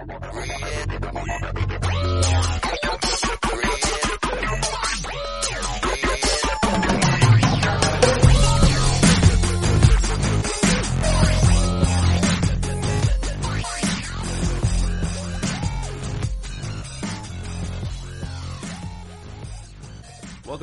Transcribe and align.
Welcome 0.00 0.16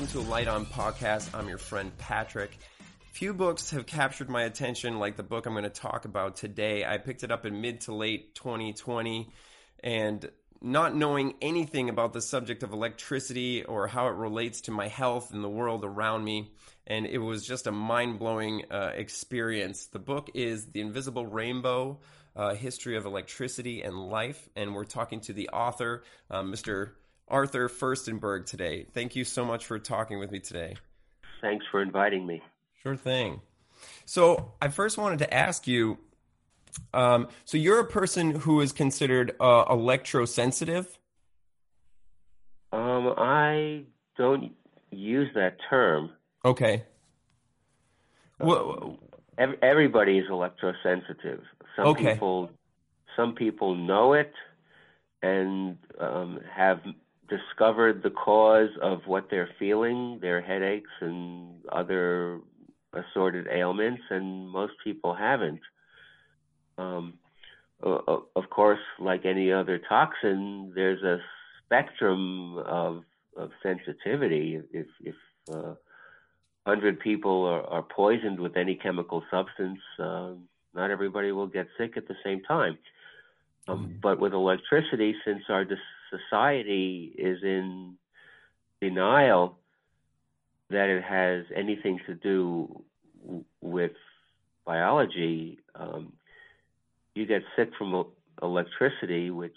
to 0.08 0.20
a 0.20 0.22
Light 0.22 0.48
On 0.48 0.66
podcast. 0.66 1.30
I'm 1.36 1.48
your 1.48 1.60
friend 1.60 1.96
Patrick. 2.00 2.58
Few 3.18 3.34
books 3.34 3.72
have 3.72 3.88
captured 3.88 4.30
my 4.30 4.44
attention 4.44 5.00
like 5.00 5.16
the 5.16 5.24
book 5.24 5.48
I'm 5.48 5.54
going 5.54 5.64
to 5.64 5.72
talk 5.72 6.06
about 6.06 6.36
today. 6.36 6.86
I 6.86 7.00
picked 7.00 7.24
it 7.24 7.32
up 7.32 7.48
in 7.48 7.62
mid 7.62 7.82
to 7.82 7.96
late 7.96 8.36
2020 8.36 9.32
and 9.84 10.30
not 10.62 10.96
knowing 10.96 11.34
anything 11.42 11.90
about 11.90 12.14
the 12.14 12.22
subject 12.22 12.62
of 12.62 12.74
electricity 12.74 13.64
or 13.64 13.88
how 13.88 14.06
it 14.06 14.14
relates 14.14 14.62
to 14.62 14.72
my 14.72 14.88
health 14.88 15.34
and 15.34 15.44
the 15.44 15.50
world 15.50 15.84
around 15.84 16.26
me. 16.26 16.52
And 16.86 17.08
it 17.08 17.18
was 17.18 17.44
just 17.44 17.66
a 17.66 17.72
mind 17.72 18.20
blowing 18.20 18.66
uh, 18.70 18.92
experience. 18.94 19.88
The 19.88 19.98
book 19.98 20.30
is 20.36 20.68
The 20.68 20.82
Invisible 20.82 21.26
Rainbow 21.26 21.98
uh, 22.36 22.54
History 22.54 22.98
of 22.98 23.08
Electricity 23.08 23.82
and 23.82 23.98
Life. 23.98 24.48
And 24.56 24.76
we're 24.76 24.86
talking 24.86 25.22
to 25.22 25.34
the 25.34 25.50
author, 25.50 26.04
uh, 26.30 26.44
Mr. 26.44 26.92
Arthur 27.28 27.68
Firstenberg 27.68 28.46
today. 28.46 28.86
Thank 28.94 29.16
you 29.16 29.24
so 29.24 29.44
much 29.44 29.66
for 29.66 29.80
talking 29.80 30.20
with 30.20 30.30
me 30.30 30.40
today. 30.40 30.76
Thanks 31.42 31.66
for 31.72 31.82
inviting 31.82 32.28
me. 32.28 32.44
Sure 32.84 32.96
thing. 32.96 33.42
So, 34.06 34.54
I 34.62 34.70
first 34.70 34.98
wanted 34.98 35.20
to 35.20 35.34
ask 35.34 35.68
you 35.68 35.98
um, 36.94 37.28
so, 37.46 37.58
you're 37.58 37.80
a 37.80 37.86
person 37.86 38.32
who 38.32 38.62
is 38.62 38.72
considered 38.72 39.36
uh, 39.40 39.66
electrosensitive? 39.66 40.88
Um, 42.72 43.14
I 43.18 43.84
don't 44.18 44.54
use 44.92 45.30
that 45.36 45.58
term. 45.70 46.12
Okay. 46.44 46.84
Um, 48.40 48.48
well, 48.48 49.00
everybody 49.62 50.18
is 50.18 50.30
electrosensitive. 50.30 51.42
Some 51.76 51.88
okay. 51.88 52.14
people, 52.14 52.50
some 53.16 53.34
people 53.34 53.76
know 53.76 54.14
it 54.14 54.34
and 55.22 55.78
um, 56.00 56.40
have 56.54 56.80
discovered 57.30 58.04
the 58.04 58.10
cause 58.10 58.70
of 58.82 59.02
what 59.06 59.30
they're 59.30 59.50
feeling, 59.60 60.20
their 60.22 60.42
headaches 60.42 60.90
and 61.02 61.56
other 61.72 62.40
assorted 62.94 63.48
ailments, 63.48 64.02
and 64.10 64.50
most 64.50 64.74
people 64.84 65.14
haven't. 65.14 65.62
Um, 66.78 67.14
of 67.82 68.50
course, 68.50 68.80
like 69.00 69.26
any 69.26 69.52
other 69.52 69.78
toxin, 69.78 70.72
there's 70.74 71.04
a 71.04 71.20
spectrum 71.64 72.58
of, 72.58 73.04
of 73.36 73.52
sensitivity. 73.62 74.60
If, 74.72 74.88
if 75.04 75.16
uh, 75.52 75.76
100 76.64 77.00
people 77.00 77.46
are, 77.46 77.64
are, 77.64 77.84
poisoned 77.84 78.40
with 78.40 78.58
any 78.58 78.76
chemical 78.76 79.24
substance, 79.30 79.80
uh, 80.00 80.32
not 80.74 80.92
everybody 80.92 81.32
will 81.32 81.48
get 81.48 81.68
sick 81.78 81.98
at 81.98 82.08
the 82.08 82.16
same 82.24 82.42
time. 82.44 82.78
Um, 83.68 83.80
mm-hmm. 83.80 83.94
But 84.02 84.20
with 84.20 84.34
electricity, 84.34 85.16
since 85.26 85.44
our 85.50 85.66
society 86.10 87.14
is 87.18 87.44
in 87.44 87.96
denial 88.82 89.60
that 90.70 90.90
it 90.90 91.04
has 91.04 91.46
anything 91.56 92.00
to 92.08 92.14
do 92.14 92.84
with 93.62 93.92
biology, 94.66 95.60
um, 95.76 96.14
you 97.16 97.26
get 97.26 97.42
sick 97.56 97.70
from 97.78 98.06
electricity, 98.42 99.32
which 99.32 99.56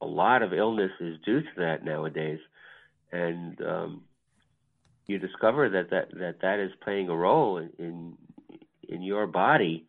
a 0.00 0.06
lot 0.06 0.42
of 0.42 0.52
illness 0.52 0.92
is 1.00 1.16
due 1.24 1.40
to 1.40 1.48
that 1.56 1.84
nowadays, 1.84 2.38
and 3.12 3.60
um, 3.62 4.02
you 5.06 5.18
discover 5.18 5.68
that, 5.68 5.90
that 5.90 6.08
that 6.18 6.40
that 6.42 6.58
is 6.58 6.70
playing 6.82 7.08
a 7.08 7.16
role 7.16 7.58
in 7.58 8.16
in, 8.88 9.02
your 9.02 9.26
body. 9.26 9.86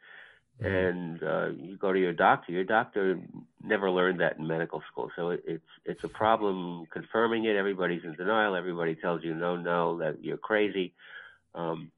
And 0.60 1.22
uh, 1.22 1.50
you 1.50 1.78
go 1.78 1.94
to 1.94 2.00
your 2.00 2.14
doctor. 2.14 2.52
Your 2.52 2.64
doctor 2.64 3.20
never 3.64 3.92
learned 3.92 4.20
that 4.22 4.38
in 4.38 4.48
medical 4.48 4.82
school, 4.92 5.12
so 5.16 5.30
it, 5.30 5.44
it's 5.46 5.64
it's 5.86 6.04
a 6.04 6.10
problem 6.10 6.88
confirming 6.92 7.46
it. 7.46 7.56
Everybody's 7.56 8.04
in 8.04 8.14
denial. 8.14 8.56
Everybody 8.56 8.96
tells 8.96 9.24
you 9.24 9.34
no, 9.34 9.56
no, 9.56 10.00
that 10.00 10.24
you're 10.24 10.38
crazy, 10.38 10.94
um, 11.54 11.92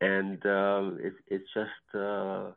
and 0.00 0.44
uh, 0.44 0.90
it's 0.98 1.16
it's 1.28 1.48
just. 1.54 1.96
Uh, 1.96 2.50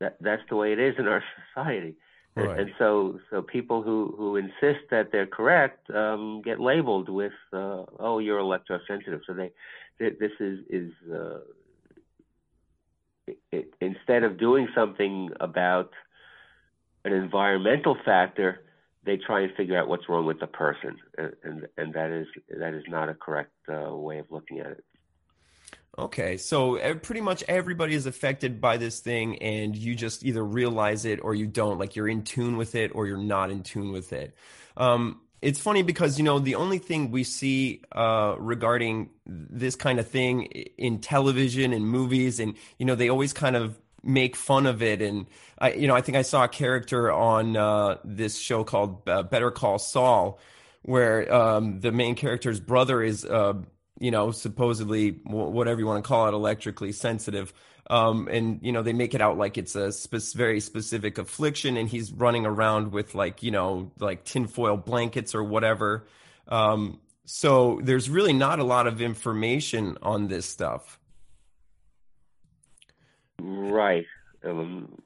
that 0.00 0.16
that's 0.20 0.42
the 0.48 0.56
way 0.56 0.72
it 0.72 0.78
is 0.78 0.94
in 0.98 1.06
our 1.06 1.22
society. 1.54 1.96
Right. 2.34 2.50
And, 2.50 2.60
and 2.60 2.70
so, 2.78 3.18
so 3.30 3.42
people 3.42 3.82
who, 3.82 4.14
who 4.16 4.36
insist 4.36 4.90
that 4.90 5.10
they're 5.10 5.26
correct 5.26 5.90
um, 5.90 6.42
get 6.44 6.60
labeled 6.60 7.08
with, 7.08 7.32
uh, 7.52 7.84
"Oh, 7.98 8.18
you're 8.20 8.38
electrosensitive." 8.38 9.22
So 9.26 9.34
they, 9.34 9.50
this 9.98 10.32
is 10.38 10.60
is 10.70 10.92
uh, 11.12 11.38
it, 13.52 13.74
instead 13.80 14.24
of 14.24 14.38
doing 14.38 14.68
something 14.74 15.30
about 15.40 15.90
an 17.04 17.12
environmental 17.12 17.96
factor, 18.04 18.60
they 19.04 19.16
try 19.16 19.42
and 19.42 19.54
figure 19.56 19.78
out 19.78 19.88
what's 19.88 20.08
wrong 20.08 20.26
with 20.26 20.40
the 20.40 20.46
person, 20.46 20.96
and 21.16 21.32
and, 21.42 21.66
and 21.76 21.94
that 21.94 22.10
is 22.10 22.26
that 22.58 22.74
is 22.74 22.84
not 22.88 23.08
a 23.08 23.14
correct 23.14 23.52
uh, 23.68 23.94
way 23.94 24.18
of 24.18 24.26
looking 24.30 24.60
at 24.60 24.66
it. 24.66 24.84
Okay, 25.98 26.36
so 26.36 26.78
pretty 27.02 27.20
much 27.20 27.42
everybody 27.48 27.94
is 27.94 28.06
affected 28.06 28.60
by 28.60 28.76
this 28.76 29.00
thing, 29.00 29.38
and 29.38 29.74
you 29.74 29.96
just 29.96 30.24
either 30.24 30.44
realize 30.44 31.04
it 31.04 31.18
or 31.22 31.34
you 31.34 31.46
don't. 31.46 31.78
Like 31.78 31.96
you're 31.96 32.08
in 32.08 32.22
tune 32.22 32.56
with 32.56 32.76
it 32.76 32.92
or 32.94 33.08
you're 33.08 33.16
not 33.16 33.50
in 33.50 33.64
tune 33.64 33.90
with 33.90 34.12
it. 34.12 34.36
Um, 34.76 35.22
it's 35.40 35.60
funny 35.60 35.82
because 35.82 36.18
you 36.18 36.24
know 36.24 36.38
the 36.38 36.54
only 36.54 36.78
thing 36.78 37.10
we 37.10 37.24
see 37.24 37.82
uh, 37.92 38.36
regarding 38.38 39.10
this 39.26 39.76
kind 39.76 39.98
of 40.00 40.08
thing 40.08 40.44
in 40.76 41.00
television 41.00 41.72
and 41.72 41.86
movies, 41.86 42.40
and 42.40 42.54
you 42.78 42.86
know 42.86 42.94
they 42.94 43.08
always 43.08 43.32
kind 43.32 43.56
of 43.56 43.78
make 44.02 44.36
fun 44.36 44.66
of 44.66 44.82
it. 44.82 45.02
And 45.02 45.26
I, 45.58 45.72
you 45.72 45.86
know, 45.86 45.94
I 45.94 46.00
think 46.00 46.16
I 46.16 46.22
saw 46.22 46.44
a 46.44 46.48
character 46.48 47.10
on 47.10 47.56
uh, 47.56 47.98
this 48.04 48.38
show 48.38 48.64
called 48.64 49.08
uh, 49.08 49.22
Better 49.22 49.50
Call 49.50 49.78
Saul, 49.78 50.38
where 50.82 51.32
um, 51.32 51.80
the 51.80 51.92
main 51.92 52.14
character's 52.14 52.60
brother 52.60 53.02
is 53.02 53.24
uh, 53.24 53.54
you 54.00 54.10
know, 54.10 54.30
supposedly 54.30 55.10
whatever 55.24 55.80
you 55.80 55.86
want 55.86 56.02
to 56.02 56.08
call 56.08 56.28
it, 56.28 56.34
electrically 56.34 56.92
sensitive. 56.92 57.52
Um, 57.90 58.28
and 58.30 58.60
you 58.62 58.72
know 58.72 58.82
they 58.82 58.92
make 58.92 59.14
it 59.14 59.22
out 59.22 59.38
like 59.38 59.56
it's 59.56 59.74
a 59.74 59.92
spe- 59.92 60.36
very 60.36 60.60
specific 60.60 61.16
affliction, 61.16 61.76
and 61.76 61.88
he's 61.88 62.12
running 62.12 62.44
around 62.44 62.92
with 62.92 63.14
like 63.14 63.42
you 63.42 63.50
know 63.50 63.90
like 63.98 64.24
tinfoil 64.24 64.76
blankets 64.76 65.34
or 65.34 65.42
whatever. 65.42 66.06
Um, 66.48 67.00
so 67.24 67.80
there's 67.82 68.08
really 68.08 68.32
not 68.32 68.58
a 68.58 68.64
lot 68.64 68.86
of 68.86 69.00
information 69.00 69.96
on 70.02 70.28
this 70.28 70.46
stuff. 70.46 70.98
Right. 73.40 74.06
Um, 74.44 74.98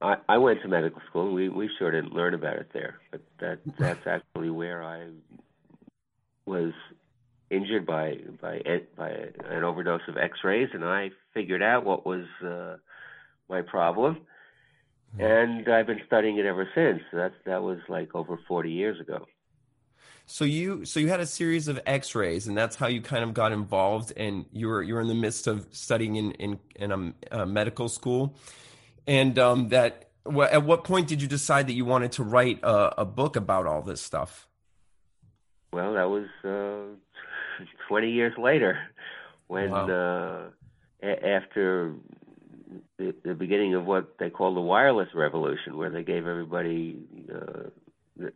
I, 0.00 0.16
I 0.28 0.38
went 0.38 0.62
to 0.62 0.68
medical 0.68 1.00
school. 1.08 1.32
We 1.32 1.48
we 1.48 1.70
sure 1.78 1.90
didn't 1.90 2.12
learn 2.12 2.34
about 2.34 2.56
it 2.56 2.70
there, 2.72 3.00
but 3.10 3.20
that 3.40 3.58
that's 3.78 4.06
actually 4.06 4.50
where 4.50 4.82
I 4.82 5.08
was 6.46 6.72
injured 7.56 7.86
by 7.86 8.18
by 8.40 8.62
by 8.96 9.10
an 9.56 9.64
overdose 9.64 10.06
of 10.08 10.16
X-rays, 10.16 10.70
and 10.72 10.84
I 10.84 11.10
figured 11.32 11.62
out 11.62 11.84
what 11.84 12.04
was 12.04 12.26
uh, 12.44 12.76
my 13.48 13.62
problem, 13.62 14.12
mm-hmm. 15.16 15.20
and 15.22 15.68
I've 15.68 15.86
been 15.86 16.02
studying 16.06 16.38
it 16.38 16.46
ever 16.46 16.68
since. 16.74 17.02
That 17.12 17.32
that 17.46 17.62
was 17.62 17.78
like 17.88 18.14
over 18.14 18.38
forty 18.48 18.72
years 18.72 19.00
ago. 19.00 19.26
So 20.26 20.44
you 20.44 20.84
so 20.84 21.00
you 21.00 21.08
had 21.08 21.20
a 21.20 21.26
series 21.26 21.68
of 21.68 21.78
X-rays, 21.84 22.48
and 22.48 22.56
that's 22.56 22.76
how 22.76 22.86
you 22.86 23.02
kind 23.02 23.24
of 23.24 23.34
got 23.34 23.52
involved, 23.52 24.12
and 24.16 24.46
you 24.52 24.68
were 24.68 24.82
you 24.82 24.94
were 24.94 25.02
in 25.02 25.08
the 25.08 25.14
midst 25.14 25.46
of 25.46 25.66
studying 25.70 26.16
in 26.16 26.32
in, 26.32 26.58
in 26.76 26.92
a, 26.92 27.40
a 27.42 27.46
medical 27.46 27.88
school, 27.88 28.34
and 29.06 29.38
um, 29.38 29.68
that 29.68 30.10
at 30.26 30.64
what 30.64 30.84
point 30.84 31.08
did 31.08 31.20
you 31.20 31.28
decide 31.28 31.66
that 31.66 31.74
you 31.74 31.84
wanted 31.84 32.12
to 32.12 32.22
write 32.22 32.58
a, 32.62 33.02
a 33.02 33.04
book 33.04 33.36
about 33.36 33.66
all 33.66 33.82
this 33.82 34.00
stuff? 34.00 34.48
Well, 35.74 35.92
that 35.94 36.08
was 36.08 36.26
uh, 36.44 36.96
20 37.88 38.10
years 38.10 38.32
later, 38.38 38.78
when 39.46 39.70
wow. 39.70 40.50
uh, 41.02 41.06
a- 41.06 41.26
after 41.26 41.94
the, 42.98 43.14
the 43.24 43.34
beginning 43.34 43.74
of 43.74 43.84
what 43.84 44.14
they 44.18 44.30
call 44.30 44.54
the 44.54 44.60
wireless 44.60 45.08
revolution, 45.14 45.76
where 45.76 45.90
they 45.90 46.02
gave 46.02 46.26
everybody, 46.26 46.98
uh, 47.32 47.70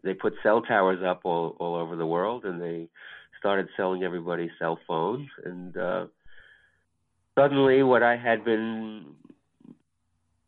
they 0.03 0.15
put 0.15 0.35
cell 0.43 0.63
towers 0.63 1.03
up 1.05 1.21
all, 1.25 1.57
all 1.59 1.77
over 1.77 1.97
the 1.97 2.07
world, 2.07 2.45
and 2.45 2.61
they 2.61 2.89
started 3.39 3.69
selling 3.77 4.03
everybody 4.03 4.51
cell 4.59 4.79
phones, 4.87 5.29
and 5.45 5.77
uh, 5.77 6.07
suddenly 7.39 7.83
what 7.83 8.03
I 8.03 8.17
had 8.17 8.45
been 8.45 9.15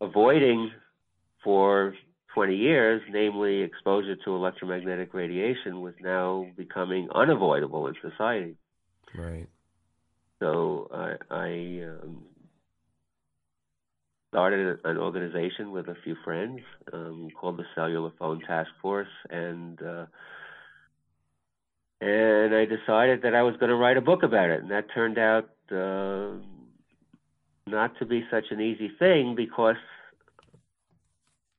avoiding 0.00 0.72
for 1.44 1.94
20 2.34 2.56
years, 2.56 3.02
namely 3.10 3.62
exposure 3.62 4.16
to 4.24 4.34
electromagnetic 4.34 5.14
radiation, 5.14 5.80
was 5.80 5.94
now 6.00 6.46
becoming 6.56 7.08
unavoidable 7.14 7.86
in 7.86 7.94
society. 8.02 8.56
Right. 9.14 9.48
So 10.38 10.88
I, 10.92 11.14
I 11.30 11.84
um, 11.84 12.22
started 14.30 14.78
an 14.84 14.96
organization 14.96 15.72
with 15.72 15.88
a 15.88 15.96
few 16.04 16.16
friends 16.24 16.60
um, 16.92 17.28
called 17.38 17.58
the 17.58 17.64
Cellular 17.74 18.10
Phone 18.18 18.40
Task 18.40 18.70
Force, 18.80 19.08
and 19.28 19.80
uh, 19.82 20.06
and 22.00 22.54
I 22.54 22.64
decided 22.64 23.22
that 23.22 23.34
I 23.34 23.42
was 23.42 23.56
going 23.56 23.70
to 23.70 23.76
write 23.76 23.96
a 23.96 24.00
book 24.00 24.22
about 24.22 24.48
it, 24.50 24.62
and 24.62 24.70
that 24.70 24.86
turned 24.94 25.18
out 25.18 25.50
uh, 25.70 26.38
not 27.66 27.98
to 27.98 28.06
be 28.06 28.24
such 28.30 28.44
an 28.50 28.60
easy 28.60 28.90
thing 28.98 29.34
because 29.36 29.76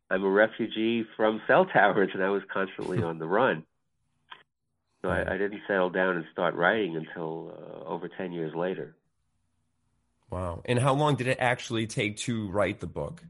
I'm 0.09 0.23
a 0.23 0.29
refugee 0.29 1.05
from 1.15 1.41
cell 1.47 1.65
towers, 1.65 2.09
and 2.13 2.23
I 2.23 2.29
was 2.29 2.41
constantly 2.51 3.03
on 3.03 3.19
the 3.19 3.27
run. 3.27 3.63
I, 5.09 5.33
I 5.33 5.37
didn't 5.37 5.61
settle 5.67 5.89
down 5.89 6.15
and 6.15 6.25
start 6.31 6.53
writing 6.55 6.95
until 6.95 7.57
uh, 7.57 7.89
over 7.89 8.07
ten 8.07 8.31
years 8.31 8.53
later. 8.55 8.95
Wow! 10.29 10.61
And 10.65 10.79
how 10.79 10.93
long 10.93 11.15
did 11.15 11.27
it 11.27 11.37
actually 11.39 11.87
take 11.87 12.17
to 12.17 12.49
write 12.49 12.79
the 12.79 12.87
book? 12.87 13.23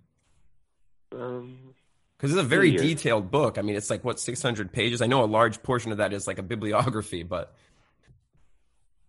Um, 1.13 1.73
because 2.21 2.33
it's 2.33 2.41
a 2.41 2.47
very 2.47 2.71
detailed 2.71 3.31
book. 3.31 3.57
I 3.57 3.63
mean, 3.63 3.75
it's 3.75 3.89
like 3.89 4.03
what 4.03 4.19
600 4.19 4.71
pages. 4.71 5.01
I 5.01 5.07
know 5.07 5.23
a 5.23 5.25
large 5.25 5.63
portion 5.63 5.91
of 5.91 5.97
that 5.97 6.13
is 6.13 6.27
like 6.27 6.37
a 6.37 6.43
bibliography, 6.43 7.23
but 7.23 7.55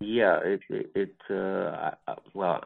yeah, 0.01 0.39
it 0.43 0.61
it, 0.71 0.91
it 0.95 1.15
uh, 1.31 1.91
I, 2.09 2.15
well, 2.33 2.65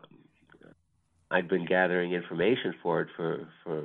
I'd 1.33 1.49
been 1.49 1.67
gathering 1.67 2.13
information 2.13 2.75
for 2.81 3.01
it 3.01 3.09
for 3.17 3.49
for 3.65 3.83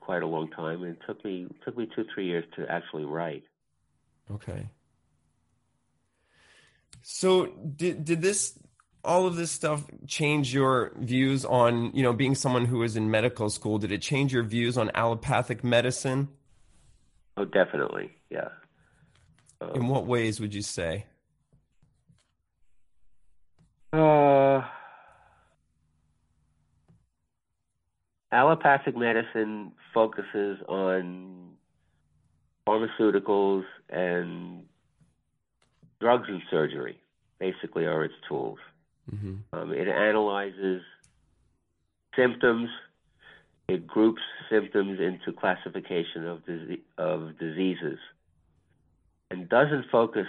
quite 0.00 0.22
a 0.22 0.26
long 0.26 0.48
time, 0.50 0.82
and 0.82 0.96
it 0.96 1.02
took 1.06 1.22
me 1.24 1.46
took 1.64 1.76
me 1.76 1.86
two 1.94 2.06
three 2.14 2.26
years 2.26 2.44
to 2.56 2.66
actually 2.70 3.04
write. 3.04 3.44
Okay. 4.30 4.66
So 7.02 7.46
did 7.46 8.04
did 8.04 8.22
this 8.22 8.58
all 9.04 9.26
of 9.26 9.36
this 9.36 9.50
stuff 9.50 9.84
change 10.06 10.54
your 10.54 10.92
views 10.96 11.44
on 11.44 11.90
you 11.94 12.02
know 12.02 12.12
being 12.12 12.34
someone 12.34 12.64
who 12.64 12.78
was 12.78 12.96
in 12.96 13.10
medical 13.10 13.50
school? 13.50 13.78
Did 13.78 13.92
it 13.92 14.00
change 14.02 14.32
your 14.32 14.44
views 14.44 14.78
on 14.78 14.90
allopathic 14.94 15.64
medicine? 15.64 16.28
Oh, 17.36 17.44
definitely, 17.44 18.10
yeah. 18.30 18.48
Um, 19.60 19.70
in 19.74 19.88
what 19.88 20.06
ways 20.06 20.40
would 20.40 20.54
you 20.54 20.62
say? 20.62 21.06
Uh, 23.92 24.62
allopathic 28.30 28.96
medicine 28.96 29.72
focuses 29.92 30.58
on 30.68 31.50
pharmaceuticals 32.66 33.64
and 33.90 34.64
drugs 36.02 36.28
and 36.28 36.42
surgery, 36.50 36.98
basically, 37.38 37.86
are 37.86 38.04
its 38.04 38.14
tools. 38.28 38.58
Mm-hmm. 39.10 39.34
Um, 39.52 39.72
it 39.72 39.88
analyzes 39.88 40.82
symptoms. 42.16 42.68
It 43.68 43.86
groups 43.86 44.20
symptoms 44.50 44.98
into 45.00 45.32
classification 45.38 46.26
of 46.26 46.42
of 46.98 47.38
diseases, 47.38 47.98
and 49.30 49.48
doesn't 49.48 49.86
focus 49.90 50.26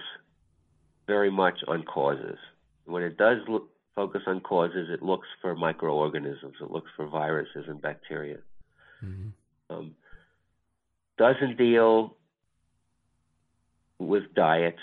very 1.07 1.31
much 1.31 1.59
on 1.67 1.83
causes. 1.83 2.37
When 2.85 3.01
it 3.03 3.17
does 3.17 3.39
look, 3.47 3.69
focus 3.95 4.21
on 4.27 4.39
causes, 4.41 4.89
it 4.91 5.01
looks 5.01 5.27
for 5.41 5.55
microorganisms. 5.55 6.55
It 6.61 6.69
looks 6.69 6.91
for 6.95 7.07
viruses 7.07 7.65
and 7.67 7.81
bacteria. 7.81 8.37
Mm-hmm. 9.03 9.29
Um, 9.75 9.95
doesn't 11.17 11.57
deal 11.57 12.15
with 13.99 14.33
diet 14.35 14.77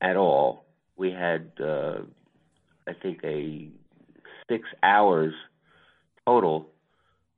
at 0.00 0.16
all 0.16 0.66
we 0.96 1.10
had, 1.10 1.52
uh, 1.62 1.98
I 2.88 2.92
think, 2.94 3.20
a 3.22 3.68
six 4.48 4.66
hours 4.82 5.34
total 6.26 6.70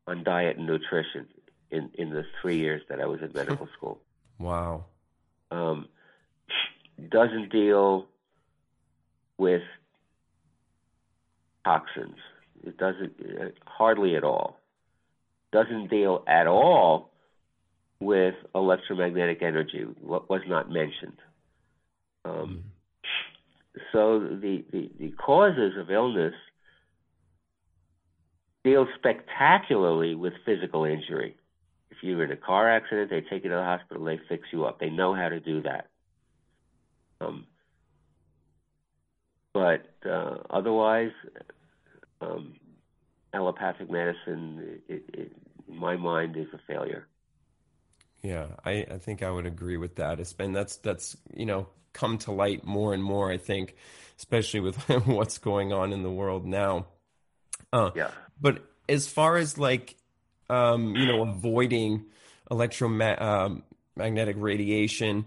on 0.06 0.24
diet 0.24 0.56
and 0.56 0.66
nutrition 0.66 1.26
in 1.70 1.90
in 1.94 2.10
the 2.10 2.24
three 2.40 2.58
years 2.58 2.82
that 2.88 3.00
I 3.00 3.06
was 3.06 3.20
in 3.20 3.32
medical 3.34 3.68
school. 3.76 4.00
Wow. 4.38 4.84
Um, 5.50 5.88
doesn't 7.10 7.50
deal 7.50 8.06
with 9.36 9.62
toxins. 11.64 12.16
It 12.64 12.76
doesn't 12.76 13.14
uh, 13.20 13.48
hardly 13.66 14.16
at 14.16 14.24
all. 14.24 14.58
Doesn't 15.52 15.88
deal 15.88 16.24
at 16.26 16.46
all 16.46 17.10
with 18.00 18.34
electromagnetic 18.54 19.42
energy. 19.42 19.84
What 20.00 20.28
was 20.28 20.42
not 20.46 20.70
mentioned. 20.70 21.16
Um, 22.24 22.32
mm 22.32 22.62
so 23.92 24.20
the, 24.20 24.64
the, 24.72 24.90
the 24.98 25.10
causes 25.12 25.74
of 25.78 25.90
illness 25.90 26.34
deal 28.64 28.86
spectacularly 28.98 30.14
with 30.14 30.32
physical 30.44 30.84
injury. 30.84 31.36
If 31.90 31.98
you're 32.02 32.24
in 32.24 32.32
a 32.32 32.36
car 32.36 32.68
accident, 32.68 33.10
they 33.10 33.20
take 33.20 33.44
you 33.44 33.50
to 33.50 33.56
the 33.56 33.62
hospital, 33.62 34.04
they 34.04 34.20
fix 34.28 34.48
you 34.52 34.64
up. 34.64 34.78
They 34.78 34.90
know 34.90 35.14
how 35.14 35.28
to 35.28 35.40
do 35.40 35.62
that. 35.62 35.88
Um, 37.20 37.46
but 39.54 39.86
uh, 40.08 40.38
otherwise, 40.50 41.12
um, 42.20 42.54
allopathic 43.32 43.90
medicine, 43.90 44.80
it, 44.88 45.04
it, 45.12 45.32
in 45.68 45.76
my 45.76 45.96
mind, 45.96 46.36
is 46.36 46.46
a 46.52 46.60
failure. 46.66 47.06
Yeah, 48.22 48.46
I, 48.64 48.86
I 48.90 48.98
think 48.98 49.22
I 49.22 49.30
would 49.30 49.46
agree 49.46 49.76
with 49.76 49.96
that. 49.96 50.20
It's 50.20 50.32
been 50.32 50.52
that's 50.52 50.76
that's 50.76 51.16
you 51.34 51.46
know 51.46 51.68
come 51.92 52.18
to 52.18 52.32
light 52.32 52.64
more 52.64 52.92
and 52.94 53.02
more. 53.02 53.30
I 53.30 53.38
think, 53.38 53.76
especially 54.18 54.60
with 54.60 54.76
what's 55.06 55.38
going 55.38 55.72
on 55.72 55.92
in 55.92 56.02
the 56.02 56.10
world 56.10 56.44
now. 56.44 56.86
Uh, 57.72 57.90
yeah. 57.94 58.10
But 58.40 58.64
as 58.88 59.06
far 59.06 59.36
as 59.36 59.58
like, 59.58 59.96
um, 60.48 60.96
you 60.96 61.06
know, 61.06 61.22
avoiding 61.22 62.06
electromagnetic 62.50 64.36
um, 64.36 64.42
radiation 64.42 65.26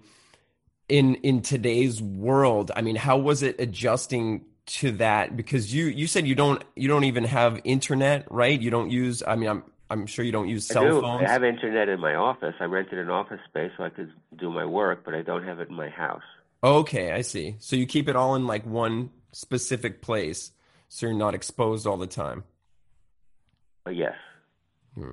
in 0.90 1.16
in 1.16 1.42
today's 1.42 2.02
world, 2.02 2.72
I 2.76 2.82
mean, 2.82 2.98
how 2.98 3.18
was 3.18 3.44
it 3.44 3.60
adjusting 3.60 4.46
to 4.66 4.92
that? 4.94 5.38
Because 5.38 5.74
you 5.74 5.86
you 5.86 6.08
said 6.08 6.28
you 6.28 6.36
don't 6.36 6.64
you 6.76 6.88
don't 6.88 7.06
even 7.06 7.24
have 7.24 7.62
internet, 7.64 8.30
right? 8.30 8.60
You 8.60 8.70
don't 8.70 8.92
use. 8.92 9.24
I 9.26 9.36
mean, 9.36 9.50
I'm 9.50 9.64
I'm 9.92 10.06
sure 10.06 10.24
you 10.24 10.32
don't 10.32 10.48
use 10.48 10.66
cell 10.66 10.84
I 10.84 10.88
do. 10.88 11.02
phones. 11.02 11.28
I 11.28 11.32
have 11.34 11.44
internet 11.44 11.90
in 11.90 12.00
my 12.00 12.16
office. 12.16 12.56
I 12.62 12.64
rented 12.64 12.98
an 12.98 13.10
office 13.10 13.42
space 13.50 13.72
so 13.78 13.84
I 13.84 13.90
could 13.90 14.12
do 14.38 14.50
my 14.50 14.64
work, 14.64 15.04
but 15.04 15.14
I 15.14 15.22
don't 15.22 15.44
have 15.44 15.60
it 15.60 15.68
in 15.68 15.76
my 15.76 15.90
house. 15.90 16.24
Okay, 16.64 17.12
I 17.12 17.22
see. 17.22 17.58
So 17.60 17.76
you 17.76 17.86
keep 17.86 18.08
it 18.08 18.16
all 18.16 18.36
in 18.36 18.48
like 18.48 18.66
one 18.66 19.10
specific 19.34 20.02
place, 20.02 20.52
so 20.88 21.08
you're 21.08 21.16
not 21.16 21.36
exposed 21.36 21.86
all 21.86 21.98
the 21.98 22.08
time. 22.08 22.46
Uh, 23.86 23.90
yes. 23.90 24.16
Hmm. 24.96 25.12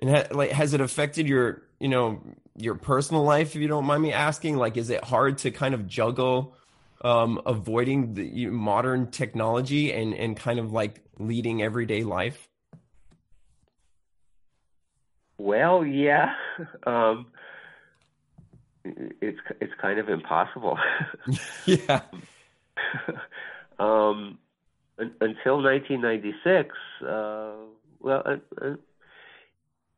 And 0.00 0.10
ha- 0.10 0.26
like, 0.32 0.50
has 0.50 0.74
it 0.74 0.80
affected 0.80 1.28
your, 1.28 1.62
you 1.78 1.88
know, 1.88 2.20
your 2.56 2.74
personal 2.74 3.22
life? 3.22 3.54
If 3.54 3.62
you 3.62 3.68
don't 3.68 3.86
mind 3.86 4.02
me 4.02 4.12
asking, 4.12 4.56
like, 4.56 4.76
is 4.76 4.90
it 4.90 5.04
hard 5.04 5.38
to 5.38 5.52
kind 5.52 5.74
of 5.74 5.86
juggle 5.86 6.56
um, 7.02 7.40
avoiding 7.46 8.14
the 8.14 8.46
modern 8.46 9.12
technology 9.12 9.92
and 9.92 10.12
and 10.12 10.36
kind 10.36 10.58
of 10.58 10.72
like 10.72 11.02
leading 11.18 11.62
everyday 11.62 12.02
life? 12.02 12.48
Well, 15.42 15.84
yeah. 15.84 16.34
Um, 16.86 17.26
it's 18.84 19.38
it's 19.60 19.72
kind 19.80 19.98
of 19.98 20.08
impossible. 20.08 20.78
yeah. 21.66 22.00
um, 23.78 24.38
until 24.98 25.62
1996, 25.62 26.74
uh, 27.02 27.52
well, 28.00 28.22
uh, 28.24 28.36
uh, 28.60 28.74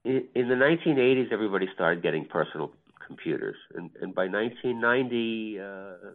in, 0.05 0.25
in, 0.35 0.49
the 0.49 0.55
1980s, 0.55 1.33
everybody 1.33 1.69
started 1.75 2.03
getting 2.03 2.27
personal 2.27 2.71
computers, 3.07 3.57
and, 3.75 3.91
and 4.01 4.15
by 4.15 4.27
1990, 4.29 5.61
uh, 5.61 6.11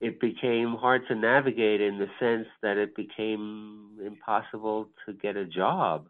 it 0.00 0.20
became 0.20 0.76
hard 0.76 1.06
to 1.08 1.14
navigate 1.14 1.80
in 1.80 1.98
the 1.98 2.08
sense 2.20 2.46
that 2.62 2.76
it 2.76 2.94
became 2.94 3.98
impossible 4.04 4.88
to 5.06 5.14
get 5.14 5.36
a 5.36 5.46
job 5.46 6.06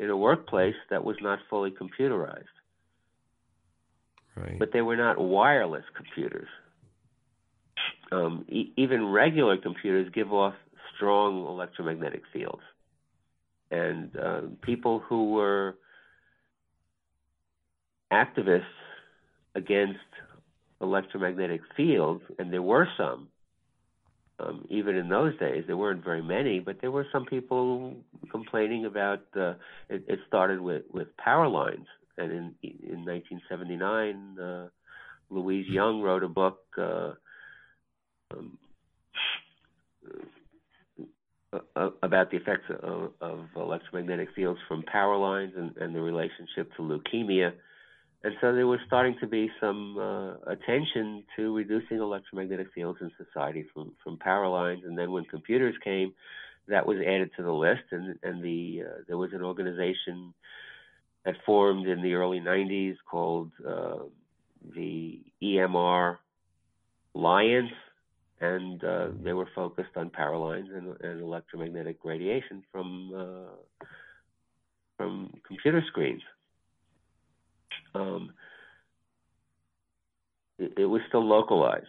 in 0.00 0.08
a 0.08 0.16
workplace 0.16 0.74
that 0.88 1.04
was 1.04 1.16
not 1.20 1.38
fully 1.50 1.70
computerized. 1.70 2.44
Right. 4.34 4.58
But 4.58 4.70
they 4.72 4.80
were 4.80 4.96
not 4.96 5.20
wireless 5.20 5.84
computers. 5.94 6.48
Um, 8.10 8.46
e- 8.48 8.72
even 8.76 9.08
regular 9.08 9.58
computers 9.58 10.10
give 10.14 10.32
off 10.32 10.54
strong 10.96 11.46
electromagnetic 11.46 12.22
fields. 12.32 12.62
And 13.70 14.16
uh, 14.16 14.40
people 14.62 15.00
who 15.00 15.32
were 15.32 15.76
activists 18.10 18.64
against 19.54 19.98
electromagnetic 20.80 21.60
fields, 21.76 22.22
and 22.38 22.50
there 22.50 22.62
were 22.62 22.88
some, 22.96 23.28
um, 24.40 24.66
even 24.70 24.96
in 24.96 25.08
those 25.08 25.38
days, 25.38 25.64
there 25.66 25.76
weren't 25.76 26.04
very 26.04 26.22
many, 26.22 26.60
but 26.60 26.80
there 26.80 26.90
were 26.90 27.06
some 27.12 27.26
people 27.26 27.94
complaining 28.30 28.86
about. 28.86 29.22
Uh, 29.36 29.54
it, 29.88 30.04
it 30.08 30.18
started 30.26 30.60
with 30.60 30.82
with 30.92 31.16
power 31.16 31.48
lines 31.48 31.86
and 32.20 32.32
in 32.32 32.54
in 32.62 33.04
1979, 33.04 34.38
uh, 34.38 34.68
Louise 35.30 35.66
Young 35.68 36.02
wrote 36.02 36.22
a 36.22 36.28
book. 36.28 36.60
Uh, 36.76 37.12
um, 38.32 38.58
uh, 41.74 41.90
about 42.04 42.30
the 42.30 42.36
effects 42.36 42.70
of, 42.80 43.10
of, 43.20 43.40
electromagnetic 43.56 44.28
fields 44.36 44.60
from 44.68 44.84
power 44.84 45.16
lines 45.16 45.52
and, 45.56 45.76
and, 45.78 45.92
the 45.96 46.00
relationship 46.00 46.70
to 46.76 46.82
leukemia. 46.82 47.52
And 48.22 48.34
so 48.40 48.54
there 48.54 48.66
was 48.66 48.80
starting 48.86 49.16
to 49.20 49.26
be 49.26 49.50
some 49.60 49.96
uh, 49.98 50.34
attention 50.50 51.24
to 51.36 51.54
reducing 51.56 51.98
electromagnetic 51.98 52.68
fields 52.74 52.98
in 53.00 53.10
society 53.16 53.64
from, 53.72 53.92
from 54.04 54.18
power 54.18 54.46
lines. 54.46 54.82
And 54.84 54.96
then 54.98 55.10
when 55.10 55.24
computers 55.24 55.74
came, 55.82 56.12
that 56.68 56.86
was 56.86 56.98
added 56.98 57.30
to 57.36 57.42
the 57.42 57.52
list. 57.52 57.84
And, 57.92 58.18
and 58.22 58.44
the 58.44 58.82
uh, 58.86 58.98
there 59.08 59.16
was 59.16 59.32
an 59.32 59.42
organization 59.42 60.34
that 61.24 61.34
formed 61.46 61.86
in 61.86 62.02
the 62.02 62.14
early 62.14 62.40
90s 62.40 62.96
called 63.10 63.50
uh, 63.66 64.00
the 64.74 65.20
EMR 65.42 66.18
Alliance 67.14 67.72
and 68.40 68.82
uh, 68.82 69.08
they 69.22 69.32
were 69.32 69.48
focused 69.54 69.96
on 69.96 70.10
power 70.10 70.36
lines 70.36 70.68
and, 70.74 70.96
and 71.02 71.20
electromagnetic 71.20 71.98
radiation 72.04 72.62
from 72.72 73.12
uh, 73.14 73.86
from 74.96 75.30
computer 75.46 75.82
screens. 75.88 76.22
Um, 77.94 78.32
it, 80.58 80.72
it, 80.78 80.86
was 80.86 81.00
still 81.08 81.26
localized. 81.26 81.86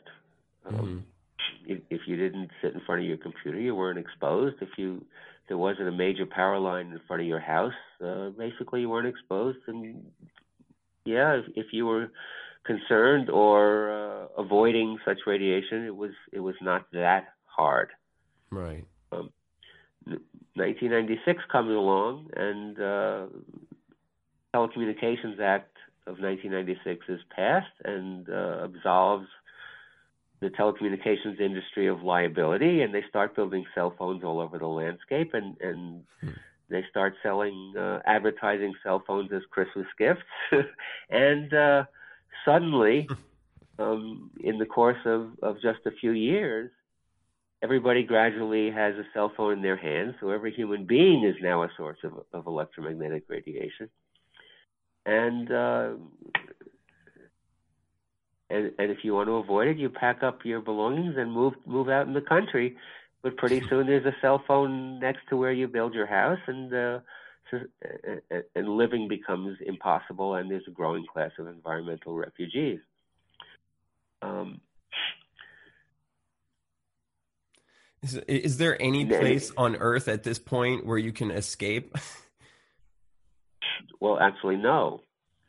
Um, 0.66 0.76
mm-hmm. 0.76 1.72
if, 1.72 1.80
if, 1.90 2.02
you 2.08 2.16
didn't 2.16 2.50
sit 2.62 2.74
in 2.74 2.82
front 2.86 3.02
of 3.02 3.08
your 3.08 3.18
computer, 3.18 3.60
you 3.60 3.76
weren't 3.76 4.00
exposed. 4.00 4.56
If 4.62 4.70
you 4.78 5.06
there 5.48 5.58
wasn't 5.58 5.90
a 5.90 5.92
major 5.92 6.26
power 6.26 6.60
line 6.60 6.88
in 6.88 7.00
front 7.08 7.22
of 7.22 7.28
your 7.28 7.40
house, 7.40 7.74
uh, 8.04 8.30
basically 8.30 8.82
you 8.82 8.90
weren't 8.90 9.08
exposed. 9.08 9.58
And 9.68 10.06
yeah, 11.06 11.34
if, 11.34 11.46
if 11.56 11.66
you 11.74 11.86
were 11.86 12.12
concerned 12.66 13.30
or 13.30 13.92
uh, 13.92 14.42
avoiding 14.42 14.98
such 15.06 15.20
radiation, 15.28 15.86
it 15.86 15.96
was 15.96 16.12
it 16.32 16.40
was 16.40 16.56
not 16.62 16.86
that 16.94 17.34
hard. 17.46 17.90
Right. 18.50 18.86
Um, 19.12 19.32
1996 20.56 21.44
comes 21.52 21.70
along, 21.70 22.30
and 22.36 22.80
uh, 22.80 23.26
Telecommunications 24.54 25.40
Act 25.40 25.71
of 26.08 26.20
1996 26.20 27.06
is 27.10 27.20
passed 27.36 27.68
and 27.86 28.30
uh, 28.30 28.64
absolves 28.64 29.28
the 30.42 30.50
telecommunications 30.50 31.40
industry 31.40 31.88
of 31.88 32.02
liability, 32.02 32.82
and 32.82 32.94
they 32.94 33.04
start 33.08 33.36
building 33.36 33.64
cell 33.76 33.94
phones 33.98 34.24
all 34.24 34.40
over 34.40 34.58
the 34.58 34.68
landscape, 34.68 35.34
and 35.34 35.56
and 35.62 36.04
hmm. 36.20 36.30
they 36.70 36.84
start 36.90 37.14
selling, 37.22 37.74
uh, 37.78 38.00
advertising 38.06 38.74
cell 38.84 39.04
phones 39.06 39.32
as 39.32 39.44
Christmas 39.52 39.86
gifts, 40.00 40.24
and 41.12 41.54
uh, 41.54 41.84
suddenly, 42.44 43.08
um, 43.80 44.32
in 44.44 44.58
the 44.58 44.66
course 44.66 44.98
of, 45.06 45.30
of 45.44 45.62
just 45.62 45.80
a 45.86 45.92
few 45.92 46.12
years, 46.12 46.72
everybody 47.62 48.04
gradually 48.04 48.72
has 48.72 48.96
a 48.96 49.06
cell 49.14 49.32
phone 49.38 49.54
in 49.54 49.62
their 49.62 49.78
hands. 49.78 50.16
So 50.20 50.32
every 50.32 50.52
human 50.52 50.86
being 50.86 51.24
is 51.24 51.36
now 51.42 51.64
a 51.64 51.70
source 51.78 52.00
of, 52.04 52.14
of 52.34 52.48
electromagnetic 52.48 53.26
radiation. 53.28 53.90
And, 55.06 55.52
uh, 55.52 55.90
and 58.52 58.72
and 58.78 58.92
if 58.92 59.00
you 59.04 59.14
want 59.14 59.28
to 59.28 59.36
avoid 59.36 59.68
it, 59.68 59.78
you 59.78 59.90
pack 59.90 60.24
up 60.24 60.40
your 60.44 60.62
belongings 60.62 61.16
and 61.18 61.32
move 61.32 61.54
move 61.66 61.90
out 61.90 62.08
in 62.08 62.14
the 62.14 62.22
country. 62.22 62.76
But 63.24 63.38
pretty 63.38 63.62
soon 63.70 63.88
there's 63.88 64.06
a 64.06 64.16
cell 64.22 64.44
phone 64.48 65.00
next 65.00 65.22
to 65.30 65.38
where 65.38 65.52
you 65.52 65.68
build 65.68 65.94
your 65.94 66.06
house, 66.06 66.40
and 66.48 66.74
uh, 66.74 67.00
and 68.56 68.70
living 68.70 69.08
becomes 69.08 69.58
impossible, 69.66 70.36
and 70.36 70.50
there's 70.52 70.68
a 70.68 70.72
growing 70.72 71.06
class 71.12 71.32
of 71.40 71.48
environmental 71.48 72.16
refugees. 72.16 72.80
Um, 74.22 74.62
is, 78.04 78.16
is 78.28 78.58
there 78.58 78.80
any 78.82 79.06
place 79.06 79.52
on 79.58 79.76
Earth 79.76 80.08
at 80.08 80.24
this 80.24 80.40
point 80.40 80.86
where 80.86 80.98
you 80.98 81.12
can 81.12 81.32
escape? 81.32 81.98
well, 84.00 84.20
actually, 84.20 84.58
no, 84.58 85.02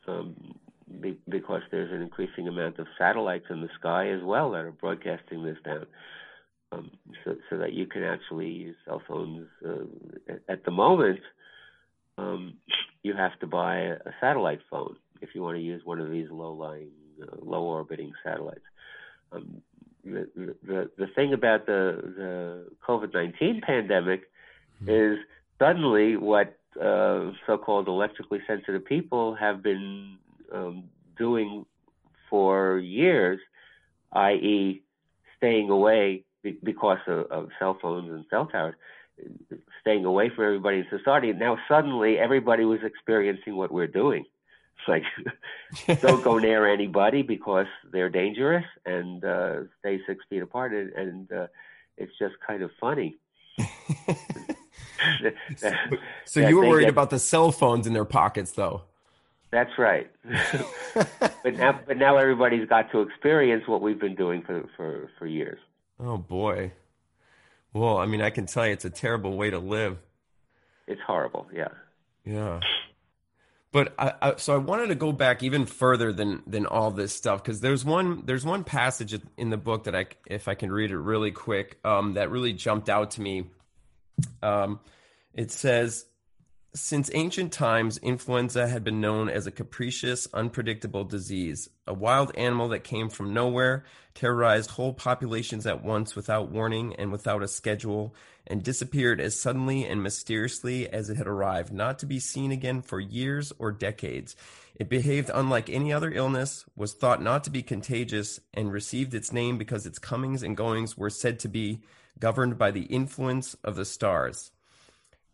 um, 0.07 0.35
be, 1.01 1.17
because 1.29 1.61
there's 1.71 1.91
an 1.91 2.01
increasing 2.01 2.47
amount 2.47 2.79
of 2.79 2.87
satellites 2.97 3.45
in 3.49 3.61
the 3.61 3.69
sky 3.79 4.09
as 4.09 4.21
well 4.23 4.51
that 4.51 4.65
are 4.65 4.71
broadcasting 4.71 5.43
this 5.43 5.57
down. 5.65 5.85
Um, 6.71 6.91
so, 7.23 7.35
so, 7.49 7.57
that 7.57 7.73
you 7.73 7.85
can 7.85 8.03
actually 8.03 8.47
use 8.47 8.75
cell 8.85 9.01
phones. 9.07 9.47
Uh, 9.63 10.33
at, 10.49 10.65
the 10.65 10.71
moment, 10.71 11.19
um, 12.17 12.55
you 13.03 13.13
have 13.15 13.39
to 13.41 13.47
buy 13.47 13.77
a 13.77 14.11
satellite 14.19 14.61
phone 14.71 14.95
if 15.21 15.29
you 15.35 15.43
want 15.43 15.57
to 15.57 15.63
use 15.63 15.81
one 15.85 15.99
of 15.99 16.09
these 16.09 16.27
low-lying, 16.31 16.89
uh, 17.21 17.35
low-orbiting 17.41 18.13
satellites. 18.23 18.65
Um, 19.31 19.61
the, 20.03 20.27
the 20.63 20.89
the 20.97 21.07
thing 21.15 21.33
about 21.33 21.65
the 21.65 22.13
the 22.17 22.65
COVID 22.87 23.13
nineteen 23.13 23.61
pandemic 23.65 24.23
mm-hmm. 24.83 24.89
is 24.89 25.19
suddenly 25.59 26.17
what 26.17 26.57
uh, 26.81 27.31
so-called 27.45 27.87
electrically 27.87 28.39
sensitive 28.47 28.85
people 28.85 29.35
have 29.35 29.61
been 29.61 30.17
um, 30.53 30.83
doing 31.17 31.65
for 32.29 32.79
years, 32.79 33.39
i.e., 34.13 34.81
staying 35.37 35.69
away 35.69 36.23
because 36.63 36.99
of, 37.07 37.25
of 37.31 37.49
cell 37.59 37.77
phones 37.81 38.11
and 38.11 38.25
cell 38.29 38.45
towers 38.47 38.75
staying 39.81 40.05
away 40.05 40.29
from 40.29 40.45
everybody 40.45 40.79
in 40.79 40.87
society. 40.89 41.33
Now 41.33 41.57
suddenly 41.67 42.17
everybody 42.17 42.65
was 42.65 42.79
experiencing 42.83 43.55
what 43.55 43.71
we're 43.71 43.87
doing. 43.87 44.25
It's 44.79 44.87
like 44.87 46.01
don't 46.01 46.23
go 46.23 46.37
near 46.37 46.67
anybody 46.67 47.21
because 47.21 47.67
they're 47.91 48.09
dangerous 48.09 48.65
and 48.85 49.23
uh, 49.23 49.55
stay 49.79 49.99
six 50.07 50.23
feet 50.29 50.41
apart. 50.41 50.73
And, 50.73 50.93
and 50.93 51.31
uh, 51.31 51.47
it's 51.97 52.17
just 52.17 52.35
kind 52.45 52.63
of 52.63 52.71
funny. 52.79 53.17
so, 55.57 55.71
so 56.25 56.39
you 56.47 56.57
were 56.57 56.67
worried 56.67 56.89
about 56.89 57.09
the 57.09 57.19
cell 57.19 57.51
phones 57.51 57.87
in 57.87 57.93
their 57.93 58.05
pockets, 58.05 58.51
though. 58.51 58.83
That's 59.51 59.77
right. 59.77 60.09
but 61.43 61.55
now, 61.55 61.79
but 61.85 61.97
now 61.97 62.17
everybody's 62.17 62.67
got 62.67 62.91
to 62.91 63.01
experience 63.01 63.67
what 63.67 63.81
we've 63.81 63.99
been 63.99 64.15
doing 64.15 64.41
for 64.41 64.67
for 64.75 65.11
for 65.19 65.27
years. 65.27 65.59
Oh 65.99 66.17
boy. 66.17 66.71
Well, 67.71 67.97
I 67.97 68.07
mean, 68.07 68.21
I 68.21 68.31
can 68.31 68.45
tell 68.47 68.65
you 68.65 68.73
it's 68.73 68.85
a 68.85 68.89
terrible 68.89 69.37
way 69.37 69.51
to 69.51 69.59
live. 69.59 69.97
It's 70.87 71.01
horrible, 71.05 71.47
yeah. 71.53 71.69
Yeah. 72.25 72.59
But 73.71 73.93
I, 73.97 74.13
I 74.21 74.35
so 74.37 74.53
I 74.53 74.57
wanted 74.57 74.87
to 74.87 74.95
go 74.95 75.11
back 75.11 75.41
even 75.41 75.65
further 75.65 76.13
than 76.13 76.43
than 76.45 76.65
all 76.65 76.91
this 76.91 77.13
stuff 77.13 77.43
because 77.43 77.59
there's 77.59 77.83
one 77.83 78.23
there's 78.25 78.45
one 78.45 78.63
passage 78.63 79.19
in 79.37 79.49
the 79.49 79.57
book 79.57 79.85
that 79.85 79.95
I 79.95 80.05
if 80.27 80.47
I 80.47 80.53
can 80.53 80.71
read 80.71 80.91
it 80.91 80.97
really 80.97 81.31
quick 81.31 81.79
um, 81.83 82.13
that 82.13 82.29
really 82.29 82.53
jumped 82.53 82.89
out 82.89 83.11
to 83.11 83.21
me. 83.21 83.45
Um, 84.41 84.79
it 85.33 85.51
says 85.51 86.05
since 86.75 87.11
ancient 87.13 87.53
times, 87.53 87.99
influenza 87.99 88.67
had 88.67 88.83
been 88.83 88.99
known 88.99 89.29
as 89.29 89.45
a 89.45 89.51
capricious, 89.51 90.27
unpredictable 90.33 91.03
disease, 91.03 91.69
a 91.85 91.93
wild 91.93 92.35
animal 92.35 92.69
that 92.69 92.83
came 92.83 93.09
from 93.09 93.31
nowhere, 93.31 93.85
terrorized 94.15 94.71
whole 94.71 94.91
populations 94.91 95.67
at 95.67 95.83
once 95.83 96.15
without 96.15 96.49
warning 96.49 96.95
and 96.95 97.11
without 97.11 97.43
a 97.43 97.47
schedule, 97.47 98.15
and 98.47 98.63
disappeared 98.63 99.21
as 99.21 99.39
suddenly 99.39 99.85
and 99.85 100.01
mysteriously 100.01 100.89
as 100.89 101.11
it 101.11 101.17
had 101.17 101.27
arrived, 101.27 101.71
not 101.71 101.99
to 101.99 102.07
be 102.07 102.19
seen 102.19 102.51
again 102.51 102.81
for 102.81 102.99
years 102.99 103.53
or 103.59 103.71
decades. 103.71 104.35
It 104.73 104.89
behaved 104.89 105.29
unlike 105.31 105.69
any 105.69 105.93
other 105.93 106.11
illness, 106.11 106.65
was 106.75 106.93
thought 106.93 107.21
not 107.21 107.43
to 107.43 107.51
be 107.51 107.61
contagious, 107.61 108.39
and 108.51 108.73
received 108.73 109.13
its 109.13 109.31
name 109.31 109.59
because 109.59 109.85
its 109.85 109.99
comings 109.99 110.41
and 110.41 110.57
goings 110.57 110.97
were 110.97 111.11
said 111.11 111.37
to 111.41 111.47
be 111.47 111.83
governed 112.19 112.57
by 112.57 112.71
the 112.71 112.83
influence 112.83 113.55
of 113.63 113.75
the 113.75 113.85
stars. 113.85 114.51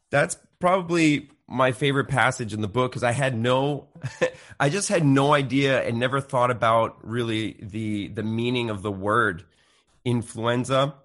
That's 0.09 0.37
probably 0.59 1.29
my 1.47 1.71
favorite 1.71 2.07
passage 2.07 2.53
in 2.53 2.61
the 2.61 2.67
book 2.67 2.91
because 2.91 3.03
I 3.03 3.11
had 3.11 3.37
no, 3.37 3.87
I 4.59 4.69
just 4.69 4.89
had 4.89 5.05
no 5.05 5.33
idea 5.33 5.83
and 5.83 5.99
never 5.99 6.21
thought 6.21 6.51
about 6.51 6.97
really 7.07 7.57
the 7.61 8.07
the 8.09 8.23
meaning 8.23 8.69
of 8.69 8.81
the 8.81 8.91
word 8.91 9.45
influenza. 10.05 10.95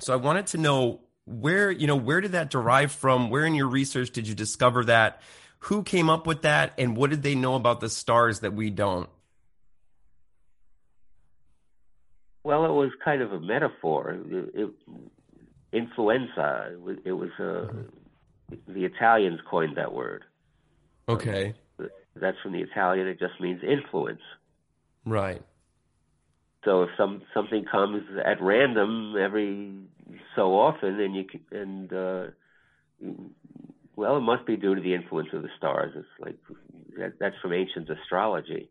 So 0.00 0.12
I 0.12 0.16
wanted 0.16 0.48
to 0.48 0.58
know 0.58 1.00
where 1.26 1.70
you 1.70 1.86
know 1.86 1.96
where 1.96 2.20
did 2.20 2.32
that 2.32 2.50
derive 2.50 2.92
from? 2.92 3.30
Where 3.30 3.44
in 3.44 3.54
your 3.54 3.68
research 3.68 4.10
did 4.10 4.26
you 4.26 4.34
discover 4.34 4.84
that? 4.86 5.22
Who 5.66 5.84
came 5.84 6.10
up 6.10 6.26
with 6.26 6.42
that, 6.42 6.72
and 6.76 6.96
what 6.96 7.10
did 7.10 7.22
they 7.22 7.36
know 7.36 7.54
about 7.54 7.80
the 7.80 7.88
stars 7.88 8.40
that 8.40 8.52
we 8.52 8.70
don't? 8.70 9.08
Well, 12.44 12.64
it 12.64 12.72
was 12.72 12.90
kind 13.04 13.22
of 13.22 13.32
a 13.32 13.40
metaphor. 13.40 14.10
It, 14.10 14.54
it, 14.54 14.70
influenza. 15.72 16.70
It 16.72 16.80
was, 16.80 16.96
it 17.04 17.12
was 17.12 17.30
a. 17.38 17.42
Mm-hmm 17.42 17.98
the 18.66 18.84
Italians 18.84 19.40
coined 19.48 19.76
that 19.76 19.92
word. 19.92 20.24
Okay. 21.08 21.54
That's 22.14 22.36
from 22.42 22.52
the 22.52 22.60
Italian. 22.60 23.06
It 23.06 23.18
just 23.18 23.40
means 23.40 23.62
influence. 23.62 24.20
Right. 25.04 25.42
So 26.64 26.82
if 26.82 26.90
some 26.96 27.22
something 27.34 27.64
comes 27.64 28.02
at 28.24 28.40
random 28.40 29.14
every 29.18 29.72
so 30.36 30.54
often, 30.54 31.00
and 31.00 31.16
you 31.16 31.24
can, 31.24 31.40
and 31.50 31.92
uh, 31.92 32.26
well, 33.96 34.16
it 34.16 34.20
must 34.20 34.46
be 34.46 34.56
due 34.56 34.74
to 34.74 34.80
the 34.80 34.94
influence 34.94 35.30
of 35.32 35.42
the 35.42 35.48
stars. 35.56 35.92
It's 35.96 36.06
like 36.20 36.36
that, 36.98 37.14
that's 37.18 37.34
from 37.42 37.52
ancient 37.52 37.88
astrology. 37.90 38.70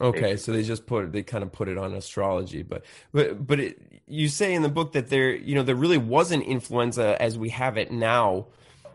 Okay, 0.00 0.20
basically. 0.20 0.36
so 0.36 0.52
they 0.52 0.62
just 0.62 0.86
put 0.86 1.12
they 1.12 1.22
kind 1.22 1.42
of 1.42 1.52
put 1.52 1.68
it 1.68 1.76
on 1.78 1.92
astrology, 1.94 2.62
but 2.62 2.84
but 3.12 3.46
but 3.46 3.58
it, 3.60 4.02
you 4.06 4.28
say 4.28 4.54
in 4.54 4.62
the 4.62 4.68
book 4.68 4.92
that 4.92 5.08
there 5.08 5.34
you 5.34 5.54
know 5.54 5.62
there 5.62 5.74
really 5.74 5.98
wasn't 5.98 6.44
influenza 6.44 7.20
as 7.20 7.36
we 7.36 7.48
have 7.50 7.76
it 7.76 7.90
now 7.90 8.46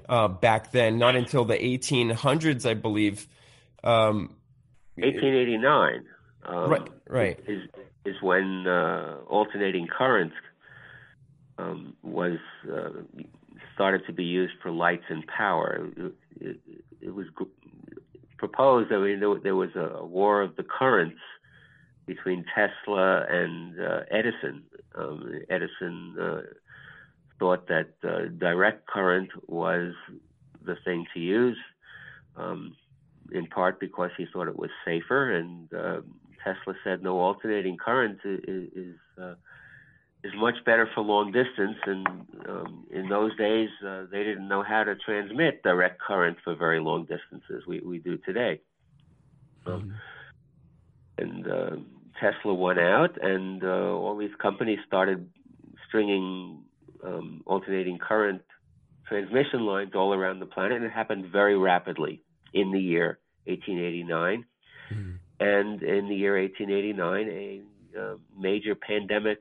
uh, 0.10 0.27
back 0.27 0.72
then, 0.72 0.98
not 0.98 1.15
until 1.15 1.45
the 1.45 1.55
1800s, 1.55 2.69
I 2.69 2.74
believe. 2.74 3.27
Um, 3.83 4.36
1889. 4.95 6.05
Um, 6.45 6.69
right, 6.69 6.89
right. 7.07 7.39
Is 7.48 7.63
is 8.05 8.15
when 8.22 8.67
uh, 8.67 9.17
alternating 9.27 9.88
currents 9.88 10.36
um, 11.57 11.95
was 12.03 12.38
uh, 12.72 12.89
started 13.74 14.05
to 14.07 14.13
be 14.13 14.25
used 14.25 14.53
for 14.62 14.72
lights 14.72 15.05
and 15.10 15.25
power. 15.27 15.88
It, 15.95 16.13
it, 16.39 16.57
it 17.01 17.15
was 17.15 17.27
proposed. 18.43 18.91
I 18.91 18.97
mean, 18.97 19.21
there, 19.21 19.39
there 19.41 19.55
was 19.55 19.73
a, 19.75 20.03
war 20.05 20.41
of 20.41 20.57
the 20.57 20.63
currents 20.63 21.21
between 22.05 22.43
Tesla 22.53 23.25
and 23.29 23.79
uh, 23.79 24.01
Edison. 24.12 24.63
Um, 24.95 25.41
Edison 25.50 26.15
uh, 26.21 26.41
thought 27.39 27.69
that 27.69 27.93
uh, 28.03 28.27
direct 28.38 28.85
current 28.85 29.29
was 29.47 29.93
the 30.65 30.75
thing 30.83 31.05
to 31.13 31.21
use, 31.21 31.57
um, 32.35 32.75
in 33.31 33.47
part 33.47 33.79
because 33.79 34.12
he 34.17 34.25
thought 34.33 34.50
it 34.50 34.59
was 34.59 34.71
safer, 34.83 35.31
and 35.31 35.73
uh, 35.73 36.01
Tesla 36.43 36.73
said 36.83 37.01
no 37.01 37.19
alternating 37.19 37.77
current 37.77 38.19
is, 38.25 38.67
is 38.75 38.95
uh, 39.21 39.35
is 40.23 40.31
much 40.35 40.55
better 40.65 40.89
for 40.93 41.01
long 41.01 41.31
distance. 41.31 41.77
And 41.85 42.07
um, 42.47 42.85
in 42.91 43.09
those 43.09 43.35
days, 43.37 43.69
uh, 43.85 44.05
they 44.11 44.23
didn't 44.23 44.47
know 44.47 44.63
how 44.63 44.83
to 44.83 44.95
transmit 44.95 45.63
direct 45.63 45.99
current 45.99 46.37
for 46.43 46.55
very 46.55 46.79
long 46.79 47.01
distances. 47.05 47.63
We 47.67 47.79
we 47.81 47.99
do 47.99 48.17
today. 48.17 48.61
Um, 49.65 49.95
and 51.17 51.47
uh, 51.47 51.75
Tesla 52.19 52.53
won 52.53 52.79
out, 52.79 53.21
and 53.21 53.63
uh, 53.63 53.67
all 53.67 54.17
these 54.17 54.35
companies 54.41 54.79
started 54.87 55.29
stringing 55.87 56.63
um, 57.03 57.43
alternating 57.45 57.97
current 57.97 58.41
transmission 59.07 59.65
lines 59.65 59.91
all 59.95 60.13
around 60.13 60.39
the 60.39 60.45
planet, 60.45 60.77
and 60.77 60.85
it 60.85 60.91
happened 60.91 61.25
very 61.31 61.57
rapidly 61.57 62.21
in 62.53 62.71
the 62.71 62.79
year 62.79 63.19
1889. 63.45 64.45
Mm-hmm. 64.91 65.11
And 65.39 65.83
in 65.83 66.07
the 66.07 66.15
year 66.15 66.39
1889, 66.39 67.27
a 67.29 67.61
uh, 67.99 68.15
major 68.37 68.75
pandemic 68.75 69.39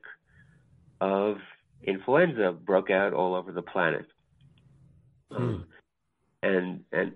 of 1.02 1.38
influenza 1.82 2.52
broke 2.52 2.90
out 2.90 3.12
all 3.12 3.34
over 3.34 3.50
the 3.50 3.60
planet. 3.60 4.06
Hmm. 5.30 5.36
Um, 5.36 5.64
and 6.42 6.84
and 6.92 7.12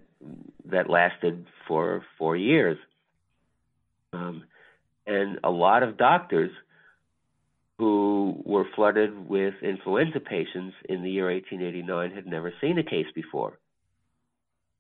that 0.66 0.90
lasted 0.90 1.46
for 1.68 2.02
four 2.18 2.36
years. 2.36 2.78
Um, 4.12 4.42
and 5.06 5.38
a 5.44 5.50
lot 5.50 5.84
of 5.84 5.96
doctors 5.96 6.50
who 7.78 8.42
were 8.44 8.64
flooded 8.74 9.28
with 9.28 9.54
influenza 9.62 10.18
patients 10.18 10.74
in 10.88 11.02
the 11.02 11.10
year 11.10 11.30
1889 11.30 12.10
had 12.10 12.26
never 12.26 12.52
seen 12.60 12.78
a 12.78 12.82
case 12.82 13.06
before. 13.14 13.58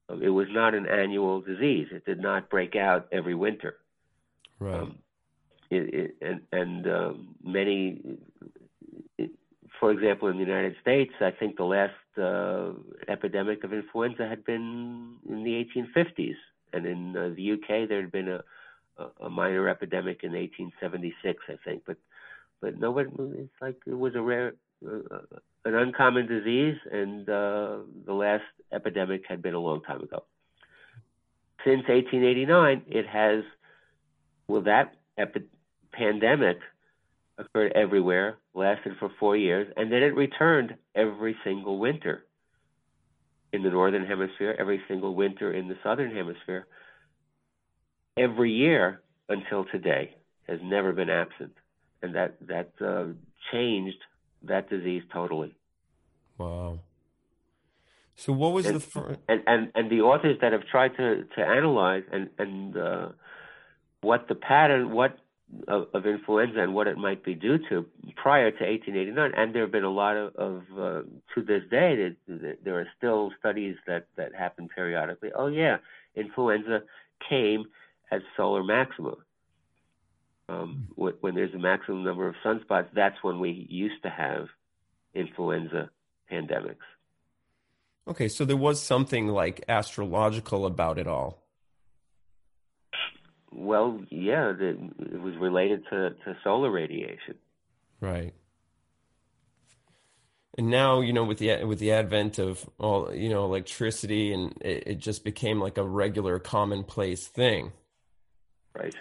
Um, 0.08 0.22
it 0.22 0.30
was 0.30 0.48
not 0.50 0.74
an 0.74 0.86
annual 0.86 1.40
disease. 1.42 1.88
It 1.92 2.04
did 2.06 2.18
not 2.18 2.50
break 2.50 2.74
out 2.74 3.06
every 3.12 3.34
winter. 3.34 3.76
Right. 4.58 4.80
Um, 4.80 4.98
it, 5.70 5.94
it, 5.94 6.16
and 6.20 6.40
and 6.52 6.86
um, 6.86 7.34
many 7.44 8.18
for 9.80 9.90
example, 9.90 10.28
in 10.28 10.36
the 10.38 10.44
United 10.44 10.76
States, 10.80 11.12
I 11.20 11.30
think 11.30 11.56
the 11.56 11.64
last 11.64 11.92
uh, 12.18 12.72
epidemic 13.08 13.64
of 13.64 13.72
influenza 13.72 14.26
had 14.28 14.44
been 14.44 15.16
in 15.28 15.44
the 15.44 15.64
1850s, 15.76 16.36
and 16.72 16.86
in 16.86 17.16
uh, 17.16 17.30
the 17.36 17.52
UK 17.52 17.88
there 17.88 18.00
had 18.00 18.12
been 18.12 18.28
a, 18.28 18.42
a 19.20 19.28
minor 19.30 19.68
epidemic 19.68 20.20
in 20.22 20.32
1876, 20.32 21.42
I 21.48 21.56
think. 21.64 21.82
But 21.86 21.96
but 22.60 22.78
nobody, 22.78 23.10
it's 23.38 23.50
like 23.60 23.76
it 23.86 23.98
was 23.98 24.14
a 24.14 24.22
rare, 24.22 24.54
uh, 24.86 25.18
an 25.64 25.74
uncommon 25.74 26.26
disease, 26.26 26.76
and 26.90 27.28
uh, 27.28 27.78
the 28.06 28.14
last 28.14 28.44
epidemic 28.72 29.24
had 29.28 29.42
been 29.42 29.54
a 29.54 29.60
long 29.60 29.82
time 29.82 30.02
ago. 30.02 30.24
Since 31.64 31.88
1889, 31.88 32.82
it 32.86 33.06
has, 33.06 33.44
well, 34.48 34.62
that 34.62 34.94
epi- 35.18 35.48
pandemic 35.92 36.58
occurred 37.38 37.72
everywhere, 37.74 38.38
lasted 38.54 38.94
for 38.98 39.10
four 39.20 39.36
years, 39.36 39.72
and 39.76 39.92
then 39.92 40.02
it 40.02 40.14
returned 40.14 40.74
every 40.94 41.36
single 41.44 41.78
winter 41.78 42.24
in 43.52 43.62
the 43.62 43.70
northern 43.70 44.06
hemisphere, 44.06 44.54
every 44.58 44.80
single 44.88 45.14
winter 45.14 45.52
in 45.52 45.68
the 45.68 45.76
southern 45.82 46.14
hemisphere. 46.14 46.66
Every 48.16 48.52
year 48.52 49.02
until 49.28 49.64
today 49.66 50.14
has 50.48 50.58
never 50.62 50.92
been 50.92 51.10
absent, 51.10 51.52
and 52.02 52.14
that 52.14 52.36
that 52.46 52.70
uh, 52.80 53.12
changed 53.52 53.98
that 54.44 54.70
disease 54.70 55.02
totally. 55.12 55.54
Wow. 56.38 56.80
So 58.14 58.32
what 58.32 58.52
was 58.52 58.66
and, 58.66 58.76
the 58.76 58.80
first? 58.80 59.20
And, 59.28 59.42
and 59.46 59.72
and 59.74 59.90
the 59.90 60.00
authors 60.00 60.38
that 60.40 60.52
have 60.52 60.66
tried 60.66 60.96
to 60.96 61.24
to 61.36 61.40
analyze 61.42 62.04
and 62.10 62.30
and 62.38 62.76
uh, 62.76 63.08
what 64.00 64.28
the 64.28 64.34
pattern, 64.34 64.92
what 64.92 65.18
of, 65.68 65.86
of, 65.94 66.06
influenza 66.06 66.60
and 66.60 66.74
what 66.74 66.86
it 66.86 66.96
might 66.96 67.24
be 67.24 67.34
due 67.34 67.58
to 67.68 67.86
prior 68.16 68.50
to 68.50 68.64
1889. 68.64 69.32
And 69.36 69.54
there 69.54 69.62
have 69.62 69.72
been 69.72 69.84
a 69.84 69.90
lot 69.90 70.16
of, 70.16 70.34
of 70.36 70.62
uh, 70.72 71.02
to 71.34 71.42
this 71.42 71.62
day, 71.70 72.14
there, 72.26 72.56
there 72.64 72.80
are 72.80 72.88
still 72.96 73.32
studies 73.38 73.76
that, 73.86 74.06
that 74.16 74.34
happen 74.34 74.68
periodically. 74.68 75.30
Oh, 75.34 75.46
yeah, 75.46 75.78
influenza 76.14 76.82
came 77.28 77.66
at 78.10 78.22
solar 78.36 78.64
maxima. 78.64 79.14
Um, 80.48 80.88
when 80.94 81.34
there's 81.34 81.54
a 81.54 81.58
maximum 81.58 82.04
number 82.04 82.28
of 82.28 82.36
sunspots, 82.44 82.86
that's 82.94 83.16
when 83.22 83.40
we 83.40 83.66
used 83.68 84.00
to 84.04 84.10
have 84.10 84.46
influenza 85.14 85.90
pandemics. 86.30 86.76
Okay, 88.08 88.28
so 88.28 88.44
there 88.44 88.56
was 88.56 88.80
something 88.80 89.26
like 89.26 89.64
astrological 89.68 90.64
about 90.64 90.98
it 90.98 91.08
all. 91.08 91.45
Well, 93.52 94.00
yeah, 94.10 94.52
the, 94.52 94.76
it 94.98 95.20
was 95.20 95.34
related 95.36 95.84
to, 95.90 96.10
to 96.10 96.36
solar 96.42 96.70
radiation. 96.70 97.36
Right. 98.00 98.34
And 100.58 100.70
now, 100.70 101.00
you 101.00 101.12
know, 101.12 101.24
with 101.24 101.38
the 101.38 101.64
with 101.64 101.78
the 101.78 101.92
advent 101.92 102.38
of 102.38 102.68
all, 102.78 103.14
you 103.14 103.28
know, 103.28 103.44
electricity, 103.44 104.32
and 104.32 104.54
it, 104.62 104.84
it 104.86 104.98
just 104.98 105.22
became 105.22 105.60
like 105.60 105.76
a 105.76 105.82
regular, 105.82 106.38
commonplace 106.38 107.26
thing. 107.26 107.72
Right. 108.74 108.94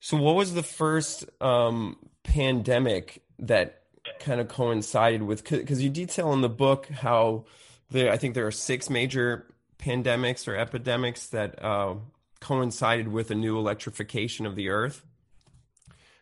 So, 0.00 0.16
what 0.16 0.36
was 0.36 0.54
the 0.54 0.62
first 0.62 1.24
um, 1.40 1.96
pandemic 2.22 3.22
that 3.40 3.82
kind 4.20 4.40
of 4.40 4.46
coincided 4.46 5.22
with? 5.22 5.42
Because 5.48 5.82
you 5.82 5.90
detail 5.90 6.32
in 6.32 6.42
the 6.42 6.48
book 6.48 6.88
how 6.88 7.44
there, 7.90 8.12
I 8.12 8.16
think 8.16 8.34
there 8.34 8.46
are 8.46 8.52
six 8.52 8.88
major 8.88 9.46
pandemics 9.78 10.46
or 10.46 10.56
epidemics 10.56 11.26
that 11.28 11.62
uh, 11.62 11.94
coincided 12.40 13.08
with 13.08 13.30
a 13.30 13.34
new 13.34 13.58
electrification 13.58 14.46
of 14.46 14.56
the 14.56 14.68
Earth? 14.68 15.04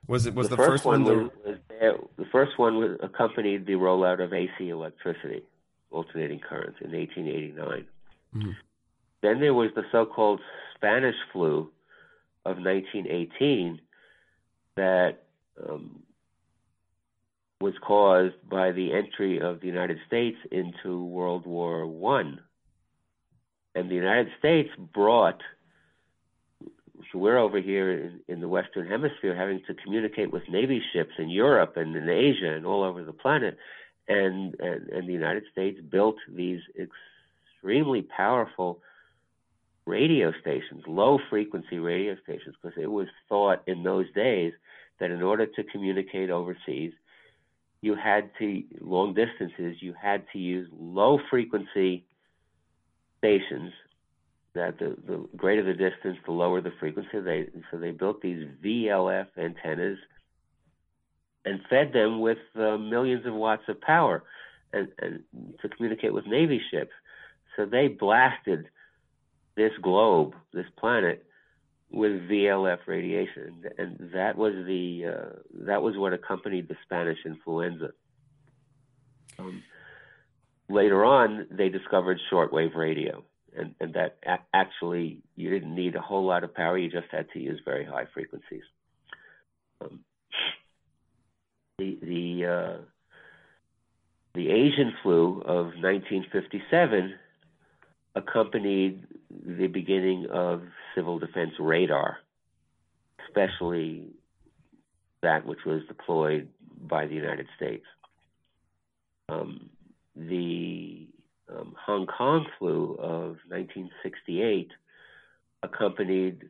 Was 0.07 0.27
it 0.27 0.35
was 0.35 0.49
the, 0.49 0.57
the 0.57 0.63
first, 0.63 0.71
first, 0.71 0.85
one? 0.85 1.05
one 1.05 1.31
was, 1.45 1.57
was, 1.81 2.09
the 2.17 2.25
first 2.31 2.59
one 2.59 2.77
was 2.77 2.99
accompanied 3.03 3.67
the 3.67 3.73
rollout 3.73 4.23
of 4.23 4.33
AC 4.33 4.69
electricity, 4.69 5.43
alternating 5.91 6.39
currents, 6.39 6.79
in 6.81 6.93
1889. 6.93 7.87
Mm-hmm. 8.35 8.51
Then 9.23 9.41
there 9.41 9.55
was 9.55 9.71
the 9.75 9.83
so-called 9.91 10.41
Spanish 10.75 11.17
flu 11.33 11.71
of 12.45 12.59
1918 12.59 13.81
that 14.77 15.25
um, 15.69 16.03
was 17.61 17.75
caused 17.83 18.35
by 18.49 18.71
the 18.73 18.93
entry 18.93 19.41
of 19.41 19.61
the 19.61 19.67
United 19.67 19.99
States 20.07 20.37
into 20.53 21.05
World 21.05 21.47
War 21.47 21.87
One, 21.87 22.41
and 23.75 23.91
the 23.91 23.95
United 23.95 24.29
States 24.39 24.71
brought 24.95 25.41
so 27.11 27.19
we're 27.19 27.39
over 27.39 27.61
here 27.61 27.93
in, 27.93 28.21
in, 28.29 28.41
the 28.41 28.49
Western 28.49 28.87
Hemisphere 28.89 29.35
having 29.35 29.61
to 29.67 29.75
communicate 29.75 30.33
with 30.33 30.43
Navy 30.49 30.83
ships 30.93 31.13
in 31.19 31.29
Europe 31.29 31.77
and 31.77 31.95
in 31.95 32.09
Asia 32.09 32.53
and 32.55 32.67
all 32.67 32.83
over 32.83 33.05
the 33.05 33.13
planet. 33.13 33.57
And, 34.09 34.55
and, 34.61 34.89
and 34.89 35.09
the 35.09 35.13
United 35.13 35.45
States 35.51 35.81
built 35.81 36.17
these 36.29 36.61
extremely 36.79 38.03
powerful 38.03 38.81
radio 39.85 40.33
stations, 40.41 40.83
low 40.87 41.19
frequency 41.31 41.79
radio 41.79 42.17
stations, 42.23 42.55
because 42.61 42.77
it 42.81 42.91
was 42.91 43.09
thought 43.29 43.63
in 43.67 43.83
those 43.83 44.07
days 44.15 44.53
that 45.01 45.11
in 45.11 45.23
order 45.23 45.47
to 45.47 45.65
communicate 45.65 46.31
overseas, 46.31 46.93
you 47.83 47.95
had 47.95 48.31
to, 48.39 48.63
long 48.81 49.15
distances, 49.15 49.77
you 49.81 49.95
had 50.01 50.25
to 50.33 50.39
use 50.39 50.69
low 50.73 51.19
frequency 51.31 52.05
stations 53.19 53.73
that 54.57 54.79
the, 54.79 54.97
the 55.07 55.29
greater 55.37 55.63
the 55.63 55.73
distance, 55.73 56.19
the 56.27 56.33
lower 56.33 56.61
the 56.61 56.73
frequency. 56.81 57.21
They 57.21 57.49
so 57.71 57.79
they 57.79 57.93
built 57.93 58.21
these 58.21 58.47
VLF 58.65 59.27
antennas 59.39 59.99
and 61.45 61.61
fed 61.71 61.93
them 61.93 62.21
with 62.21 62.39
uh, 62.57 62.77
millions 62.77 63.25
of 63.25 63.35
watts 63.35 63.63
of 63.69 63.81
power 63.81 64.25
and, 64.73 64.89
and 64.99 65.23
to 65.63 65.69
communicate 65.69 66.13
with 66.13 66.27
Navy 66.27 66.61
ships. 66.71 66.93
So 67.57 67.65
they 67.65 67.89
blasted 67.89 68.67
this 69.57 69.73
globe, 69.81 70.35
this 70.53 70.67
planet, 70.79 71.25
with 71.91 72.29
VLF 72.29 72.79
radiation, 72.87 73.65
and 73.79 74.11
that 74.13 74.37
was 74.37 74.53
the 74.67 75.05
uh, 75.07 75.65
that 75.67 75.83
was 75.83 75.97
what 75.97 76.13
accompanied 76.13 76.69
the 76.69 76.77
Spanish 76.85 77.19
influenza. 77.25 77.91
Um, 79.39 79.63
later 80.69 81.05
on, 81.05 81.47
they 81.51 81.69
discovered 81.69 82.19
shortwave 82.31 82.75
radio, 82.75 83.25
and, 83.57 83.75
and 83.81 83.95
that 83.95 84.17
a- 84.27 84.57
actually 84.57 85.19
you 85.37 85.51
didn't 85.51 85.75
need 85.75 85.95
a 85.95 86.01
whole 86.01 86.25
lot 86.25 86.45
of 86.45 86.55
power; 86.55 86.79
you 86.79 86.91
just 86.91 87.09
had 87.11 87.27
to 87.33 87.39
use 87.39 87.61
very 87.65 87.85
high 87.85 88.07
frequencies. 88.13 88.63
Um, 89.81 90.01
the 91.79 91.99
the 92.03 92.47
uh, 92.47 92.83
the 94.35 94.51
Asian 94.51 94.93
flu 95.03 95.41
of 95.41 95.67
1957 95.81 97.15
accompanied 98.15 99.07
the 99.31 99.67
beginning 99.67 100.27
of 100.33 100.63
civil 100.95 101.19
defense 101.19 101.53
radar, 101.59 102.19
especially 103.27 104.09
that 105.23 105.47
which 105.47 105.61
was 105.67 105.83
deployed 105.89 106.49
by 106.89 107.07
the 107.07 107.15
United 107.15 107.47
States. 107.57 107.85
Um, 109.29 109.71
the 110.15 111.09
um, 111.49 111.75
Hong 111.85 112.07
Kong 112.07 112.47
flu 112.59 112.97
of 112.99 113.37
1968 113.49 114.71
accompanied 115.63 116.43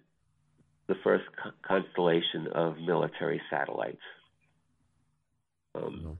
the 0.89 0.95
first 1.03 1.25
co- 1.43 1.51
constellation 1.67 2.47
of 2.55 2.79
military 2.79 3.41
satellites. 3.51 4.01
Um, 5.75 6.19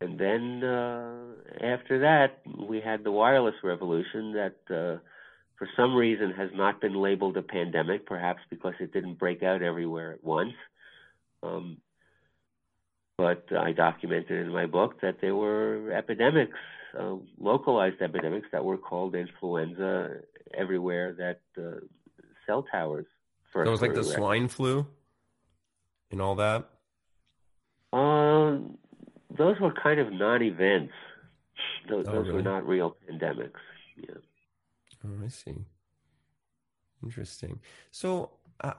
and 0.00 0.18
then 0.18 0.62
uh, 0.62 1.24
after 1.62 2.00
that, 2.00 2.40
we 2.68 2.80
had 2.80 3.02
the 3.02 3.10
wireless 3.10 3.54
revolution 3.62 4.32
that, 4.32 4.56
uh, 4.68 5.00
for 5.56 5.68
some 5.76 5.94
reason, 5.94 6.32
has 6.32 6.50
not 6.54 6.80
been 6.80 6.94
labeled 6.94 7.38
a 7.38 7.42
pandemic, 7.42 8.04
perhaps 8.04 8.40
because 8.50 8.74
it 8.78 8.92
didn't 8.92 9.18
break 9.18 9.42
out 9.42 9.62
everywhere 9.62 10.12
at 10.12 10.22
once. 10.22 10.52
Um, 11.42 11.78
but 13.18 13.46
I 13.56 13.72
documented 13.72 14.46
in 14.46 14.52
my 14.52 14.66
book 14.66 15.00
that 15.00 15.20
there 15.20 15.34
were 15.34 15.90
epidemics, 15.92 16.56
uh, 16.98 17.16
localized 17.38 18.00
epidemics 18.02 18.46
that 18.52 18.64
were 18.64 18.76
called 18.76 19.14
influenza 19.14 20.18
everywhere 20.54 21.14
that 21.14 21.40
uh, 21.58 21.80
cell 22.46 22.64
towers 22.70 23.06
first. 23.52 23.68
It 23.68 23.70
was 23.70 23.82
like 23.82 23.94
the 23.94 24.04
swine 24.04 24.48
flu 24.48 24.86
and 26.10 26.20
all 26.20 26.34
that. 26.36 26.68
Um, 27.92 28.76
those 29.36 29.58
were 29.60 29.72
kind 29.72 29.98
of 29.98 30.12
non-events. 30.12 30.92
Those, 31.88 32.04
oh, 32.08 32.12
those 32.12 32.26
really? 32.26 32.36
were 32.36 32.42
not 32.42 32.66
real 32.66 32.96
pandemics. 33.08 33.52
Yeah. 33.96 34.16
Oh, 35.06 35.24
I 35.24 35.28
see. 35.28 35.54
Interesting. 37.02 37.60
So, 37.90 38.30
uh, 38.60 38.72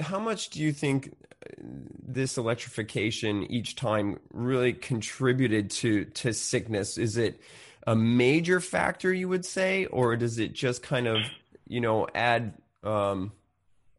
how 0.00 0.18
much 0.18 0.50
do 0.50 0.60
you 0.60 0.72
think 0.72 1.14
uh, 1.30 1.62
this 2.06 2.38
electrification 2.38 3.44
each 3.50 3.74
time 3.74 4.18
really 4.32 4.72
contributed 4.72 5.70
to 5.70 6.04
to 6.06 6.32
sickness? 6.32 6.98
Is 6.98 7.16
it 7.16 7.40
a 7.86 7.94
major 7.94 8.60
factor, 8.60 9.12
you 9.12 9.28
would 9.28 9.44
say, 9.44 9.86
or 9.86 10.16
does 10.16 10.38
it 10.38 10.52
just 10.52 10.82
kind 10.82 11.06
of, 11.06 11.18
you 11.66 11.80
know, 11.80 12.06
add 12.14 12.54
um, 12.82 13.32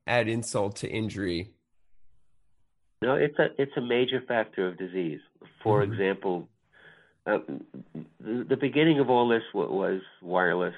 add 0.08 0.28
insult 0.28 0.78
to 0.78 0.90
injury? 0.90 1.52
No, 3.02 3.16
it's 3.16 3.38
a 3.38 3.50
it's 3.58 3.76
a 3.76 3.82
major 3.82 4.22
factor 4.22 4.68
of 4.68 4.78
disease. 4.78 5.20
For 5.62 5.82
mm-hmm. 5.82 5.94
example, 5.94 6.48
uh, 7.28 7.40
the, 8.20 8.46
the, 8.50 8.58
beginning 8.58 9.00
of 9.00 9.10
all 9.10 9.28
this 9.28 9.44
was 9.54 10.02
wireless, 10.22 10.76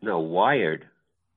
no, 0.00 0.20
wired 0.20 0.86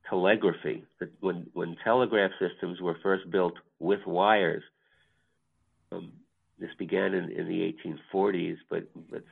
telegraphy. 0.09 0.85
When 1.19 1.47
when 1.53 1.75
telegraph 1.83 2.31
systems 2.39 2.81
were 2.81 2.97
first 3.01 3.29
built 3.29 3.55
with 3.79 4.05
wires, 4.05 4.63
um, 5.91 6.13
this 6.59 6.69
began 6.77 7.13
in, 7.13 7.31
in 7.31 7.47
the 7.47 7.73
1840s, 8.13 8.57
but 8.69 8.87
but 9.09 9.23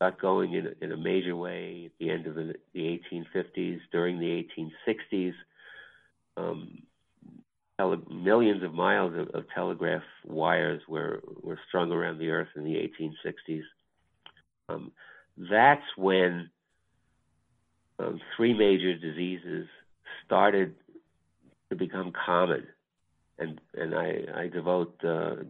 got 0.00 0.20
going 0.20 0.54
in 0.54 0.74
in 0.80 0.92
a 0.92 0.96
major 0.96 1.36
way 1.36 1.84
at 1.86 1.92
the 1.98 2.10
end 2.10 2.26
of 2.26 2.34
the, 2.34 2.54
the 2.74 3.00
1850s, 3.12 3.80
during 3.92 4.18
the 4.18 4.44
1860s. 5.12 5.32
Um, 6.36 6.82
tele- 7.78 8.02
millions 8.10 8.62
of 8.62 8.74
miles 8.74 9.14
of, 9.16 9.28
of, 9.30 9.44
telegraph 9.54 10.02
wires 10.24 10.82
were, 10.86 11.22
were 11.42 11.58
strung 11.68 11.92
around 11.92 12.18
the 12.18 12.28
earth 12.28 12.48
in 12.56 12.64
the 12.64 12.74
1860s. 12.74 13.62
Um, 14.68 14.92
that's 15.38 15.84
when 15.96 16.50
um, 17.98 18.20
three 18.36 18.52
major 18.52 18.94
diseases 18.94 19.66
started 20.26 20.74
to 21.70 21.76
become 21.76 22.12
common. 22.12 22.66
And, 23.38 23.60
and 23.74 23.94
I, 23.94 24.20
I 24.34 24.48
devote 24.48 25.02
a 25.02 25.46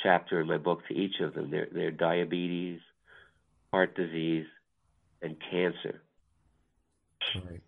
chapter 0.00 0.40
in 0.40 0.46
my 0.46 0.58
book 0.58 0.86
to 0.88 0.94
each 0.94 1.20
of 1.20 1.34
them. 1.34 1.50
They're, 1.50 1.68
they're 1.72 1.90
diabetes, 1.90 2.80
heart 3.72 3.94
disease, 3.96 4.46
and 5.22 5.36
cancer. 5.50 6.02
Right 7.34 7.60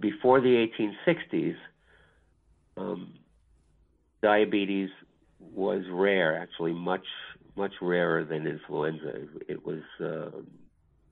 before 0.00 0.40
the 0.40 0.68
1860s, 0.78 1.56
um, 2.76 3.14
diabetes 4.22 4.90
was 5.40 5.84
rare, 5.90 6.40
actually 6.40 6.72
much 6.72 7.06
much 7.56 7.72
rarer 7.82 8.24
than 8.24 8.46
influenza. 8.46 9.26
It 9.48 9.66
was 9.66 9.80
uh, 10.00 10.30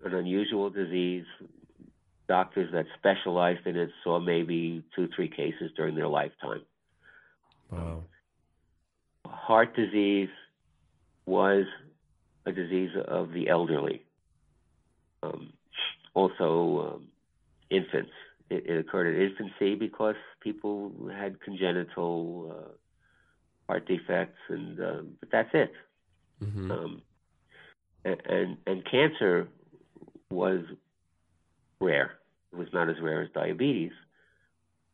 an 0.05 0.15
unusual 0.15 0.71
disease. 0.71 1.25
Doctors 2.29 2.73
that 2.73 2.87
specialized 2.99 3.67
in 3.67 3.77
it 3.77 3.91
saw 4.03 4.19
maybe 4.19 4.83
two, 4.95 5.09
three 5.15 5.29
cases 5.29 5.71
during 5.77 5.95
their 5.95 6.09
lifetime. 6.09 6.63
Wow. 7.71 8.03
Heart 9.25 9.77
disease 9.77 10.29
was 11.25 11.67
a 12.45 12.53
disease 12.53 12.91
of 13.07 13.33
the 13.33 13.49
elderly. 13.49 14.03
Um, 15.23 15.53
also, 16.15 16.95
um, 16.95 17.09
infants 17.71 18.11
it, 18.51 18.67
it 18.67 18.79
occurred 18.79 19.15
in 19.15 19.31
infancy 19.31 19.75
because 19.75 20.15
people 20.41 20.93
had 21.13 21.41
congenital 21.41 22.57
uh, 22.57 22.73
heart 23.69 23.87
defects, 23.87 24.39
and 24.49 24.81
uh, 24.81 25.03
but 25.21 25.31
that's 25.31 25.51
it. 25.53 25.73
Mm-hmm. 26.43 26.71
Um, 26.71 27.03
and 28.05 28.57
and 28.67 28.85
cancer 28.89 29.49
was 30.31 30.61
rare. 31.81 32.19
It 32.53 32.59
was 32.59 32.69
not 32.73 32.89
as 32.89 32.97
rare 33.01 33.23
as 33.23 33.31
diabetes, 33.35 33.93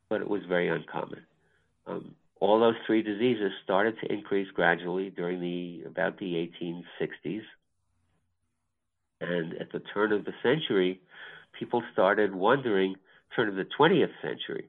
but 0.08 0.20
it 0.20 0.28
was 0.28 0.42
very 0.48 0.68
uncommon. 0.68 1.20
Um, 1.86 2.14
all 2.40 2.58
those 2.58 2.74
three 2.86 3.02
diseases 3.02 3.52
started 3.62 3.94
to 4.00 4.12
increase 4.12 4.48
gradually 4.52 5.10
during 5.10 5.40
the 5.40 5.84
about 5.86 6.18
the 6.18 6.50
1860s, 6.62 7.42
and 9.20 9.54
at 9.54 9.70
the 9.72 9.80
turn 9.94 10.12
of 10.12 10.24
the 10.24 10.32
century, 10.42 11.00
people 11.58 11.82
started 11.92 12.34
wondering 12.34 12.96
turn 13.34 13.48
of 13.48 13.54
the 13.54 13.66
20th 13.78 14.12
century, 14.20 14.68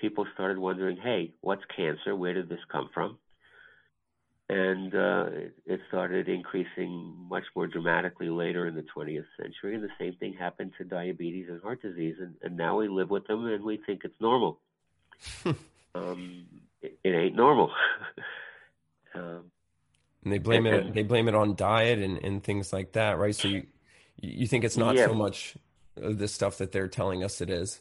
people 0.00 0.26
started 0.34 0.58
wondering, 0.58 0.96
hey, 0.96 1.32
what's 1.40 1.62
cancer? 1.74 2.14
Where 2.16 2.34
did 2.34 2.48
this 2.48 2.60
come 2.70 2.90
from? 2.92 3.18
And 4.52 4.94
uh, 4.94 5.26
it, 5.64 5.80
started 5.88 6.28
increasing 6.28 7.14
much 7.28 7.44
more 7.54 7.68
dramatically 7.68 8.28
later 8.28 8.66
in 8.66 8.74
the 8.74 8.84
20th 8.96 9.24
century. 9.40 9.76
And 9.76 9.84
the 9.84 9.90
same 9.98 10.14
thing 10.14 10.34
happened 10.34 10.72
to 10.78 10.84
diabetes 10.84 11.46
and 11.48 11.62
heart 11.62 11.80
disease. 11.82 12.16
And, 12.18 12.34
and 12.42 12.56
now 12.56 12.78
we 12.78 12.88
live 12.88 13.10
with 13.10 13.26
them 13.28 13.46
and 13.46 13.62
we 13.62 13.78
think 13.86 14.00
it's 14.02 14.20
normal. 14.20 14.58
um, 15.94 16.46
it, 16.82 16.98
it, 17.04 17.10
ain't 17.10 17.36
normal. 17.36 17.70
um, 19.14 19.44
and 20.24 20.32
they 20.32 20.38
blame 20.38 20.66
and, 20.66 20.88
it. 20.88 20.94
They 20.94 21.04
blame 21.04 21.28
it 21.28 21.34
on 21.36 21.54
diet 21.54 22.00
and, 22.00 22.18
and 22.24 22.42
things 22.42 22.72
like 22.72 22.92
that, 22.92 23.18
right? 23.18 23.34
So 23.34 23.46
you 23.46 23.66
you 24.20 24.46
think 24.46 24.64
it's 24.64 24.76
not 24.76 24.96
yeah. 24.96 25.06
so 25.06 25.14
much 25.14 25.56
of 25.96 26.18
the 26.18 26.28
stuff 26.28 26.58
that 26.58 26.72
they're 26.72 26.88
telling 26.88 27.22
us 27.22 27.40
it 27.40 27.50
is 27.50 27.80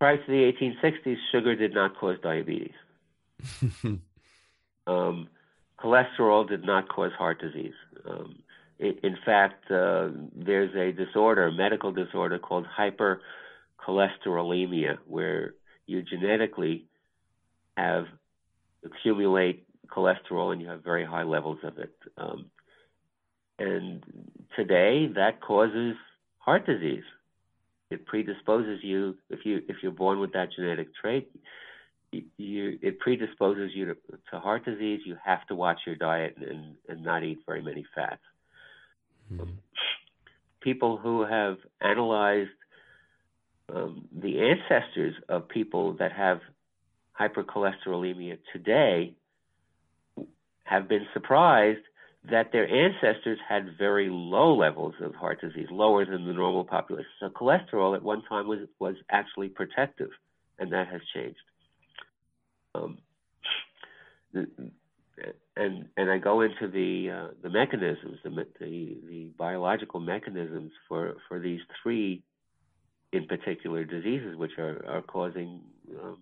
prior 0.00 0.16
to 0.16 0.26
the 0.26 0.52
1860s, 0.52 1.16
sugar 1.30 1.54
did 1.54 1.74
not 1.74 1.94
cause 1.96 2.16
diabetes. 2.22 2.72
um, 4.90 5.28
cholesterol 5.78 6.48
did 6.48 6.64
not 6.64 6.88
cause 6.88 7.12
heart 7.16 7.40
disease. 7.40 7.74
Um, 8.08 8.42
it, 8.78 8.98
in 9.02 9.16
fact, 9.24 9.70
uh, 9.70 10.08
there's 10.34 10.74
a 10.74 10.92
disorder, 10.92 11.46
a 11.48 11.52
medical 11.52 11.92
disorder 11.92 12.38
called 12.38 12.66
hypercholesterolemia, 12.78 14.98
where 15.06 15.54
you 15.86 16.02
genetically 16.02 16.86
have 17.76 18.06
accumulate 18.84 19.66
cholesterol 19.88 20.52
and 20.52 20.62
you 20.62 20.68
have 20.68 20.82
very 20.82 21.04
high 21.04 21.24
levels 21.24 21.58
of 21.62 21.76
it. 21.78 21.94
Um, 22.16 22.46
and 23.58 24.02
today, 24.56 25.08
that 25.14 25.42
causes 25.42 25.94
heart 26.38 26.64
disease 26.66 27.04
it 27.90 28.06
predisposes 28.06 28.82
you 28.82 29.16
if 29.28 29.40
you 29.44 29.62
if 29.68 29.76
you're 29.82 29.92
born 29.92 30.20
with 30.20 30.32
that 30.32 30.52
genetic 30.52 30.94
trait 30.94 31.30
you, 32.12 32.78
it 32.82 32.98
predisposes 32.98 33.70
you 33.74 33.86
to, 33.86 33.94
to, 34.30 34.40
heart 34.40 34.64
disease 34.64 35.00
you 35.04 35.16
have 35.24 35.46
to 35.46 35.54
watch 35.54 35.78
your 35.86 35.96
diet 35.96 36.36
and 36.36 36.74
and 36.88 37.02
not 37.04 37.22
eat 37.22 37.38
very 37.46 37.62
many 37.62 37.84
fats 37.94 38.22
mm-hmm. 39.32 39.50
people 40.60 40.96
who 40.96 41.24
have 41.24 41.56
analyzed 41.80 42.50
um, 43.74 44.08
the 44.12 44.40
ancestors 44.40 45.14
of 45.28 45.48
people 45.48 45.94
that 45.94 46.12
have 46.12 46.40
hypercholesterolemia 47.18 48.38
today 48.52 49.14
have 50.64 50.88
been 50.88 51.06
surprised 51.12 51.80
that 52.30 52.52
their 52.52 52.68
ancestors 52.68 53.38
had 53.48 53.76
very 53.78 54.08
low 54.10 54.54
levels 54.54 54.94
of 55.00 55.14
heart 55.14 55.40
disease, 55.40 55.68
lower 55.70 56.04
than 56.04 56.26
the 56.26 56.32
normal 56.32 56.64
population. 56.64 57.10
So 57.18 57.28
cholesterol 57.28 57.96
at 57.96 58.02
one 58.02 58.22
time 58.28 58.46
was 58.46 58.60
was 58.78 58.96
actually 59.10 59.48
protective, 59.48 60.10
and 60.58 60.72
that 60.72 60.88
has 60.88 61.00
changed. 61.14 61.40
Um, 62.74 62.98
and 65.56 65.88
and 65.96 66.10
I 66.10 66.18
go 66.18 66.40
into 66.40 66.68
the 66.68 67.10
uh, 67.10 67.34
the 67.42 67.50
mechanisms, 67.50 68.18
the, 68.24 68.30
the 68.58 68.96
the 69.08 69.30
biological 69.36 70.00
mechanisms 70.00 70.72
for 70.88 71.16
for 71.28 71.38
these 71.38 71.60
three, 71.82 72.22
in 73.12 73.26
particular, 73.26 73.84
diseases 73.84 74.36
which 74.36 74.52
are 74.58 74.84
are 74.88 75.02
causing 75.02 75.60
um, 76.00 76.18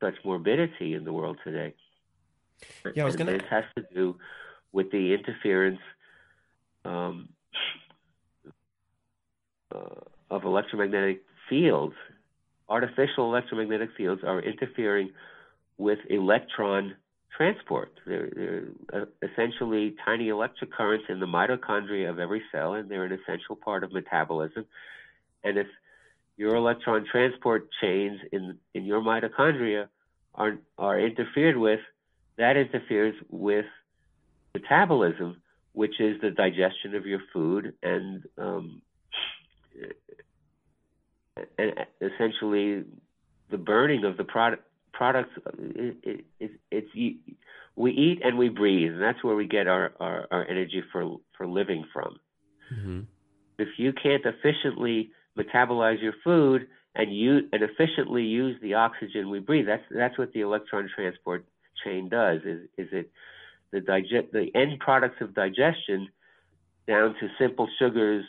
such 0.00 0.14
morbidity 0.24 0.94
in 0.94 1.04
the 1.04 1.12
world 1.12 1.38
today. 1.42 1.74
Yeah, 2.94 3.02
I 3.02 3.06
was 3.06 3.16
going 3.16 3.26
to. 3.26 3.32
This 3.32 3.46
has 3.50 3.64
to 3.76 3.84
do 3.94 4.16
with 4.72 4.90
the 4.90 5.14
interference 5.14 5.80
um, 6.84 7.28
uh, 9.74 10.00
of 10.30 10.44
electromagnetic 10.44 11.22
fields. 11.48 11.94
Artificial 12.68 13.24
electromagnetic 13.24 13.90
fields 13.96 14.22
are 14.24 14.40
interfering 14.40 15.10
with 15.78 15.98
electron 16.10 16.94
transport. 17.36 17.92
They're, 18.04 18.30
they're 18.34 19.02
uh, 19.02 19.06
essentially 19.22 19.94
tiny 20.04 20.28
electric 20.28 20.72
currents 20.72 21.06
in 21.08 21.20
the 21.20 21.26
mitochondria 21.26 22.10
of 22.10 22.18
every 22.18 22.42
cell, 22.52 22.74
and 22.74 22.90
they're 22.90 23.04
an 23.04 23.12
essential 23.12 23.56
part 23.56 23.84
of 23.84 23.92
metabolism. 23.92 24.66
And 25.44 25.56
if 25.56 25.68
your 26.36 26.56
electron 26.56 27.06
transport 27.10 27.68
chains 27.80 28.20
in, 28.32 28.58
in 28.74 28.84
your 28.84 29.00
mitochondria 29.00 29.88
are, 30.34 30.58
are 30.76 30.98
interfered 30.98 31.56
with, 31.56 31.80
that 32.36 32.56
interferes 32.56 33.14
with 33.30 33.66
metabolism, 34.54 35.40
which 35.72 36.00
is 36.00 36.20
the 36.20 36.30
digestion 36.30 36.94
of 36.94 37.06
your 37.06 37.20
food 37.32 37.74
and 37.82 38.24
um, 38.36 38.82
and 41.56 41.72
essentially 42.00 42.84
the 43.50 43.58
burning 43.58 44.04
of 44.04 44.16
the 44.16 44.24
product 44.24 44.67
products. 44.98 45.30
It, 45.58 45.96
it, 46.02 46.24
it, 46.40 46.50
it's 46.70 46.88
we 47.76 47.92
eat 47.92 48.20
and 48.24 48.36
we 48.36 48.48
breathe, 48.48 48.92
and 48.92 49.00
that's 49.00 49.22
where 49.22 49.36
we 49.36 49.46
get 49.46 49.68
our, 49.68 49.92
our, 50.00 50.26
our 50.32 50.44
energy 50.46 50.82
for 50.92 51.16
for 51.36 51.46
living 51.46 51.84
from. 51.92 52.18
Mm-hmm. 52.74 53.00
If 53.60 53.68
you 53.78 53.92
can't 53.92 54.24
efficiently 54.24 55.10
metabolize 55.38 56.02
your 56.02 56.14
food 56.24 56.66
and 56.96 57.16
you 57.16 57.48
and 57.52 57.62
efficiently 57.62 58.24
use 58.24 58.56
the 58.60 58.74
oxygen 58.74 59.30
we 59.30 59.38
breathe, 59.38 59.66
that's 59.66 59.84
that's 59.90 60.18
what 60.18 60.32
the 60.32 60.40
electron 60.40 60.90
transport 60.94 61.46
chain 61.84 62.08
does. 62.08 62.40
Is 62.44 62.62
is 62.76 62.88
it 62.90 63.10
the 63.70 63.80
digest 63.80 64.32
the 64.32 64.48
end 64.54 64.80
products 64.80 65.20
of 65.20 65.34
digestion 65.34 66.08
down 66.88 67.14
to 67.20 67.28
simple 67.38 67.68
sugars, 67.78 68.24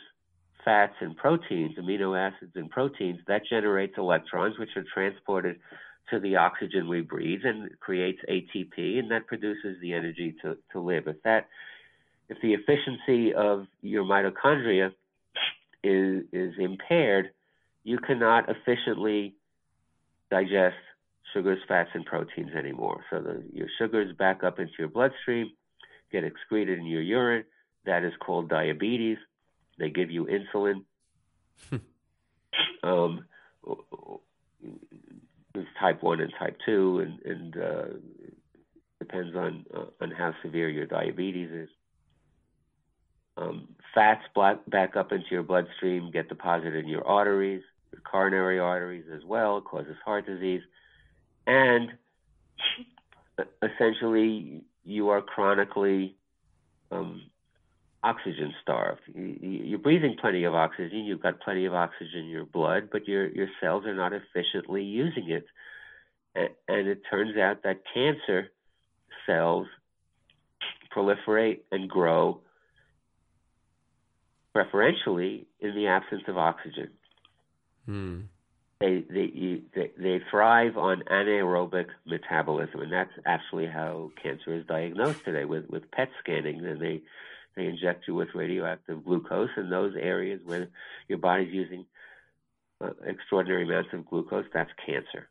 fats, 0.64 0.94
and 1.00 1.16
proteins, 1.16 1.76
amino 1.76 2.16
acids 2.16 2.52
and 2.54 2.70
proteins, 2.70 3.18
that 3.26 3.42
generates 3.50 3.94
electrons, 3.98 4.58
which 4.58 4.76
are 4.76 4.84
transported 4.94 5.56
to 6.10 6.18
the 6.18 6.36
oxygen 6.36 6.88
we 6.88 7.02
breathe 7.02 7.44
and 7.44 7.70
creates 7.78 8.20
ATP, 8.28 8.98
and 8.98 9.10
that 9.10 9.26
produces 9.26 9.80
the 9.80 9.92
energy 9.92 10.34
to, 10.42 10.56
to 10.72 10.80
live. 10.80 11.06
If 11.06 11.22
that, 11.22 11.48
if 12.28 12.38
the 12.42 12.54
efficiency 12.54 13.34
of 13.34 13.66
your 13.82 14.04
mitochondria 14.04 14.92
is 15.82 16.24
is 16.32 16.54
impaired, 16.58 17.30
you 17.84 17.98
cannot 17.98 18.48
efficiently 18.48 19.34
digest 20.30 20.76
sugars, 21.32 21.58
fats, 21.68 21.90
and 21.94 22.04
proteins 22.04 22.54
anymore. 22.56 23.04
So 23.10 23.20
the, 23.20 23.42
your 23.52 23.68
sugars 23.78 24.14
back 24.16 24.42
up 24.42 24.58
into 24.58 24.72
your 24.78 24.88
bloodstream, 24.88 25.50
get 26.10 26.24
excreted 26.24 26.78
in 26.78 26.86
your 26.86 27.02
urine. 27.02 27.44
That 27.86 28.04
is 28.04 28.12
called 28.20 28.48
diabetes. 28.48 29.18
They 29.78 29.90
give 29.90 30.10
you 30.10 30.26
insulin. 30.26 30.84
um, 32.82 33.24
type 35.78 36.02
one 36.02 36.20
and 36.20 36.32
type 36.38 36.56
two, 36.64 37.00
and, 37.00 37.20
and 37.24 37.56
uh, 37.56 37.84
depends 38.98 39.34
on 39.36 39.64
uh, 39.74 39.84
on 40.00 40.10
how 40.10 40.34
severe 40.42 40.68
your 40.68 40.86
diabetes 40.86 41.50
is. 41.50 41.68
Um, 43.36 43.68
fats 43.94 44.24
black, 44.34 44.58
back 44.68 44.96
up 44.96 45.12
into 45.12 45.26
your 45.30 45.42
bloodstream, 45.42 46.10
get 46.10 46.28
deposited 46.28 46.74
in 46.74 46.88
your 46.88 47.06
arteries, 47.06 47.62
your 47.92 48.02
coronary 48.02 48.58
arteries 48.58 49.06
as 49.14 49.24
well. 49.24 49.60
Causes 49.60 49.96
heart 50.04 50.26
disease 50.26 50.62
and 51.46 51.90
essentially 53.62 54.62
you 54.84 55.08
are 55.08 55.22
chronically 55.22 56.16
um, 56.90 57.22
oxygen 58.02 58.54
starved. 58.62 59.00
You're 59.14 59.78
breathing 59.78 60.16
plenty 60.20 60.44
of 60.44 60.54
oxygen. 60.54 61.04
You've 61.04 61.22
got 61.22 61.40
plenty 61.40 61.66
of 61.66 61.74
oxygen 61.74 62.20
in 62.20 62.26
your 62.26 62.46
blood, 62.46 62.88
but 62.90 63.06
your 63.06 63.28
your 63.28 63.48
cells 63.60 63.84
are 63.84 63.94
not 63.94 64.12
efficiently 64.12 64.82
using 64.82 65.30
it. 65.30 65.46
And 66.34 66.88
it 66.88 67.02
turns 67.10 67.36
out 67.36 67.64
that 67.64 67.82
cancer 67.92 68.50
cells 69.26 69.66
proliferate 70.94 71.60
and 71.70 71.88
grow 71.88 72.40
preferentially 74.52 75.46
in 75.60 75.74
the 75.74 75.86
absence 75.86 76.22
of 76.26 76.36
oxygen. 76.36 76.90
Hmm 77.86 78.20
they 78.80 79.04
they 79.10 79.62
they, 79.74 79.90
they 79.98 80.20
thrive 80.30 80.76
on 80.76 81.02
anaerobic 81.10 81.86
metabolism, 82.06 82.80
and 82.80 82.92
that's 82.92 83.12
actually 83.26 83.66
how 83.66 84.10
cancer 84.20 84.54
is 84.54 84.66
diagnosed 84.66 85.24
today 85.24 85.44
with 85.44 85.68
with 85.68 85.90
PET 85.90 86.08
scanning. 86.20 86.64
And 86.64 86.80
they 86.80 87.02
they 87.60 87.66
inject 87.66 88.08
you 88.08 88.14
with 88.14 88.28
radioactive 88.34 89.04
glucose 89.04 89.50
in 89.56 89.68
those 89.68 89.94
areas 90.00 90.40
where 90.44 90.68
your 91.08 91.18
body's 91.18 91.52
using 91.52 91.84
uh, 92.80 92.90
extraordinary 93.06 93.64
amounts 93.64 93.90
of 93.92 94.06
glucose. 94.06 94.46
That's 94.54 94.70
cancer. 94.86 95.28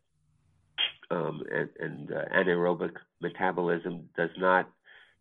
Um, 1.09 1.41
and, 1.51 1.69
and 1.79 2.11
uh, 2.11 2.25
anaerobic 2.35 2.91
metabolism 3.19 4.09
does 4.15 4.29
not 4.37 4.69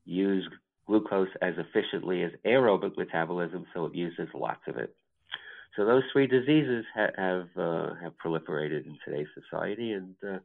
use 0.04 0.46
glucose 0.86 1.28
as 1.40 1.54
efficiently 1.56 2.22
as 2.22 2.32
aerobic 2.44 2.96
metabolism, 2.98 3.64
so 3.74 3.86
it 3.86 3.94
uses 3.94 4.28
lots 4.34 4.60
of 4.66 4.76
it. 4.76 4.94
So 5.76 5.86
those 5.86 6.02
three 6.12 6.26
diseases 6.26 6.84
ha- 6.94 7.14
have 7.16 7.48
uh, 7.56 7.94
have 8.02 8.12
proliferated 8.22 8.84
in 8.84 8.98
today's 9.04 9.28
society, 9.34 9.92
and 9.92 10.14
uh, 10.26 10.38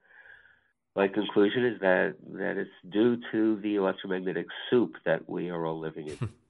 my 0.95 1.07
conclusion 1.07 1.65
is 1.65 1.79
that 1.81 2.15
that 2.33 2.57
it's 2.57 2.93
due 2.93 3.17
to 3.31 3.59
the 3.61 3.75
electromagnetic 3.75 4.45
soup 4.69 4.93
that 5.05 5.27
we 5.27 5.49
are 5.49 5.65
all 5.65 5.79
living 5.79 6.07
in. 6.07 6.29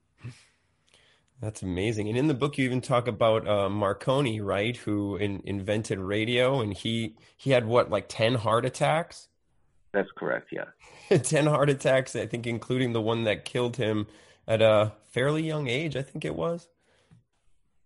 That's 1.43 1.61
amazing. 1.61 2.07
And 2.07 2.17
in 2.17 2.27
the 2.27 2.33
book, 2.33 2.57
you 2.57 2.63
even 2.63 2.79
talk 2.79 3.05
about 3.05 3.45
uh, 3.45 3.67
Marconi, 3.67 4.39
right? 4.39 4.77
Who 4.77 5.17
in, 5.17 5.41
invented 5.43 5.99
radio, 5.99 6.61
and 6.61 6.73
he 6.73 7.17
he 7.35 7.51
had 7.51 7.65
what, 7.65 7.89
like 7.89 8.05
ten 8.07 8.35
heart 8.35 8.63
attacks? 8.63 9.27
That's 9.91 10.07
correct. 10.15 10.53
Yeah, 10.53 11.17
ten 11.17 11.45
heart 11.45 11.69
attacks. 11.69 12.15
I 12.15 12.27
think, 12.27 12.47
including 12.47 12.93
the 12.93 13.01
one 13.01 13.25
that 13.25 13.43
killed 13.43 13.75
him 13.75 14.07
at 14.47 14.61
a 14.61 14.93
fairly 15.11 15.45
young 15.45 15.67
age. 15.67 15.97
I 15.97 16.01
think 16.01 16.23
it 16.23 16.33
was. 16.33 16.69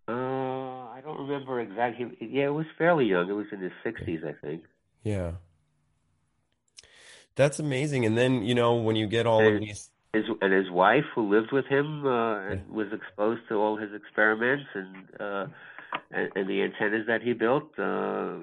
Uh, 0.08 0.12
I 0.14 1.02
don't 1.04 1.20
remember 1.20 1.60
exactly. 1.60 2.16
Yeah, 2.22 2.46
it 2.46 2.54
was 2.54 2.68
fairly 2.78 3.06
young. 3.06 3.28
It 3.28 3.34
was 3.34 3.48
in 3.52 3.60
his 3.60 3.74
60s, 3.84 4.24
I 4.24 4.34
think. 4.34 4.66
Yeah. 5.04 5.32
That's 7.36 7.58
amazing. 7.58 8.06
And 8.06 8.16
then, 8.16 8.44
you 8.44 8.54
know, 8.54 8.76
when 8.76 8.96
you 8.96 9.08
get 9.08 9.26
all 9.26 9.42
and 9.42 9.56
of 9.56 9.62
these. 9.62 9.90
His, 10.14 10.24
and 10.42 10.54
his 10.54 10.72
wife, 10.72 11.04
who 11.14 11.30
lived 11.30 11.52
with 11.52 11.66
him, 11.66 12.06
uh, 12.06 12.50
yeah. 12.50 12.56
was 12.70 12.88
exposed 12.94 13.42
to 13.50 13.56
all 13.56 13.78
his 13.78 13.90
experiments 13.94 14.66
and, 14.74 14.96
uh, 15.20 15.46
and, 16.12 16.30
and 16.36 16.50
the 16.50 16.64
antennas 16.64 17.06
that 17.08 17.22
he 17.22 17.34
built. 17.34 17.78
Uh, 17.78 18.38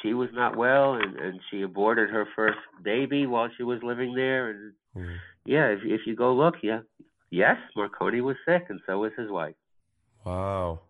she 0.00 0.14
was 0.14 0.28
not 0.32 0.56
well, 0.56 0.94
and, 0.94 1.16
and 1.16 1.40
she 1.50 1.62
aborted 1.62 2.10
her 2.10 2.26
first 2.36 2.58
baby 2.82 3.26
while 3.26 3.48
she 3.56 3.62
was 3.62 3.80
living 3.82 4.14
there. 4.14 4.50
And 4.50 4.72
mm. 4.96 5.16
yeah, 5.44 5.66
if, 5.66 5.80
if 5.84 6.02
you 6.06 6.14
go 6.14 6.34
look, 6.34 6.56
yeah, 6.62 6.80
yes, 7.30 7.56
Marconi 7.76 8.20
was 8.20 8.36
sick, 8.46 8.66
and 8.68 8.80
so 8.86 8.98
was 8.98 9.12
his 9.18 9.30
wife. 9.30 9.54
Wow. 10.24 10.80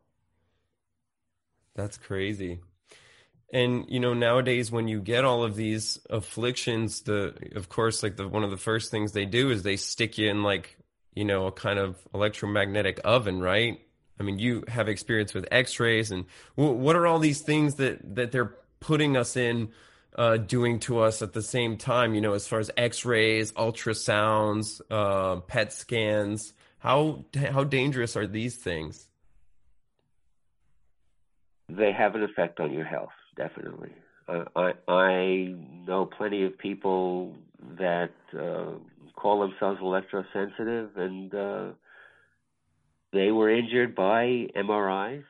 That's 1.74 1.96
crazy. 1.96 2.60
And 3.52 3.84
you 3.88 4.00
know, 4.00 4.14
nowadays 4.14 4.72
when 4.72 4.88
you 4.88 5.00
get 5.00 5.24
all 5.24 5.44
of 5.44 5.54
these 5.54 5.98
afflictions, 6.10 7.02
the 7.02 7.34
of 7.54 7.68
course, 7.68 8.02
like 8.02 8.16
the 8.16 8.26
one 8.26 8.44
of 8.44 8.50
the 8.50 8.56
first 8.56 8.90
things 8.90 9.12
they 9.12 9.26
do 9.26 9.50
is 9.50 9.62
they 9.62 9.76
stick 9.76 10.18
you 10.18 10.28
in 10.28 10.42
like 10.42 10.76
you 11.14 11.24
know 11.24 11.46
a 11.46 11.52
kind 11.52 11.78
of 11.78 11.96
electromagnetic 12.12 13.00
oven, 13.04 13.40
right? 13.40 13.80
I 14.18 14.22
mean, 14.22 14.38
you 14.38 14.64
have 14.68 14.88
experience 14.88 15.34
with 15.34 15.46
X-rays, 15.50 16.10
and 16.10 16.24
w- 16.56 16.76
what 16.76 16.96
are 16.96 17.06
all 17.06 17.18
these 17.18 17.42
things 17.42 17.76
that 17.76 18.16
that 18.16 18.32
they're 18.32 18.54
putting 18.80 19.16
us 19.16 19.36
in, 19.36 19.70
uh, 20.16 20.36
doing 20.36 20.78
to 20.80 21.00
us 21.00 21.22
at 21.22 21.32
the 21.32 21.42
same 21.42 21.76
time? 21.76 22.14
You 22.14 22.20
know, 22.20 22.32
as 22.32 22.46
far 22.46 22.60
as 22.60 22.70
X-rays, 22.76 23.52
ultrasounds, 23.52 24.80
uh, 24.90 25.40
PET 25.40 25.72
scans, 25.72 26.54
how 26.78 27.24
how 27.34 27.64
dangerous 27.64 28.16
are 28.16 28.26
these 28.26 28.56
things? 28.56 29.08
they 31.68 31.92
have 31.92 32.14
an 32.14 32.22
effect 32.22 32.60
on 32.60 32.72
your 32.72 32.84
health, 32.84 33.12
definitely. 33.36 33.92
Uh, 34.28 34.44
I 34.56 34.72
I 34.88 35.54
know 35.86 36.06
plenty 36.06 36.44
of 36.44 36.56
people 36.58 37.36
that 37.78 38.12
uh, 38.38 38.72
call 39.16 39.40
themselves 39.40 39.80
electrosensitive, 39.80 40.96
and 40.96 41.34
uh, 41.34 41.72
they 43.12 43.30
were 43.30 43.50
injured 43.50 43.94
by 43.94 44.46
MRIs, 44.56 45.24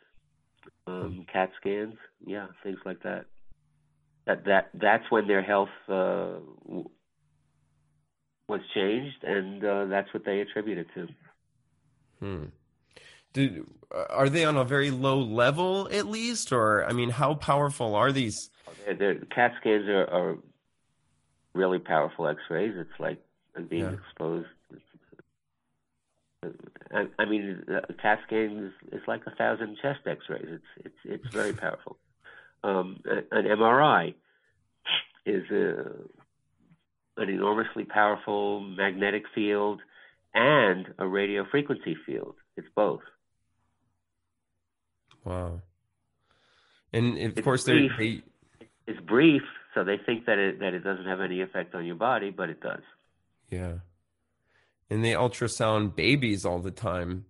um, 0.87 1.27
CAT 1.33 1.51
scans, 1.61 1.95
yeah, 2.25 2.47
things 2.63 2.79
like 2.85 3.03
that. 3.03 3.27
That 4.27 4.45
that 4.45 4.71
that's 4.75 5.11
when 5.11 5.27
their 5.27 5.43
health 5.43 5.69
uh, 5.89 6.39
was 8.49 8.61
changed, 8.75 9.23
and 9.23 9.65
uh, 9.65 9.85
that's 9.87 10.13
what 10.15 10.25
they 10.25 10.41
attribute 10.41 10.79
it 10.79 10.87
to. 10.95 11.09
Hmm. 12.21 12.45
Do, 13.35 13.67
are 14.11 14.29
they 14.29 14.45
on 14.45 14.57
a 14.57 14.65
very 14.65 14.91
low 14.91 15.21
level 15.21 15.89
at 15.93 16.07
least, 16.07 16.53
or 16.53 16.85
I 16.85 16.93
mean, 16.93 17.11
how 17.11 17.35
powerful 17.35 17.95
are 17.95 18.13
these? 18.13 18.51
The 18.87 19.27
CAT 19.35 19.53
scans 19.61 19.89
are, 19.89 20.05
are 20.05 20.39
really 21.53 21.79
powerful 21.79 22.29
X-rays. 22.29 22.75
It's 22.77 22.99
like 22.99 23.19
being 23.69 23.85
yeah. 23.85 23.93
exposed. 23.93 24.47
I, 26.93 27.07
I 27.19 27.25
mean, 27.25 27.65
CAT 28.01 28.21
scan 28.27 28.73
is, 28.93 29.01
is 29.01 29.03
like 29.09 29.23
a 29.27 29.35
thousand 29.35 29.79
chest 29.83 30.01
X-rays. 30.07 30.47
It's 30.47 30.87
it's 30.87 30.99
it's 31.05 31.35
very 31.35 31.53
powerful. 31.65 31.97
Um, 32.63 33.01
an 33.31 33.45
MRI 33.45 34.15
is 35.27 35.45
a, 35.51 35.93
an 37.21 37.29
enormously 37.29 37.85
powerful 37.85 38.61
magnetic 38.61 39.25
field 39.35 39.81
and 40.35 40.87
a 40.99 41.07
radio 41.07 41.45
frequency 41.51 41.97
field. 42.07 42.37
It's 42.57 42.69
both. 42.75 43.01
Wow. 45.25 45.61
And 46.93 47.19
of 47.19 47.37
it's 47.37 47.41
course, 47.41 47.65
brief. 47.65 47.91
they 47.99 48.23
it's 48.87 49.01
brief, 49.01 49.43
so 49.75 49.83
they 49.83 49.97
think 50.05 50.27
that 50.27 50.39
it 50.39 50.61
that 50.61 50.75
it 50.75 50.85
doesn't 50.85 51.07
have 51.07 51.21
any 51.21 51.41
effect 51.41 51.75
on 51.75 51.85
your 51.85 51.97
body, 51.97 52.31
but 52.31 52.51
it 52.51 52.61
does. 52.61 52.83
Yeah. 53.51 53.79
And 54.91 55.05
they 55.05 55.13
ultrasound 55.13 55.97
babies 55.97 56.45
all 56.45 56.61
the 56.61 56.71
time, 56.71 57.25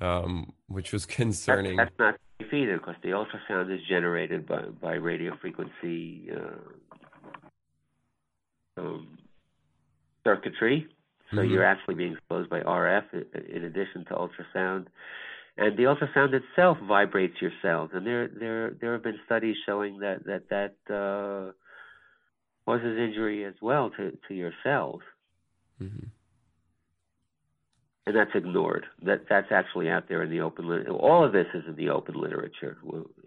um, 0.00 0.52
which 0.66 0.92
was 0.92 1.06
concerning. 1.20 1.76
That's, 1.76 1.90
that's 1.98 2.18
not 2.40 2.42
safe 2.42 2.52
either, 2.52 2.78
because 2.78 2.96
the 3.02 3.10
ultrasound 3.10 3.74
is 3.74 3.80
generated 3.88 4.46
by 4.46 4.62
by 4.80 4.94
radio 4.94 5.36
frequency 5.40 6.30
uh, 6.30 6.58
um, 8.76 9.18
circuitry. 10.24 10.88
So 11.30 11.38
mm-hmm. 11.38 11.52
you're 11.52 11.64
actually 11.64 11.94
being 11.94 12.12
exposed 12.12 12.50
by 12.50 12.60
RF 12.60 13.04
in 13.48 13.64
addition 13.64 14.04
to 14.06 14.14
ultrasound 14.14 14.86
and 15.56 15.76
the 15.76 15.84
ultrasound 15.84 16.32
itself 16.32 16.78
vibrates 16.86 17.34
your 17.40 17.52
cells. 17.62 17.90
And 17.92 18.06
there 18.06 18.28
there 18.28 18.70
there 18.80 18.92
have 18.94 19.02
been 19.02 19.18
studies 19.24 19.56
showing 19.66 19.98
that 20.00 20.24
that 20.26 20.48
that 20.50 20.94
uh, 20.94 21.52
causes 22.64 22.98
injury 22.98 23.44
as 23.44 23.54
well 23.62 23.90
to 23.90 24.16
to 24.28 24.34
your 24.34 24.52
cells. 24.62 25.00
Mm-hmm. 25.80 26.06
And 28.06 28.16
that's 28.16 28.32
ignored. 28.34 28.84
That 29.02 29.26
that's 29.28 29.50
actually 29.50 29.88
out 29.88 30.08
there 30.08 30.22
in 30.22 30.30
the 30.30 30.40
open. 30.40 30.68
Literature. 30.68 30.92
All 30.92 31.24
of 31.24 31.32
this 31.32 31.46
is 31.54 31.62
in 31.68 31.76
the 31.76 31.90
open 31.90 32.16
literature, 32.20 32.76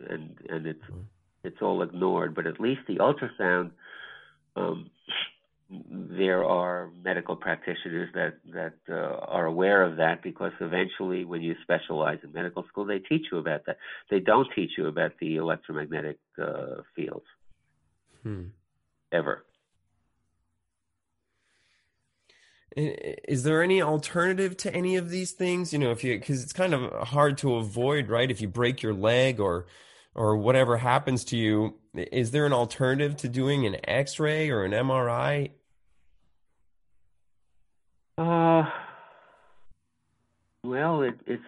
and 0.10 0.36
and 0.50 0.68
it's 0.68 0.84
mm-hmm. 0.84 1.02
it's 1.44 1.62
all 1.62 1.82
ignored. 1.82 2.36
But 2.36 2.46
at 2.46 2.60
least 2.60 2.82
the 2.88 2.98
ultrasound 2.98 3.72
um, 4.58 4.90
there 5.70 6.46
are 6.46 6.90
medical 7.04 7.36
practitioners 7.36 8.10
that 8.14 8.36
that 8.54 8.76
uh, 8.90 9.18
are 9.28 9.46
aware 9.46 9.84
of 9.84 9.98
that 9.98 10.24
because 10.24 10.54
eventually, 10.62 11.26
when 11.26 11.42
you 11.42 11.56
specialize 11.62 12.20
in 12.24 12.32
medical 12.32 12.66
school, 12.70 12.86
they 12.86 13.00
teach 13.00 13.26
you 13.32 13.38
about 13.38 13.66
that. 13.66 13.78
They 14.10 14.20
don't 14.22 14.48
teach 14.56 14.72
you 14.78 14.88
about 14.88 15.12
the 15.20 15.36
electromagnetic 15.36 16.20
uh, 16.42 16.84
fields 16.96 17.26
hmm. 18.24 18.46
ever. 19.12 19.44
Is 22.78 23.44
there 23.44 23.62
any 23.64 23.82
alternative 23.82 24.56
to 24.58 24.74
any 24.74 24.96
of 24.96 25.10
these 25.10 25.32
things? 25.32 25.74
You 25.74 25.80
know, 25.80 25.92
if 25.92 26.04
you 26.04 26.18
because 26.18 26.44
it's 26.44 26.54
kind 26.54 26.74
of 26.74 27.08
hard 27.08 27.38
to 27.40 27.56
avoid, 27.56 28.08
right? 28.08 28.30
If 28.30 28.40
you 28.40 28.48
break 28.48 28.82
your 28.82 28.94
leg 28.94 29.42
or 29.42 29.66
or 30.16 30.38
whatever 30.38 30.78
happens 30.78 31.26
to 31.26 31.38
you, 31.38 31.76
is 31.94 32.32
there 32.32 32.46
an 32.46 32.54
alternative 32.54 33.18
to 33.18 33.30
doing 33.30 33.66
an 33.66 33.78
X-ray 33.84 34.50
or 34.50 34.64
an 34.64 34.72
MRI? 34.72 35.52
Uh, 38.18 38.64
well, 40.64 41.04
it, 41.04 41.14
it's 41.28 41.44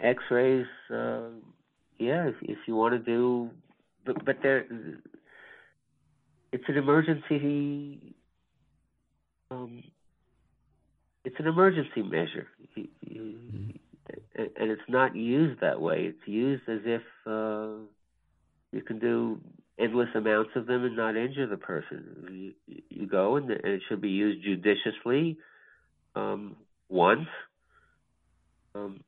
X-rays. 0.00 0.66
Uh, 0.92 1.28
yeah, 1.98 2.28
if, 2.28 2.36
if 2.42 2.58
you 2.66 2.74
want 2.74 2.94
to 2.94 2.98
do, 2.98 3.50
but 4.06 4.24
but 4.24 4.36
there, 4.42 4.64
it's 6.52 6.64
an 6.68 6.76
emergency. 6.76 8.14
Um, 9.50 9.82
it's 11.24 11.36
an 11.38 11.46
emergency 11.46 12.02
measure, 12.02 12.48
mm-hmm. 12.78 13.70
and 14.36 14.70
it's 14.70 14.88
not 14.88 15.14
used 15.14 15.60
that 15.60 15.80
way. 15.80 16.04
It's 16.04 16.26
used 16.28 16.68
as 16.68 16.80
if 16.84 17.02
uh, 17.26 17.82
you 18.72 18.82
can 18.86 18.98
do 18.98 19.38
endless 19.78 20.08
amounts 20.14 20.50
of 20.56 20.66
them 20.66 20.84
and 20.84 20.96
not 20.96 21.16
injure 21.16 21.46
the 21.46 21.56
person. 21.56 22.54
You, 22.66 22.82
you 22.88 23.06
go 23.06 23.36
and, 23.36 23.50
and, 23.50 23.64
it 23.64 23.82
should 23.88 24.00
be 24.00 24.10
used 24.10 24.44
judiciously 24.44 25.38
um, 26.14 26.56
once. 26.88 27.28
Um, 28.74 29.00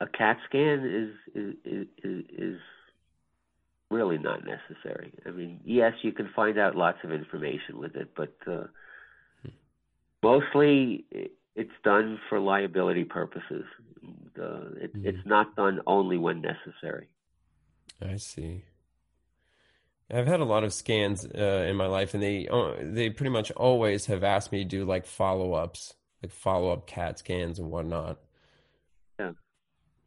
a 0.00 0.06
CAT 0.06 0.38
scan 0.48 1.14
is, 1.34 1.34
is 1.34 1.86
is 2.04 2.24
is 2.30 2.60
really 3.90 4.18
not 4.18 4.40
necessary. 4.44 5.12
I 5.26 5.30
mean, 5.30 5.60
yes, 5.64 5.92
you 6.02 6.12
can 6.12 6.30
find 6.34 6.58
out 6.58 6.74
lots 6.74 6.98
of 7.04 7.12
information 7.12 7.78
with 7.78 7.94
it, 7.96 8.10
but 8.16 8.34
uh, 8.46 8.64
mostly 10.22 11.04
it's 11.54 11.70
done 11.84 12.18
for 12.28 12.40
liability 12.40 13.04
purposes. 13.04 13.64
Uh, 14.40 14.70
it, 14.76 14.96
mm-hmm. 14.96 15.06
It's 15.06 15.26
not 15.26 15.54
done 15.54 15.80
only 15.86 16.16
when 16.16 16.40
necessary. 16.40 17.08
I 18.02 18.16
see. 18.16 18.64
I've 20.12 20.26
had 20.26 20.40
a 20.40 20.44
lot 20.44 20.64
of 20.64 20.72
scans 20.72 21.24
uh, 21.24 21.66
in 21.68 21.76
my 21.76 21.86
life, 21.86 22.14
and 22.14 22.22
they 22.22 22.46
uh, 22.48 22.74
they 22.80 23.10
pretty 23.10 23.30
much 23.30 23.50
always 23.52 24.06
have 24.06 24.22
asked 24.22 24.52
me 24.52 24.58
to 24.58 24.64
do 24.64 24.84
like 24.84 25.06
follow 25.06 25.54
ups, 25.54 25.94
like 26.22 26.30
follow 26.30 26.72
up 26.72 26.86
CAT 26.86 27.18
scans 27.18 27.58
and 27.58 27.70
whatnot. 27.70 28.18
Yeah. 29.18 29.32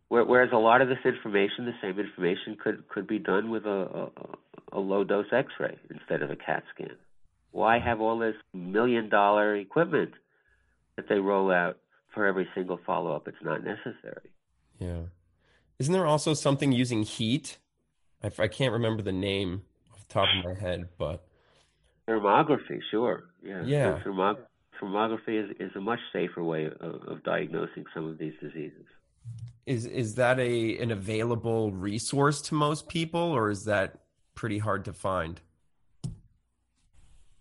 Whereas 0.10 0.50
a 0.54 0.58
lot 0.58 0.82
of 0.82 0.88
this 0.88 1.00
information, 1.04 1.66
the 1.66 1.74
same 1.82 2.00
information, 2.00 2.58
could 2.62 2.88
could 2.88 3.08
be 3.08 3.20
done 3.20 3.50
with 3.50 3.66
a 3.66 4.12
a, 4.74 4.78
a 4.78 4.80
low 4.80 5.04
dose 5.04 5.28
X 5.32 5.52
ray 5.60 5.78
instead 5.90 6.22
of 6.22 6.30
a 6.30 6.36
CAT 6.36 6.64
scan. 6.74 6.96
Why 7.52 7.80
have 7.80 8.00
all 8.00 8.20
this 8.20 8.36
million 8.54 9.10
dollar 9.10 9.56
equipment 9.56 10.12
that 10.96 11.10
they 11.10 11.18
roll 11.18 11.52
out 11.52 11.78
for 12.14 12.28
every 12.28 12.48
single 12.54 12.80
follow 12.86 13.16
up? 13.16 13.28
It's 13.28 13.38
not 13.42 13.64
necessary. 13.64 14.30
Yeah. 14.78 15.02
Isn't 15.80 15.94
there 15.94 16.06
also 16.06 16.34
something 16.34 16.72
using 16.72 17.04
heat 17.04 17.58
I, 18.24 18.32
I 18.40 18.48
can't 18.48 18.74
remember 18.74 19.02
the 19.04 19.12
name 19.12 19.64
off 19.92 20.08
the 20.08 20.14
top 20.14 20.28
of 20.38 20.46
my 20.46 20.60
head, 20.60 20.90
but 20.98 21.26
thermography, 22.08 22.80
sure, 22.92 23.26
yeah, 23.44 23.64
yeah. 23.64 24.00
Thermog- 24.06 24.46
thermography 24.82 25.44
is, 25.44 25.56
is 25.60 25.76
a 25.76 25.82
much 25.82 26.00
safer 26.14 26.44
way 26.44 26.66
of, 26.66 27.02
of 27.08 27.24
diagnosing 27.24 27.86
some 27.94 28.06
of 28.06 28.18
these 28.18 28.34
diseases. 28.42 28.86
Is 29.66 29.86
is 29.86 30.16
that 30.16 30.40
a 30.40 30.78
an 30.78 30.92
available 30.92 31.72
resource 31.72 32.42
to 32.44 32.56
most 32.56 32.88
people, 32.88 33.20
or 33.20 33.50
is 33.50 33.66
that 33.66 34.00
pretty 34.34 34.60
hard 34.60 34.86
to 34.86 34.94
find? 34.94 35.42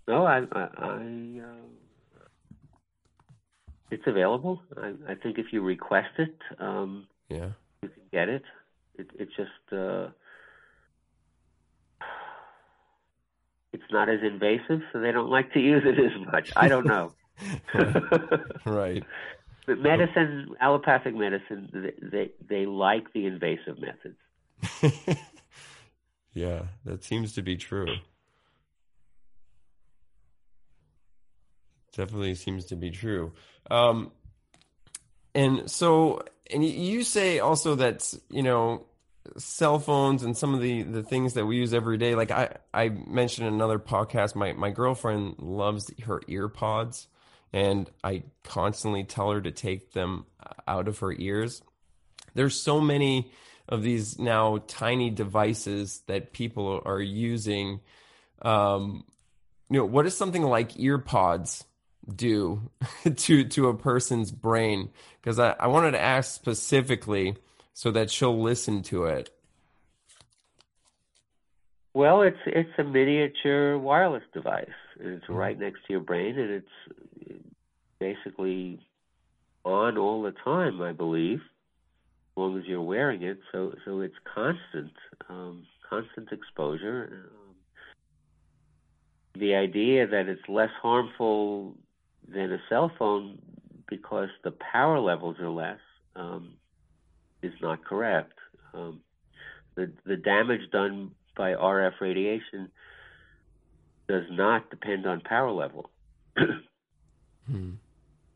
No, 0.09 0.25
I, 0.25 0.43
I, 0.53 0.69
I 0.79 1.41
uh, 1.45 1.67
it's 3.91 4.07
available. 4.07 4.61
I, 4.77 4.93
I, 5.09 5.15
think 5.15 5.39
if 5.39 5.47
you 5.53 5.63
request 5.63 6.19
it, 6.19 6.37
um, 6.59 7.07
yeah, 7.29 7.51
you 7.83 7.89
can 7.89 8.03
get 8.13 8.29
it. 8.29 8.43
It, 8.99 9.09
it 9.19 9.29
just 9.37 9.73
uh, 9.73 10.09
it's 13.73 13.86
not 13.97 14.11
as 14.11 14.21
invasive, 14.23 14.83
so 14.93 15.01
they 15.01 15.11
don't 15.11 15.31
like 15.31 15.55
to 15.55 15.59
use 15.59 15.83
it 15.87 15.99
as 15.99 16.27
much. 16.31 16.53
I 16.55 16.69
don't 16.69 16.87
know. 16.87 17.13
right. 18.67 19.03
But 19.67 19.79
medicine, 19.79 20.55
allopathic 20.61 21.15
medicine, 21.15 21.71
they, 21.73 22.09
they, 22.11 22.31
they 22.47 22.67
like 22.67 23.11
the 23.15 23.25
invasive 23.25 23.79
methods. 23.81 25.19
yeah, 26.35 26.65
that 26.85 27.05
seems 27.05 27.33
to 27.33 27.43
be 27.43 27.57
true. 27.57 27.87
Definitely 31.97 32.35
seems 32.35 32.67
to 32.67 32.77
be 32.77 32.91
true. 32.91 33.33
Um, 33.71 34.13
and 35.35 35.71
so, 35.71 36.23
and 36.53 36.63
you 36.63 37.03
say 37.03 37.39
also 37.39 37.77
that 37.77 38.13
you 38.29 38.43
know 38.43 38.85
cell 39.37 39.79
phones 39.79 40.23
and 40.23 40.37
some 40.37 40.55
of 40.55 40.61
the 40.61 40.83
the 40.83 41.03
things 41.03 41.35
that 41.35 41.47
we 41.47 41.57
use 41.57 41.75
every 41.75 41.99
day 41.99 42.15
like 42.15 42.31
i 42.31 42.49
i 42.73 42.89
mentioned 42.89 43.47
in 43.47 43.55
another 43.55 43.79
podcast 43.79 44.35
my 44.35 44.53
my 44.53 44.71
girlfriend 44.71 45.37
loves 45.39 45.91
her 46.05 46.21
ear 46.29 46.49
pods 46.49 47.09
and 47.53 47.91
I 48.05 48.25
constantly 48.45 49.05
tell 49.05 49.31
her 49.31 49.41
to 49.41 49.51
take 49.51 49.93
them 49.93 50.27
out 50.67 50.89
of 50.89 50.99
her 50.99 51.13
ears. 51.13 51.63
There's 52.35 52.61
so 52.61 52.81
many 52.83 53.33
of 53.69 53.83
these 53.83 54.19
now 54.19 54.59
tiny 54.67 55.09
devices 55.09 56.03
that 56.07 56.35
people 56.35 56.83
are 56.85 57.01
using. 57.01 57.81
Um, 58.43 59.05
you 59.71 59.79
know, 59.79 59.87
what 59.87 60.03
does 60.03 60.17
something 60.17 60.43
like 60.43 60.75
earpods 60.75 61.65
do 62.15 62.71
to 63.17 63.45
to 63.45 63.69
a 63.69 63.75
person's 63.75 64.31
brain? 64.31 64.91
Because 65.21 65.39
I, 65.39 65.57
I 65.59 65.69
wanted 65.69 65.93
to 65.93 66.01
ask 66.01 66.35
specifically 66.35 67.37
so 67.77 67.91
that 67.91 68.11
she'll 68.11 68.43
listen 68.43 68.83
to 68.83 69.05
it. 69.05 69.29
Well, 71.93 72.23
it's 72.23 72.39
it's 72.47 72.71
a 72.79 72.85
miniature 72.85 73.77
wireless 73.77 74.23
device. 74.33 74.71
It's 74.99 75.23
mm-hmm. 75.25 75.35
right 75.35 75.59
next 75.59 75.81
to 75.87 75.93
your 75.93 76.01
brain, 76.01 76.39
and 76.39 76.51
it's 76.51 77.43
basically 77.99 78.81
on 79.63 79.99
all 79.99 80.23
the 80.23 80.33
time, 80.43 80.81
I 80.81 80.93
believe, 80.93 81.41
as 81.41 82.37
long 82.39 82.59
as 82.59 82.65
you're 82.65 82.81
wearing 82.81 83.23
it. 83.23 83.41
So 83.53 83.75
so 83.85 84.01
it's 84.01 84.17
constant, 84.35 84.95
um, 85.29 85.67
constant 85.87 86.33
exposure. 86.33 87.27
Um, 87.31 87.57
the 89.39 89.55
idea 89.55 90.07
that 90.07 90.29
it's 90.29 90.49
less 90.49 90.71
harmful 90.81 91.75
than 92.27 92.53
a 92.53 92.59
cell 92.71 92.91
phone 92.99 93.39
because 93.87 94.31
the 94.45 94.55
power 94.73 94.99
levels 94.99 95.37
are 95.41 95.51
less 95.51 95.81
um, 96.15 96.55
is 97.43 97.53
not 97.61 97.85
correct. 97.85 98.33
Um, 98.75 99.01
the 99.75 99.93
the 100.05 100.17
damage 100.17 100.71
done 100.73 101.13
by 101.37 101.53
RF 101.53 102.01
radiation 102.01 102.71
does 104.09 104.25
not 104.31 104.71
depend 104.71 105.07
on 105.07 105.21
power 105.21 105.51
level. 105.51 105.91
hmm. 106.37 107.71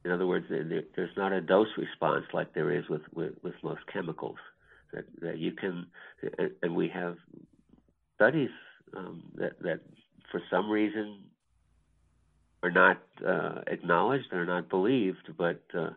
In 0.05 0.11
other 0.11 0.26
words, 0.26 0.46
there's 0.48 1.16
not 1.16 1.32
a 1.32 1.40
dose 1.40 1.68
response 1.76 2.24
like 2.32 2.55
there 2.55 2.72
is 2.72 2.88
with, 2.88 3.03
with, 3.14 3.34
with 3.42 3.55
most 3.62 3.82
chemicals. 3.92 4.38
That, 4.92 5.05
that 5.20 5.38
you 5.38 5.53
can, 5.53 5.86
and 6.62 6.74
we 6.74 6.88
have 6.88 7.16
studies 8.16 8.51
um, 8.96 9.22
that, 9.36 9.61
that 9.62 9.80
for 10.32 10.42
some 10.51 10.68
reason 10.68 11.18
are 12.62 12.70
not 12.70 12.98
uh, 13.24 13.61
acknowledged, 13.66 14.32
are 14.32 14.46
not 14.46 14.68
believed, 14.68 15.30
but 15.38 15.62
uh, 15.78 15.90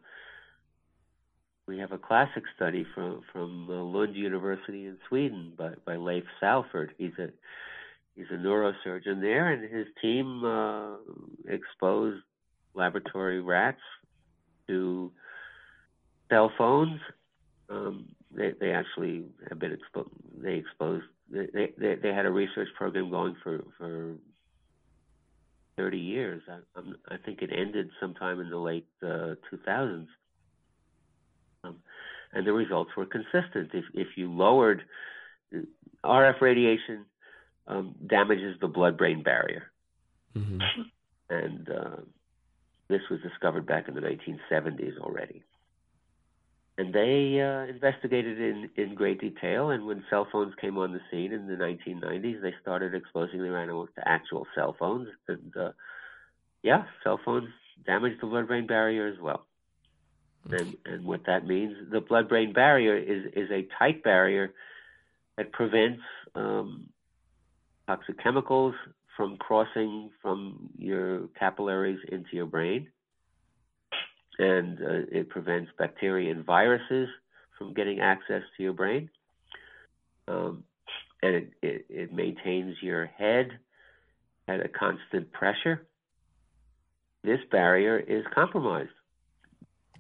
we 1.68 1.80
have 1.80 1.92
a 1.92 1.98
classic 1.98 2.44
study 2.56 2.86
from 2.94 3.22
from 3.32 3.68
Lund 3.68 4.16
University 4.16 4.86
in 4.86 4.98
Sweden 5.08 5.54
by, 5.58 5.72
by 5.86 5.96
Leif 5.96 6.26
Salford. 6.40 6.94
He's 6.98 7.18
a 7.20 7.30
he's 8.16 8.26
a 8.32 8.36
neurosurgeon 8.36 9.22
there, 9.22 9.52
and 9.52 9.74
his 9.74 9.88
team 10.02 10.44
uh, 10.44 10.96
exposed 11.48 12.24
laboratory 12.74 13.42
rats 13.42 13.82
to 14.68 15.12
cell 16.30 16.52
phones. 16.58 17.00
Um, 17.70 18.10
they, 18.36 18.52
they 18.60 18.72
actually 18.72 19.26
have 19.50 19.60
been 19.60 19.72
exposed. 19.72 20.10
They 20.42 20.56
exposed. 20.56 21.06
They, 21.30 21.72
they 21.78 21.96
they 21.96 22.14
had 22.14 22.26
a 22.26 22.32
research 22.32 22.70
program 22.78 23.10
going 23.10 23.36
for 23.42 23.64
for 23.78 24.16
30 25.78 25.98
years. 25.98 26.42
I, 26.48 26.82
I 27.14 27.18
think 27.26 27.42
it 27.42 27.50
ended 27.52 27.90
sometime 28.00 28.40
in 28.40 28.50
the 28.50 28.58
late 28.58 28.88
uh, 29.02 29.36
2000s. 29.52 30.08
And 32.34 32.48
the 32.48 32.54
results 32.54 32.92
were 32.98 33.06
consistent. 33.06 33.72
If 33.74 33.86
if 33.94 34.08
you 34.16 34.32
lowered 34.32 34.84
uh, 35.56 35.60
RF 36.04 36.42
radiation, 36.42 37.06
um, 37.68 37.96
damages 38.06 38.58
the 38.60 38.68
blood-brain 38.68 39.24
barrier, 39.24 39.72
mm-hmm. 40.36 40.60
and 41.30 41.70
uh, 41.70 41.96
this 42.90 43.02
was 43.10 43.20
discovered 43.22 43.66
back 43.66 43.88
in 43.88 43.96
the 43.96 44.02
1970s 44.02 44.98
already. 45.00 45.44
And 46.78 46.92
they 46.92 47.40
uh, 47.40 47.72
investigated 47.72 48.40
in, 48.40 48.70
in 48.76 48.96
great 48.96 49.22
detail. 49.22 49.70
And 49.70 49.86
when 49.86 50.04
cell 50.10 50.28
phones 50.32 50.54
came 50.60 50.78
on 50.78 50.92
the 50.92 51.00
scene 51.12 51.32
in 51.32 51.48
the 51.48 51.54
1990s, 51.54 52.42
they 52.42 52.54
started 52.62 52.96
exposing 52.96 53.44
their 53.44 53.60
animals 53.60 53.90
to 53.96 54.08
actual 54.08 54.48
cell 54.56 54.76
phones. 54.78 55.08
And 55.28 55.54
uh, 55.56 55.72
yeah, 56.64 56.86
cell 57.04 57.20
phones 57.24 57.50
damage 57.86 58.20
the 58.20 58.28
blood 58.28 58.48
brain 58.48 58.66
barrier 58.66 59.08
as 59.08 59.20
well. 59.20 59.46
And, 60.50 60.76
and 60.86 61.06
what 61.06 61.26
that 61.26 61.48
means, 61.48 61.76
the 61.92 62.02
blood 62.02 62.28
brain 62.28 62.52
barrier 62.52 62.98
is, 62.98 63.32
is 63.34 63.50
a 63.50 63.68
tight 63.80 64.04
barrier 64.04 64.54
that 65.38 65.52
prevents 65.52 66.02
um, 66.36 66.90
toxic 67.88 68.22
chemicals 68.22 68.76
from 69.16 69.38
crossing 69.38 70.10
from 70.22 70.70
your 70.78 71.28
capillaries 71.40 72.00
into 72.12 72.30
your 72.34 72.46
brain. 72.46 72.88
And 74.38 74.80
uh, 74.82 75.06
it 75.12 75.30
prevents 75.30 75.72
bacteria 75.78 76.32
and 76.32 76.46
viruses 76.46 77.08
from 77.58 77.74
getting 77.74 78.00
access 78.00 78.42
to 78.58 78.64
your 78.64 78.74
brain. 78.74 79.10
Um, 80.28 80.64
and 81.22 81.36
it, 81.36 81.54
it, 81.62 81.86
it 81.90 82.14
maintains 82.14 82.76
your 82.82 83.06
head 83.06 83.52
at 84.48 84.60
a 84.60 84.68
constant 84.68 85.32
pressure. 85.32 85.86
This 87.24 87.40
barrier 87.50 87.98
is 87.98 88.26
compromised 88.34 88.90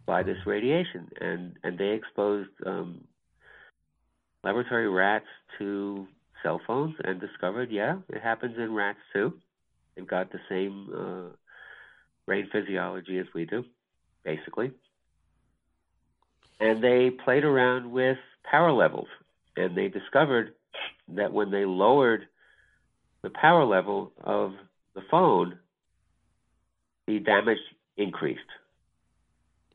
by 0.06 0.24
this 0.24 0.38
radiation, 0.46 1.10
and, 1.22 1.56
and 1.64 1.78
they 1.78 1.90
exposed 1.90 2.50
um, 2.66 3.02
laboratory 4.44 4.90
rats 4.90 5.26
to 5.58 6.08
cell 6.42 6.60
phones 6.68 6.96
and 7.04 7.22
discovered, 7.22 7.72
yeah, 7.72 7.98
it 8.10 8.22
happens 8.22 8.58
in 8.58 8.74
rats 8.74 9.00
too. 9.14 9.34
They've 9.96 10.08
got 10.08 10.32
the 10.32 10.40
same 10.50 10.90
uh, 10.96 11.36
brain 12.26 12.50
physiology 12.52 13.20
as 13.20 13.28
we 13.34 13.46
do, 13.46 13.64
basically. 14.24 14.72
And 16.60 16.84
they 16.84 17.10
played 17.10 17.44
around 17.44 17.92
with 17.92 18.18
power 18.44 18.72
levels, 18.72 19.08
and 19.56 19.76
they 19.76 19.88
discovered 19.88 20.54
that 21.10 21.32
when 21.32 21.52
they 21.52 21.66
lowered 21.66 22.28
the 23.22 23.30
power 23.30 23.66
level 23.66 24.12
of 24.24 24.54
the 24.96 25.02
phone, 25.10 25.58
the 27.08 27.20
damage 27.20 27.60
increased. 27.98 28.42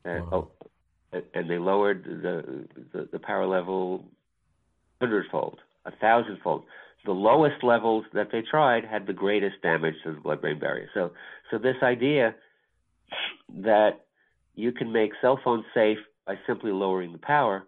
And, 0.05 0.25
wow. 0.31 0.49
oh, 1.13 1.23
and 1.35 1.51
they 1.51 1.59
lowered 1.59 2.05
the, 2.05 2.67
the, 2.93 3.09
the 3.13 3.19
power 3.19 3.47
level 3.47 4.05
hundredfold 5.01 5.61
a 5.85 5.93
thousandfold. 6.01 6.65
The 7.05 7.13
lowest 7.13 7.63
levels 7.63 8.05
that 8.13 8.29
they 8.31 8.43
tried 8.43 8.85
had 8.85 9.07
the 9.07 9.13
greatest 9.13 9.63
damage 9.63 9.95
to 10.05 10.13
the 10.13 10.21
blood-brain 10.21 10.59
barrier. 10.59 10.89
So, 10.93 11.13
so 11.51 11.59
this 11.59 11.77
idea 11.83 12.35
that 13.63 14.05
you 14.55 14.73
can 14.73 14.93
make 14.93 15.13
cell 15.21 15.41
phones 15.43 15.65
safe 15.73 15.99
by 16.27 16.35
simply 16.47 16.73
lowering 16.73 17.13
the 17.13 17.19
power 17.19 17.67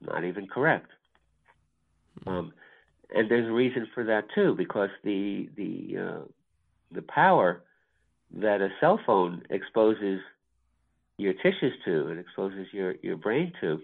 is 0.00 0.06
not 0.06 0.24
even 0.24 0.46
correct. 0.46 0.90
Um, 2.26 2.52
and 3.14 3.30
there's 3.30 3.48
a 3.48 3.52
reason 3.52 3.88
for 3.94 4.04
that 4.04 4.24
too, 4.34 4.54
because 4.56 4.90
the 5.02 5.48
the 5.56 5.96
uh, 5.98 6.24
the 6.92 7.02
power 7.02 7.62
that 8.34 8.60
a 8.60 8.68
cell 8.80 9.00
phone 9.06 9.42
exposes 9.50 10.20
your 11.18 11.32
tissues 11.34 11.72
to 11.84 12.08
and 12.08 12.18
exposes 12.18 12.66
your, 12.72 12.94
your 13.02 13.16
brain 13.16 13.52
to 13.60 13.80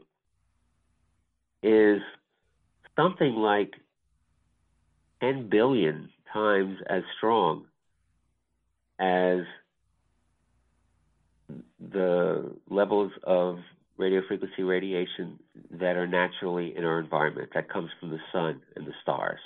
is 1.63 2.01
something 2.97 3.35
like 3.35 3.73
10 5.21 5.49
billion 5.49 6.11
times 6.33 6.79
as 6.89 7.03
strong 7.17 7.65
as 8.99 9.41
the 11.81 12.53
levels 12.69 13.13
of 13.25 13.59
radio 13.97 14.21
frequency 14.27 14.63
radiation 14.63 15.39
that 15.71 15.97
are 15.97 16.07
naturally 16.07 16.77
in 16.77 16.85
our 16.85 16.99
environment 16.99 17.51
that 17.55 17.69
comes 17.69 17.91
from 18.01 18.11
the 18.11 18.19
sun 18.33 18.61
and 18.77 18.87
the 18.87 18.93
stars. 19.03 19.41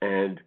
And 0.00 0.40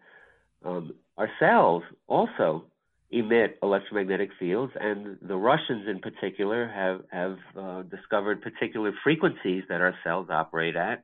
um, 0.65 0.93
our 1.17 1.29
cells 1.39 1.83
also 2.07 2.65
emit 3.13 3.59
electromagnetic 3.61 4.29
fields, 4.39 4.73
and 4.79 5.17
the 5.21 5.35
Russians 5.35 5.87
in 5.87 5.99
particular 5.99 6.67
have, 6.67 7.01
have 7.11 7.37
uh, 7.57 7.81
discovered 7.83 8.41
particular 8.41 8.91
frequencies 9.03 9.63
that 9.69 9.81
our 9.81 9.95
cells 10.03 10.27
operate 10.29 10.75
at 10.75 11.03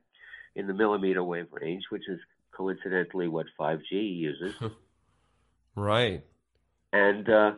in 0.54 0.66
the 0.66 0.74
millimeter 0.74 1.22
wave 1.22 1.46
range, 1.52 1.84
which 1.90 2.08
is 2.08 2.18
coincidentally 2.52 3.28
what 3.28 3.46
5G 3.58 3.90
uses. 3.90 4.54
right. 5.74 6.24
And 6.92 7.28
uh, 7.28 7.52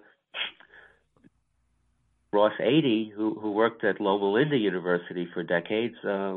Ross 2.32 2.52
Adey, 2.60 3.10
who, 3.12 3.38
who 3.40 3.52
worked 3.52 3.84
at 3.84 4.00
Loma 4.00 4.30
Linda 4.30 4.56
University 4.56 5.28
for 5.32 5.42
decades, 5.42 5.96
uh, 6.04 6.36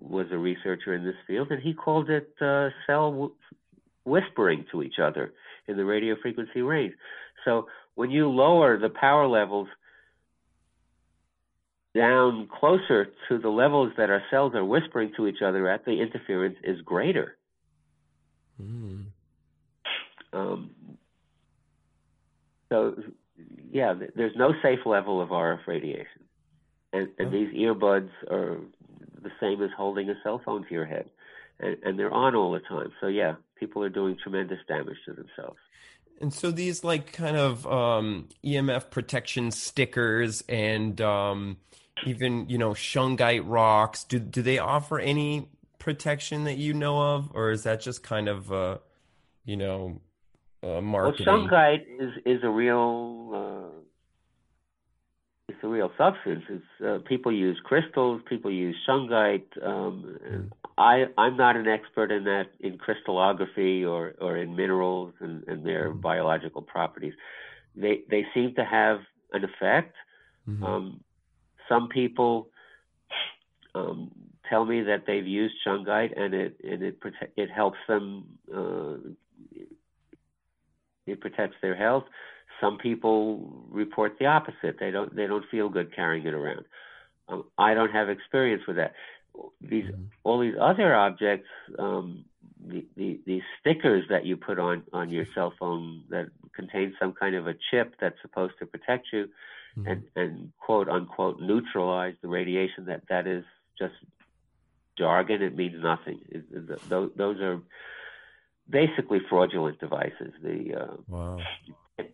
was 0.00 0.26
a 0.30 0.38
researcher 0.38 0.94
in 0.94 1.04
this 1.04 1.14
field, 1.26 1.50
and 1.50 1.62
he 1.62 1.74
called 1.74 2.10
it 2.10 2.30
uh, 2.40 2.70
cell 2.86 3.10
w- 3.10 3.32
whispering 4.04 4.64
to 4.72 4.82
each 4.82 4.98
other 5.02 5.32
in 5.68 5.76
the 5.76 5.84
radio 5.84 6.16
frequency 6.20 6.62
range. 6.62 6.92
So 7.44 7.66
when 7.94 8.10
you 8.10 8.28
lower 8.28 8.78
the 8.78 8.88
power 8.88 9.26
levels 9.26 9.68
down 11.94 12.48
closer 12.48 13.08
to 13.28 13.38
the 13.38 13.50
levels 13.50 13.92
that 13.96 14.08
our 14.08 14.22
cells 14.30 14.54
are 14.54 14.64
whispering 14.64 15.12
to 15.16 15.26
each 15.26 15.42
other 15.44 15.68
at, 15.68 15.84
the 15.84 16.00
interference 16.00 16.56
is 16.64 16.80
greater. 16.80 17.36
Mm. 18.60 19.04
Um, 20.32 20.70
so 22.70 22.94
yeah, 23.70 23.94
there's 24.16 24.36
no 24.36 24.54
safe 24.62 24.80
level 24.86 25.20
of 25.20 25.28
RF 25.28 25.66
radiation, 25.66 26.22
and, 26.92 27.08
and 27.18 27.32
these 27.32 27.52
earbuds 27.54 28.10
are 28.30 28.58
the 29.22 29.30
same 29.40 29.62
as 29.62 29.70
holding 29.76 30.08
a 30.08 30.14
cell 30.22 30.40
phone 30.44 30.64
to 30.66 30.74
your 30.74 30.86
head, 30.86 31.10
and, 31.60 31.76
and 31.84 31.98
they're 31.98 32.12
on 32.12 32.34
all 32.34 32.52
the 32.52 32.60
time. 32.60 32.92
So 33.00 33.08
yeah, 33.08 33.34
people 33.56 33.82
are 33.82 33.90
doing 33.90 34.16
tremendous 34.22 34.58
damage 34.66 34.96
to 35.06 35.12
themselves. 35.12 35.58
And 36.22 36.32
so 36.32 36.52
these 36.52 36.84
like 36.84 37.12
kind 37.12 37.36
of 37.36 37.66
um, 37.66 38.28
EMF 38.44 38.90
protection 38.90 39.50
stickers 39.50 40.44
and 40.48 41.00
um, 41.00 41.56
even 42.06 42.48
you 42.48 42.58
know 42.58 42.70
shungite 42.70 43.42
rocks, 43.44 44.04
do 44.04 44.20
do 44.20 44.40
they 44.40 44.58
offer 44.58 45.00
any 45.00 45.48
protection 45.80 46.44
that 46.44 46.58
you 46.58 46.74
know 46.74 47.02
of, 47.02 47.30
or 47.34 47.50
is 47.50 47.64
that 47.64 47.80
just 47.80 48.04
kind 48.04 48.28
of 48.28 48.52
uh, 48.52 48.78
you 49.44 49.56
know 49.56 50.00
uh, 50.62 50.80
marketing? 50.80 51.26
Well, 51.26 51.38
shungite 51.38 51.82
is 51.98 52.12
is 52.24 52.44
a 52.44 52.50
real 52.50 53.32
uh, 53.34 53.80
a 55.62 55.68
real 55.68 55.90
substance. 55.98 56.44
Uh, 56.84 56.98
people 57.06 57.32
use 57.32 57.58
crystals, 57.64 58.20
people 58.28 58.50
use 58.50 58.76
shungite. 58.88 59.46
Um, 59.62 60.18
mm. 60.26 60.50
I 60.78 61.04
I'm 61.18 61.36
not 61.36 61.56
an 61.56 61.68
expert 61.68 62.10
in 62.10 62.24
that 62.24 62.46
in 62.60 62.78
crystallography 62.78 63.84
or 63.84 64.14
or 64.20 64.36
in 64.36 64.56
minerals 64.56 65.14
and, 65.20 65.46
and 65.46 65.64
their 65.64 65.90
mm-hmm. 65.90 66.00
biological 66.00 66.62
properties. 66.62 67.14
They 67.76 68.02
they 68.10 68.26
seem 68.34 68.54
to 68.54 68.64
have 68.64 69.00
an 69.32 69.44
effect. 69.44 69.94
Mm-hmm. 70.48 70.64
Um, 70.64 71.00
some 71.68 71.88
people 71.88 72.48
um, 73.74 74.10
tell 74.48 74.64
me 74.64 74.82
that 74.82 75.04
they've 75.06 75.26
used 75.26 75.54
shungite 75.66 76.18
and 76.18 76.34
it 76.34 76.56
and 76.64 76.82
it 76.82 76.98
it 77.36 77.50
helps 77.50 77.78
them. 77.88 78.38
Uh, 78.54 79.10
it 81.06 81.20
protects 81.20 81.56
their 81.60 81.74
health. 81.74 82.04
Some 82.62 82.78
people 82.78 83.66
report 83.68 84.16
the 84.18 84.26
opposite. 84.26 84.76
They 84.78 84.90
don't 84.90 85.14
they 85.14 85.26
don't 85.26 85.44
feel 85.50 85.68
good 85.68 85.94
carrying 85.94 86.26
it 86.26 86.32
around. 86.32 86.64
Um, 87.28 87.44
I 87.58 87.74
don't 87.74 87.90
have 87.90 88.08
experience 88.08 88.62
with 88.66 88.76
that 88.76 88.94
these 89.60 89.84
mm-hmm. 89.84 90.04
all 90.24 90.40
these 90.40 90.54
other 90.60 90.94
objects, 90.94 91.48
um, 91.78 92.24
the, 92.66 92.84
the, 92.96 93.20
these 93.26 93.42
stickers 93.60 94.04
that 94.10 94.24
you 94.24 94.36
put 94.36 94.58
on 94.58 94.82
on 94.92 95.10
your 95.10 95.26
cell 95.34 95.52
phone 95.58 96.04
that 96.10 96.28
contain 96.54 96.94
some 97.00 97.12
kind 97.12 97.34
of 97.34 97.46
a 97.46 97.54
chip 97.70 97.94
that's 98.00 98.20
supposed 98.22 98.54
to 98.58 98.66
protect 98.66 99.08
you, 99.12 99.28
mm-hmm. 99.76 99.88
and 99.88 100.02
and 100.16 100.52
quote 100.58 100.88
unquote 100.88 101.40
neutralize 101.40 102.14
the 102.22 102.28
radiation. 102.28 102.86
That 102.86 103.02
that 103.08 103.26
is 103.26 103.44
just 103.78 103.94
jargon. 104.98 105.42
It 105.42 105.56
means 105.56 105.82
nothing. 105.82 106.20
It, 106.28 106.44
it, 106.52 106.88
those, 106.88 107.10
those 107.16 107.40
are 107.40 107.60
basically 108.68 109.18
fraudulent 109.28 109.78
devices. 109.80 110.32
The 110.42 110.74
uh, 110.74 110.96
wow. 111.08 111.38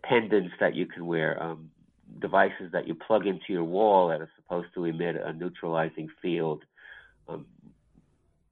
pendants 0.03 0.53
that 0.59 0.75
you 0.75 0.85
can 0.85 1.05
wear. 1.05 1.41
Um, 1.41 1.71
devices 2.19 2.71
that 2.71 2.87
you 2.87 2.95
plug 2.95 3.27
into 3.27 3.45
your 3.49 3.63
wall 3.63 4.07
that 4.07 4.19
are 4.19 4.29
supposed 4.35 4.67
to 4.73 4.83
emit 4.83 5.15
a 5.15 5.31
neutralizing 5.31 6.09
field 6.23 6.63
um, 7.29 7.45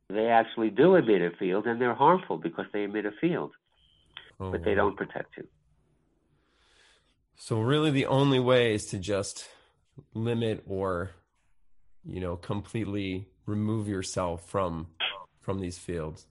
they 0.09 0.27
actually 0.27 0.69
do 0.69 0.95
emit 0.95 1.21
a 1.21 1.35
field, 1.37 1.65
and 1.65 1.81
they're 1.81 1.95
harmful 1.95 2.37
because 2.37 2.65
they 2.71 2.83
emit 2.83 3.05
a 3.05 3.11
field, 3.19 3.51
oh, 4.39 4.51
but 4.51 4.63
they 4.63 4.73
don't 4.73 4.95
protect 4.95 5.35
you. 5.37 5.47
So 7.35 7.59
really, 7.59 7.91
the 7.91 8.05
only 8.05 8.39
way 8.39 8.73
is 8.73 8.85
to 8.87 8.99
just 8.99 9.49
limit 10.13 10.63
or, 10.65 11.11
you 12.05 12.21
know, 12.21 12.35
completely 12.35 13.27
remove 13.45 13.87
yourself 13.87 14.49
from 14.49 14.87
from 15.41 15.59
these 15.59 15.77
fields. 15.77 16.25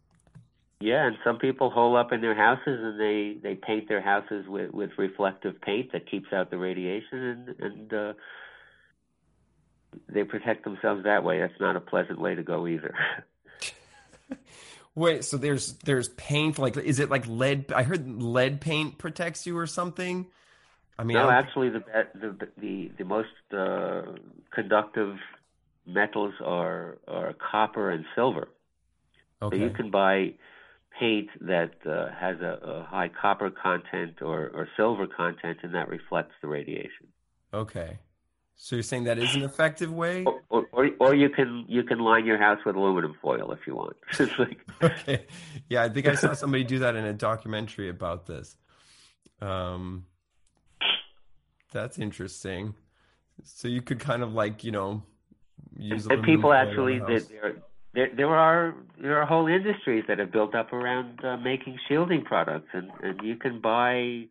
Yeah, 0.80 1.06
and 1.06 1.16
some 1.24 1.38
people 1.38 1.70
hole 1.70 1.96
up 1.96 2.12
in 2.12 2.20
their 2.20 2.34
houses 2.34 2.66
and 2.66 3.00
they 3.00 3.36
they 3.42 3.54
paint 3.54 3.88
their 3.88 4.02
houses 4.02 4.46
with 4.46 4.72
with 4.72 4.90
reflective 4.98 5.60
paint 5.60 5.92
that 5.92 6.10
keeps 6.10 6.32
out 6.32 6.50
the 6.50 6.58
radiation 6.58 7.18
and 7.18 7.48
and 7.60 7.94
uh, 7.94 8.12
they 10.08 10.24
protect 10.24 10.64
themselves 10.64 11.04
that 11.04 11.24
way. 11.24 11.40
That's 11.40 11.58
not 11.60 11.76
a 11.76 11.80
pleasant 11.80 12.20
way 12.20 12.34
to 12.34 12.42
go 12.42 12.66
either. 12.66 12.94
Wait, 14.94 15.24
so 15.24 15.38
there's 15.38 15.74
there's 15.84 16.10
paint 16.10 16.58
like 16.58 16.76
is 16.76 17.00
it 17.00 17.10
like 17.10 17.26
lead? 17.26 17.72
I 17.72 17.82
heard 17.82 18.22
lead 18.22 18.60
paint 18.60 18.98
protects 18.98 19.46
you 19.46 19.56
or 19.56 19.66
something. 19.66 20.26
I 20.98 21.04
mean, 21.04 21.16
no, 21.16 21.28
I 21.28 21.38
actually 21.38 21.70
the 21.70 21.84
the 22.14 22.48
the 22.58 22.90
the 22.98 23.04
most 23.04 23.28
uh, 23.50 24.02
conductive 24.50 25.16
metals 25.86 26.34
are 26.44 26.98
are 27.08 27.34
copper 27.34 27.90
and 27.90 28.04
silver. 28.14 28.48
Okay. 29.40 29.56
So 29.56 29.62
you 29.64 29.70
can 29.70 29.90
buy 29.90 30.32
paint 30.98 31.28
that 31.40 31.72
uh, 31.86 32.08
has 32.18 32.40
a, 32.40 32.58
a, 32.62 32.82
high 32.84 33.08
copper 33.08 33.50
content 33.50 34.22
or, 34.22 34.50
or 34.54 34.68
silver 34.76 35.06
content, 35.06 35.58
and 35.62 35.74
that 35.74 35.88
reflects 35.88 36.34
the 36.42 36.48
radiation. 36.48 37.08
Okay. 37.52 37.98
So 38.56 38.76
you're 38.76 38.82
saying 38.82 39.04
that 39.04 39.18
is 39.18 39.34
an 39.34 39.42
effective 39.42 39.92
way? 39.92 40.24
Or, 40.24 40.66
or, 40.72 40.90
or, 40.98 41.14
you 41.14 41.28
can 41.28 41.66
you 41.68 41.82
can 41.82 41.98
line 41.98 42.24
your 42.24 42.38
house 42.38 42.58
with 42.64 42.74
aluminum 42.74 43.14
foil 43.20 43.52
if 43.52 43.66
you 43.66 43.74
want. 43.76 43.96
like... 44.38 44.58
okay, 44.82 45.26
yeah, 45.68 45.82
I 45.82 45.90
think 45.90 46.06
I 46.06 46.14
saw 46.14 46.32
somebody 46.32 46.64
do 46.64 46.78
that 46.78 46.96
in 46.96 47.04
a 47.04 47.12
documentary 47.12 47.90
about 47.90 48.24
this. 48.24 48.56
Um, 49.42 50.06
that's 51.70 51.98
interesting. 51.98 52.74
So 53.44 53.68
you 53.68 53.82
could 53.82 54.00
kind 54.00 54.22
of 54.22 54.32
like 54.32 54.64
you 54.64 54.72
know 54.72 55.02
use. 55.76 56.06
And 56.06 56.22
people 56.22 56.54
actually 56.54 57.00
did. 57.00 57.26
There, 57.96 58.10
there 58.16 58.28
are 58.28 58.74
there 59.02 59.20
are 59.20 59.26
whole 59.26 59.48
industries 59.48 60.04
that 60.06 60.20
have 60.20 60.30
built 60.30 60.54
up 60.54 60.72
around 60.72 61.24
uh, 61.24 61.36
making 61.36 61.78
shielding 61.88 62.22
products, 62.22 62.68
and 62.72 62.92
and 63.02 63.20
you 63.24 63.34
can 63.34 63.60
buy 63.60 64.26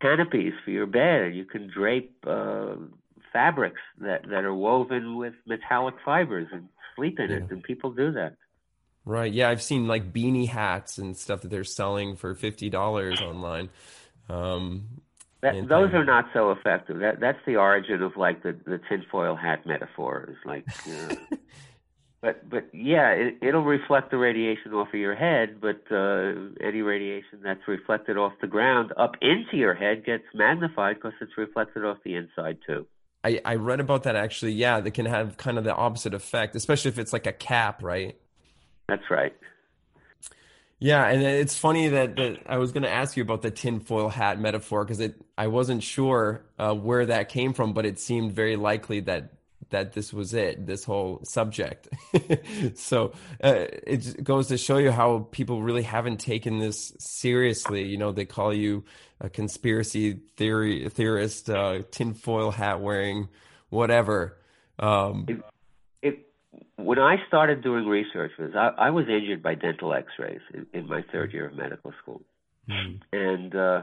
canopies 0.00 0.52
for 0.64 0.70
your 0.70 0.86
bed. 0.86 1.22
And 1.22 1.34
you 1.34 1.44
can 1.44 1.68
drape. 1.74 2.14
Uh, 2.24 2.76
fabrics 3.32 3.80
that, 4.00 4.22
that 4.28 4.44
are 4.44 4.54
woven 4.54 5.16
with 5.16 5.34
metallic 5.46 5.94
fibers 6.04 6.48
and 6.52 6.68
sleep 6.96 7.18
in 7.18 7.30
yeah. 7.30 7.36
it, 7.36 7.50
and 7.50 7.62
people 7.62 7.92
do 7.92 8.12
that. 8.12 8.36
Right. 9.04 9.32
Yeah, 9.32 9.48
I've 9.48 9.62
seen 9.62 9.86
like 9.86 10.12
beanie 10.12 10.48
hats 10.48 10.98
and 10.98 11.16
stuff 11.16 11.42
that 11.42 11.48
they're 11.48 11.64
selling 11.64 12.16
for 12.16 12.34
fifty 12.34 12.68
dollars 12.68 13.20
online. 13.20 13.70
Um, 14.28 15.00
that, 15.40 15.54
those 15.68 15.94
are 15.94 16.04
not 16.04 16.26
so 16.34 16.52
effective. 16.52 16.98
That 16.98 17.18
that's 17.18 17.38
the 17.46 17.56
origin 17.56 18.02
of 18.02 18.16
like 18.16 18.42
the 18.42 18.52
the 18.66 18.78
tinfoil 18.88 19.36
hat 19.36 19.64
metaphor. 19.64 20.28
Is 20.30 20.36
like, 20.44 20.66
uh, 20.86 21.14
but 22.22 22.48
but 22.48 22.68
yeah, 22.72 23.10
it, 23.10 23.38
it'll 23.40 23.64
reflect 23.64 24.10
the 24.10 24.18
radiation 24.18 24.72
off 24.74 24.88
of 24.88 25.00
your 25.00 25.14
head. 25.14 25.60
But 25.60 25.82
uh, 25.90 26.32
any 26.60 26.82
radiation 26.82 27.40
that's 27.42 27.66
reflected 27.66 28.16
off 28.18 28.32
the 28.40 28.46
ground 28.46 28.92
up 28.96 29.12
into 29.22 29.56
your 29.56 29.74
head 29.74 30.04
gets 30.04 30.24
magnified 30.34 30.96
because 30.96 31.14
it's 31.20 31.36
reflected 31.38 31.84
off 31.84 31.98
the 32.04 32.16
inside 32.16 32.58
too. 32.66 32.86
I, 33.24 33.40
I 33.44 33.54
read 33.56 33.80
about 33.80 34.02
that 34.04 34.16
actually. 34.16 34.52
Yeah, 34.52 34.80
that 34.80 34.90
can 34.92 35.06
have 35.06 35.36
kind 35.36 35.58
of 35.58 35.64
the 35.64 35.74
opposite 35.74 36.14
effect, 36.14 36.56
especially 36.56 36.90
if 36.90 36.98
it's 36.98 37.12
like 37.12 37.26
a 37.26 37.32
cap, 37.32 37.82
right? 37.82 38.16
That's 38.88 39.10
right. 39.10 39.34
Yeah, 40.78 41.06
and 41.06 41.22
it's 41.22 41.58
funny 41.58 41.88
that, 41.88 42.16
that 42.16 42.38
I 42.46 42.56
was 42.56 42.72
going 42.72 42.84
to 42.84 42.90
ask 42.90 43.14
you 43.14 43.22
about 43.22 43.42
the 43.42 43.50
tinfoil 43.50 44.08
hat 44.08 44.40
metaphor 44.40 44.82
because 44.82 44.98
it 45.00 45.14
I 45.36 45.48
wasn't 45.48 45.82
sure 45.82 46.42
uh, 46.58 46.74
where 46.74 47.04
that 47.06 47.28
came 47.28 47.52
from, 47.52 47.74
but 47.74 47.84
it 47.84 47.98
seemed 47.98 48.32
very 48.32 48.56
likely 48.56 49.00
that 49.00 49.34
that 49.70 49.92
this 49.92 50.12
was 50.12 50.34
it, 50.34 50.66
this 50.66 50.84
whole 50.84 51.20
subject. 51.24 51.88
so 52.74 53.12
uh, 53.42 53.66
it 53.86 54.22
goes 54.22 54.48
to 54.48 54.58
show 54.58 54.78
you 54.78 54.90
how 54.90 55.28
people 55.30 55.62
really 55.62 55.82
haven't 55.82 56.18
taken 56.18 56.58
this 56.58 56.92
seriously. 56.98 57.86
You 57.86 57.98
know, 57.98 58.12
they 58.12 58.24
call 58.24 58.52
you 58.52 58.84
a 59.20 59.28
conspiracy 59.28 60.20
theory 60.36 60.88
theorist, 60.88 61.50
uh, 61.50 61.82
tinfoil 61.90 62.50
hat 62.50 62.80
wearing, 62.80 63.28
whatever. 63.68 64.36
Um, 64.78 65.26
it, 65.28 65.42
it, 66.02 66.26
when 66.76 66.98
I 66.98 67.16
started 67.28 67.62
doing 67.62 67.86
research, 67.86 68.32
was 68.38 68.52
I, 68.54 68.86
I 68.86 68.90
was 68.90 69.06
injured 69.08 69.42
by 69.42 69.54
dental 69.54 69.92
X-rays 69.92 70.40
in, 70.54 70.66
in 70.72 70.86
my 70.88 71.02
third 71.12 71.32
year 71.32 71.46
of 71.46 71.56
medical 71.56 71.92
school, 72.02 72.22
mm-hmm. 72.68 72.96
and 73.12 73.54
uh, 73.54 73.82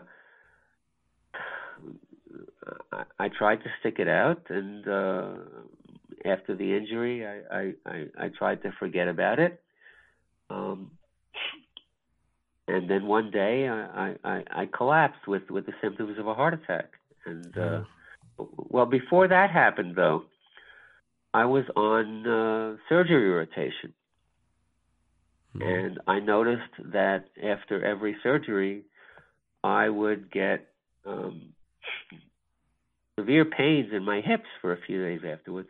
I, 2.92 3.04
I 3.20 3.30
tried 3.30 3.58
to 3.58 3.70
stick 3.80 3.96
it 4.00 4.08
out. 4.08 4.42
And 4.50 4.88
uh, 4.88 5.32
after 6.26 6.56
the 6.56 6.76
injury, 6.76 7.26
I, 7.26 7.74
I, 7.86 8.06
I, 8.18 8.30
tried 8.38 8.62
to 8.64 8.72
forget 8.80 9.08
about 9.08 9.40
it. 9.40 9.62
Um, 10.50 10.92
and 12.68 12.90
then 12.90 13.06
one 13.06 13.32
day 13.32 13.68
I, 13.68 14.16
I, 14.24 14.44
I 14.50 14.66
collapsed 14.66 15.28
with, 15.28 15.50
with 15.50 15.66
the 15.66 15.74
symptoms 15.82 16.20
of 16.20 16.28
a 16.28 16.34
heart 16.34 16.54
attack. 16.54 16.92
And 17.26 17.58
uh, 17.58 17.82
well, 18.38 18.86
before 18.86 19.28
that 19.28 19.52
happened, 19.52 19.96
though, 19.96 20.24
I 21.34 21.46
was 21.46 21.66
on 21.76 22.26
uh, 22.26 22.78
surgery 22.90 23.30
rotation, 23.30 23.94
mm-hmm. 25.56 25.62
and 25.62 26.00
I 26.08 26.20
noticed 26.20 26.92
that 26.94 27.26
after 27.44 27.84
every 27.84 28.16
surgery, 28.24 28.84
I 29.64 29.90
would 29.90 30.32
get 30.32 30.68
um, 31.06 31.54
severe 33.18 33.46
pains 33.46 33.90
in 33.92 34.04
my 34.04 34.22
hips 34.22 34.48
for 34.62 34.74
a 34.74 34.78
few 34.86 35.04
days 35.04 35.22
afterwards. 35.28 35.70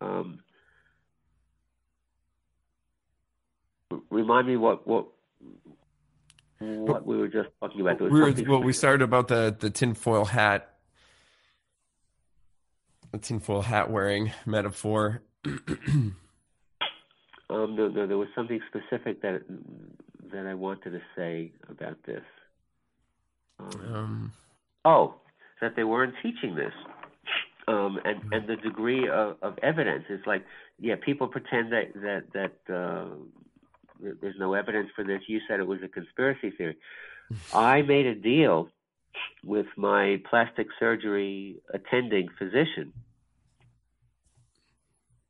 Um, 0.00 0.40
remind 4.10 4.46
me 4.46 4.56
what 4.56 4.86
what 4.86 5.06
what 6.58 7.06
we 7.06 7.16
were 7.16 7.28
just 7.28 7.48
talking 7.60 7.80
about. 7.80 8.00
We 8.00 8.08
were, 8.08 8.32
well, 8.48 8.62
we 8.62 8.72
started 8.72 9.02
about 9.02 9.28
the 9.28 9.54
the 9.58 9.70
tinfoil 9.70 10.24
hat, 10.24 10.74
the 13.12 13.18
tinfoil 13.18 13.62
hat 13.62 13.90
wearing 13.90 14.32
metaphor. 14.46 15.22
um, 15.46 16.16
no, 17.48 17.88
no, 17.88 18.06
there 18.06 18.18
was 18.18 18.28
something 18.34 18.60
specific 18.68 19.22
that 19.22 19.42
that 20.32 20.46
I 20.46 20.54
wanted 20.54 20.90
to 20.90 21.00
say 21.16 21.52
about 21.68 22.02
this. 22.04 22.24
Um, 23.60 23.94
um, 23.94 24.32
oh, 24.84 25.14
that 25.64 25.76
they 25.76 25.84
weren't 25.84 26.14
teaching 26.22 26.54
this. 26.54 26.72
Um, 27.66 27.98
and 28.04 28.20
mm-hmm. 28.20 28.32
and 28.34 28.46
the 28.46 28.56
degree 28.56 29.08
of, 29.08 29.36
of 29.40 29.58
evidence 29.62 30.04
is 30.10 30.20
like 30.26 30.44
yeah 30.78 30.96
people 31.02 31.28
pretend 31.28 31.72
that 31.72 31.94
that 31.94 32.24
that 32.34 32.74
uh, 32.74 33.06
there's 34.20 34.36
no 34.38 34.52
evidence 34.52 34.90
for 34.94 35.02
this 35.02 35.22
you 35.28 35.40
said 35.48 35.60
it 35.60 35.66
was 35.66 35.78
a 35.82 35.88
conspiracy 35.88 36.50
theory 36.50 36.76
i 37.54 37.80
made 37.80 38.04
a 38.04 38.14
deal 38.14 38.68
with 39.42 39.64
my 39.78 40.20
plastic 40.28 40.66
surgery 40.78 41.56
attending 41.72 42.28
physician 42.38 42.92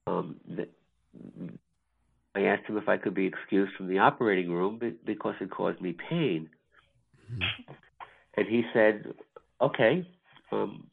um, 0.08 0.40
that, 0.56 0.70
I 2.34 2.40
asked 2.46 2.66
him 2.66 2.76
if 2.76 2.88
I 2.88 2.96
could 2.96 3.14
be 3.14 3.26
excused 3.26 3.76
from 3.76 3.86
the 3.86 3.98
operating 3.98 4.50
room 4.50 4.80
because 5.04 5.34
it 5.40 5.50
caused 5.50 5.80
me 5.80 5.92
pain. 5.92 6.50
Mm-hmm. 7.32 7.72
And 8.36 8.48
he 8.48 8.64
said, 8.72 9.14
okay, 9.60 10.06
um, 10.54 10.86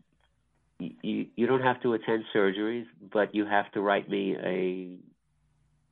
you, 0.80 1.28
you 1.36 1.48
don't 1.48 1.62
have 1.62 1.82
to 1.84 1.94
attend 1.94 2.24
surgeries, 2.36 2.86
but 3.14 3.36
you 3.36 3.46
have 3.46 3.72
to 3.74 3.82
write 3.82 4.10
me 4.10 4.36
a 4.36 4.98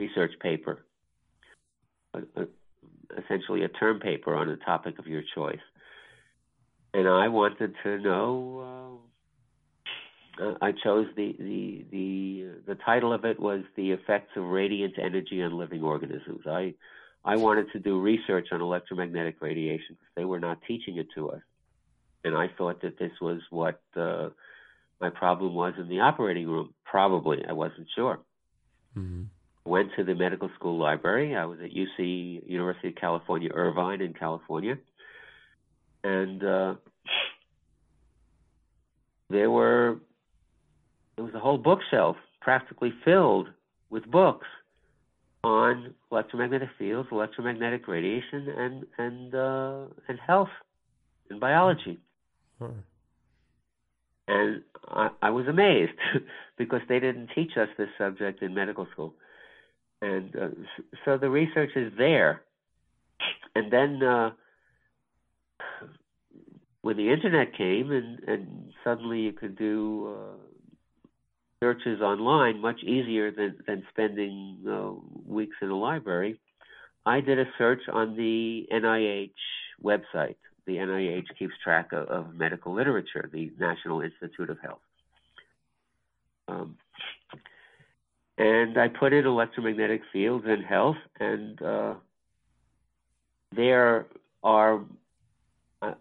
research 0.02 0.32
paper, 0.42 0.86
a, 2.14 2.20
a, 2.20 2.48
essentially 3.24 3.64
a 3.64 3.70
term 3.70 4.00
paper 4.00 4.36
on 4.36 4.50
a 4.50 4.58
topic 4.58 5.00
of 5.00 5.08
your 5.08 5.24
choice. 5.36 5.60
And 6.94 7.08
I 7.08 7.28
wanted 7.28 7.76
to 7.84 8.00
know. 8.00 9.02
Uh, 10.42 10.54
I 10.62 10.72
chose 10.72 11.06
the 11.16 11.36
the 11.38 11.86
the 11.92 12.46
the 12.68 12.76
title 12.76 13.14
of 13.14 13.26
it 13.26 13.40
was 13.40 13.62
the 13.76 13.92
effects 13.92 14.32
of 14.38 14.46
radiant 14.46 14.94
energy 14.98 15.44
on 15.44 15.58
living 15.58 15.84
organisms. 15.84 16.48
I 16.48 16.74
I 17.26 17.36
wanted 17.36 17.72
to 17.74 17.80
do 17.80 18.00
research 18.00 18.48
on 18.52 18.62
electromagnetic 18.62 19.42
radiation 19.42 19.90
because 19.90 20.14
they 20.16 20.26
were 20.26 20.40
not 20.40 20.60
teaching 20.68 20.98
it 20.98 21.08
to 21.16 21.30
us, 21.30 21.42
and 22.24 22.36
I 22.36 22.48
thought 22.58 22.82
that 22.82 23.00
this 23.00 23.12
was 23.22 23.42
what 23.50 23.82
uh, 23.96 24.30
my 25.00 25.10
problem 25.10 25.54
was 25.54 25.74
in 25.78 25.88
the 25.88 26.00
operating 26.00 26.48
room. 26.48 26.74
Probably, 26.84 27.40
I 27.48 27.54
wasn't 27.54 27.88
sure. 27.96 28.20
Mm-hmm. 28.98 29.24
Went 29.66 29.90
to 29.98 30.04
the 30.04 30.16
medical 30.16 30.50
school 30.56 30.78
library. 30.78 31.36
I 31.36 31.46
was 31.46 31.60
at 31.64 31.72
UC 31.72 32.50
University 32.50 32.90
of 32.90 32.96
California, 32.96 33.50
Irvine 33.54 34.02
in 34.02 34.14
California, 34.14 34.78
and 36.04 36.44
uh, 36.44 36.76
there 39.30 39.52
were 39.52 39.98
there 41.16 41.26
was 41.26 41.34
a 41.34 41.40
whole 41.40 41.58
bookshelf 41.58 42.16
practically 42.42 42.94
filled 43.06 43.50
with 43.90 44.10
books 44.10 44.48
on 45.44 45.94
electromagnetic 46.12 46.70
fields, 46.78 47.10
electromagnetic 47.12 47.88
radiation, 47.88 48.48
and 48.50 48.86
and 48.98 49.36
uh, 49.36 49.86
and 50.08 50.20
health 50.26 50.50
and 51.30 51.40
biology. 51.40 52.00
And 54.28 54.62
I, 54.88 55.10
I 55.22 55.30
was 55.32 55.48
amazed 55.48 55.98
because 56.58 56.82
they 56.88 57.00
didn't 57.00 57.30
teach 57.34 57.52
us 57.58 57.70
this 57.78 57.90
subject 57.98 58.42
in 58.42 58.54
medical 58.54 58.88
school. 58.92 59.16
And 60.02 60.36
uh, 60.36 60.48
so 61.04 61.18
the 61.18 61.30
research 61.30 61.72
is 61.76 61.92
there. 61.98 62.42
And 63.56 63.72
then 63.72 64.02
uh, 64.04 64.32
when 66.82 66.98
the 66.98 67.12
internet 67.12 67.58
came 67.58 67.92
and, 67.92 68.20
and 68.28 68.74
suddenly 68.84 69.20
you 69.20 69.34
could 69.34 69.58
do 69.58 70.16
uh, 70.16 70.38
searches 71.62 72.02
online 72.02 72.62
much 72.62 72.82
easier 72.84 73.32
than, 73.32 73.58
than 73.68 73.84
spending 73.90 74.60
uh, 74.70 74.92
weeks 75.26 75.58
in 75.62 75.70
a 75.70 75.78
library, 75.78 76.40
I 77.06 77.20
did 77.22 77.40
a 77.40 77.46
search 77.58 77.82
on 77.92 78.16
the 78.16 78.68
NIH 78.72 79.32
website 79.84 80.36
the 80.70 80.76
NIH 80.76 81.26
keeps 81.40 81.54
track 81.64 81.92
of, 81.94 82.08
of 82.10 82.36
medical 82.36 82.76
literature, 82.76 83.28
the 83.34 83.52
National 83.60 84.02
Institute 84.02 84.52
of 84.52 84.60
Health. 84.60 84.82
Um, 86.48 86.78
and 88.38 88.78
I 88.78 88.88
put 88.88 89.12
in 89.12 89.26
electromagnetic 89.26 90.02
fields 90.14 90.46
and 90.48 90.64
health, 90.64 90.98
and 91.20 91.60
uh, 91.60 91.94
there 93.56 94.06
are, 94.44 94.82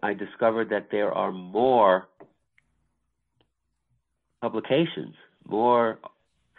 I 0.03 0.13
discovered 0.13 0.69
that 0.69 0.89
there 0.91 1.11
are 1.11 1.31
more 1.31 2.07
publications, 4.41 5.15
more 5.47 5.97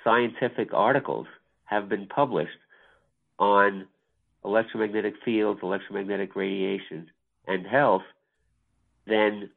scientific 0.02 0.74
articles 0.74 1.28
have 1.64 1.88
been 1.88 2.06
published 2.06 2.58
on 3.38 3.86
electromagnetic 4.44 5.14
fields, 5.24 5.60
electromagnetic 5.62 6.34
radiation, 6.34 7.08
and 7.50 7.66
health, 7.66 8.02
then 9.06 9.50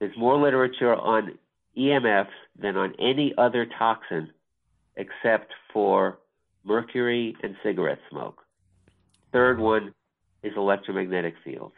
there's 0.00 0.16
more 0.16 0.36
literature 0.36 0.94
on 0.94 1.38
EMFs 1.78 2.26
than 2.60 2.76
on 2.76 2.94
any 2.98 3.32
other 3.38 3.66
toxin 3.78 4.30
except 4.96 5.52
for 5.72 6.18
mercury 6.64 7.36
and 7.42 7.54
cigarette 7.62 8.00
smoke. 8.10 8.42
Third 9.32 9.60
one 9.60 9.94
is 10.42 10.52
electromagnetic 10.56 11.34
fields. 11.44 11.74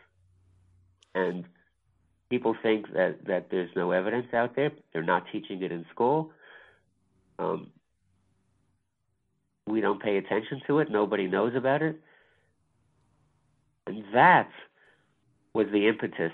And 1.14 1.44
people 2.30 2.56
think 2.62 2.92
that, 2.92 3.26
that 3.26 3.48
there's 3.50 3.70
no 3.76 3.90
evidence 3.90 4.32
out 4.32 4.56
there. 4.56 4.72
They're 4.92 5.02
not 5.02 5.24
teaching 5.30 5.62
it 5.62 5.70
in 5.72 5.84
school. 5.92 6.30
Um, 7.38 7.68
we 9.66 9.80
don't 9.80 10.02
pay 10.02 10.16
attention 10.16 10.62
to 10.66 10.78
it. 10.78 10.90
Nobody 10.90 11.26
knows 11.26 11.54
about 11.54 11.82
it. 11.82 12.00
And 13.86 14.04
that's 14.12 14.52
was 15.56 15.66
the 15.72 15.88
impetus 15.88 16.32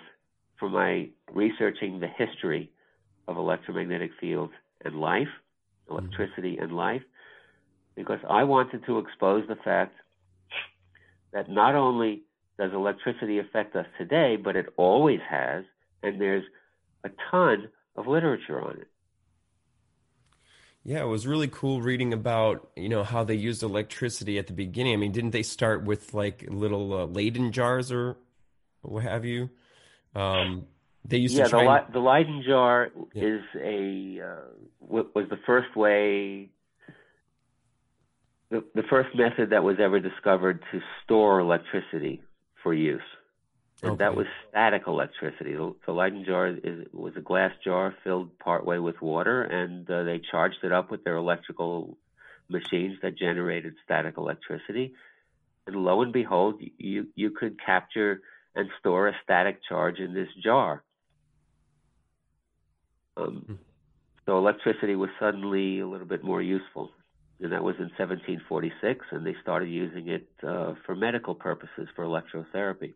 for 0.59 0.69
my 0.69 1.09
researching 1.33 2.01
the 2.01 2.09
history 2.09 2.73
of 3.29 3.37
electromagnetic 3.37 4.11
fields 4.21 4.53
and 4.85 4.97
life, 4.97 5.29
electricity 5.89 6.59
and 6.61 6.73
life, 6.73 7.03
because 7.95 8.19
I 8.29 8.43
wanted 8.43 8.85
to 8.87 8.99
expose 8.99 9.47
the 9.47 9.55
fact 9.55 9.95
that 11.33 11.49
not 11.49 11.77
only 11.77 12.23
does 12.59 12.73
electricity 12.73 13.39
affect 13.39 13.77
us 13.77 13.87
today, 13.97 14.37
but 14.37 14.57
it 14.57 14.67
always 14.77 15.21
has, 15.31 15.65
and 16.03 16.21
there's 16.21 16.45
a 17.05 17.11
ton 17.31 17.69
of 17.95 18.09
literature 18.09 18.61
on 18.61 18.79
it. 18.79 18.89
Yeah, 20.83 21.03
it 21.03 21.07
was 21.07 21.29
really 21.29 21.47
cool 21.47 21.81
reading 21.81 22.13
about 22.13 22.71
you 22.75 22.89
know 22.89 23.05
how 23.05 23.23
they 23.23 23.37
used 23.37 23.63
electricity 23.63 24.37
at 24.37 24.49
the 24.49 24.53
beginning. 24.53 24.95
I 24.95 24.97
mean, 24.97 25.13
didn't 25.13 25.31
they 25.31 25.45
start 25.45 25.85
with 25.85 26.13
like 26.13 26.45
little 26.49 26.93
uh, 26.93 27.07
Leyden 27.07 27.53
jars 27.53 27.93
or 27.93 28.17
what 28.83 29.05
have 29.05 29.25
you. 29.25 29.51
Um, 30.15 30.67
they 31.05 31.19
used 31.19 31.35
yeah, 31.35 31.45
to 31.45 31.51
try. 31.51 31.65
Yeah, 31.65 31.85
the, 31.87 31.93
the 31.95 31.99
Leyden 32.01 32.45
jar 32.47 32.89
yeah. 33.13 33.25
is 33.25 33.41
a 33.61 34.21
uh, 34.25 34.41
was 34.81 35.27
the 35.31 35.39
first 35.47 35.75
way, 35.77 36.51
the, 38.51 38.65
the 38.75 38.83
first 38.89 39.09
method 39.15 39.51
that 39.51 39.65
was 39.65 39.77
ever 39.81 39.99
discovered 39.99 40.63
to 40.73 40.81
store 41.05 41.41
electricity 41.41 42.23
for 42.63 42.73
use. 42.73 43.01
Okay. 43.85 43.97
that 43.97 44.15
was 44.15 44.27
static 44.49 44.83
electricity. 44.87 45.55
The, 45.55 45.75
the 45.87 45.93
Leyden 45.93 46.25
jar 46.25 46.47
is, 46.47 46.87
was 46.93 47.15
a 47.17 47.21
glass 47.21 47.51
jar 47.65 47.93
filled 48.05 48.39
partway 48.39 48.79
with 48.79 49.03
water, 49.03 49.43
and 49.43 49.91
uh, 49.91 50.05
they 50.05 50.21
charged 50.31 50.59
it 50.63 50.71
up 50.71 50.89
with 50.89 51.03
their 51.03 51.17
electrical 51.17 51.99
machines 52.49 52.99
that 53.03 53.19
generated 53.19 53.75
static 53.85 54.15
electricity. 54.19 54.95
And 55.67 55.75
lo 55.75 56.03
and 56.03 56.13
behold, 56.13 56.63
you 56.79 57.09
you 57.17 57.31
could 57.31 57.57
capture 57.65 58.21
and 58.55 58.69
store 58.81 59.09
a 59.09 59.13
static 59.25 59.61
charge 59.69 59.99
in 59.99 60.15
this 60.15 60.29
jar. 60.43 60.83
Um, 63.17 63.45
hmm. 63.47 63.55
so 64.27 64.39
electricity 64.39 64.97
was 64.97 65.11
suddenly 65.21 65.81
a 65.81 65.87
little 65.87 66.07
bit 66.07 66.25
more 66.25 66.43
useful. 66.43 66.91
And 67.41 67.53
that 67.53 67.65
was 67.65 67.75
in 67.77 67.91
1746, 67.99 69.07
and 69.11 69.27
they 69.27 69.35
started 69.43 69.69
using 69.69 70.09
it 70.09 70.29
uh, 70.47 70.75
for 70.87 70.95
medical 70.95 71.35
purposes, 71.35 71.89
for 71.97 72.05
electrotherapy. 72.05 72.95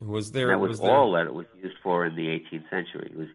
Was 0.00 0.32
there? 0.32 0.50
And 0.50 0.62
that 0.62 0.68
was, 0.68 0.80
was 0.80 0.88
all 0.88 1.12
there... 1.12 1.24
that 1.24 1.30
it 1.30 1.34
was 1.34 1.46
used 1.62 1.76
for 1.82 2.06
in 2.06 2.16
the 2.16 2.26
18th 2.26 2.70
century. 2.70 3.10
It 3.12 3.18
was 3.18 3.28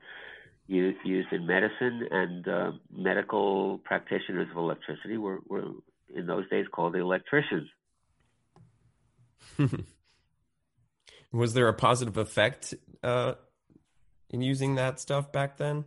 used, 0.65 0.97
used 1.05 1.31
in 1.31 1.45
medicine, 1.45 2.07
and 2.09 2.47
uh, 2.47 2.71
medical 2.91 3.79
practitioners 3.83 4.47
of 4.49 4.57
electricity 4.57 5.17
were, 5.17 5.39
were 5.47 5.65
in 6.13 6.25
those 6.25 6.49
days 6.49 6.65
called 6.71 6.93
the 6.93 6.99
electricians. 6.99 7.69
Was 11.31 11.53
there 11.53 11.67
a 11.67 11.73
positive 11.73 12.17
effect 12.17 12.73
uh, 13.03 13.33
in 14.29 14.41
using 14.41 14.75
that 14.75 14.99
stuff 14.99 15.31
back 15.31 15.57
then? 15.57 15.85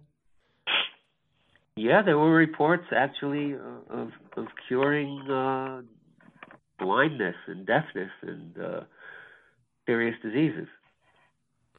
Yeah, 1.77 2.03
there 2.03 2.19
were 2.19 2.33
reports 2.33 2.85
actually 2.95 3.55
of 3.55 4.11
of 4.37 4.47
curing 4.69 5.21
uh, 5.31 5.83
blindness 6.79 7.37
and 7.47 7.67
deafness, 7.67 8.11
and 8.23 8.59
uh, 8.59 8.81
serious 9.87 10.17
diseases. 10.23 10.69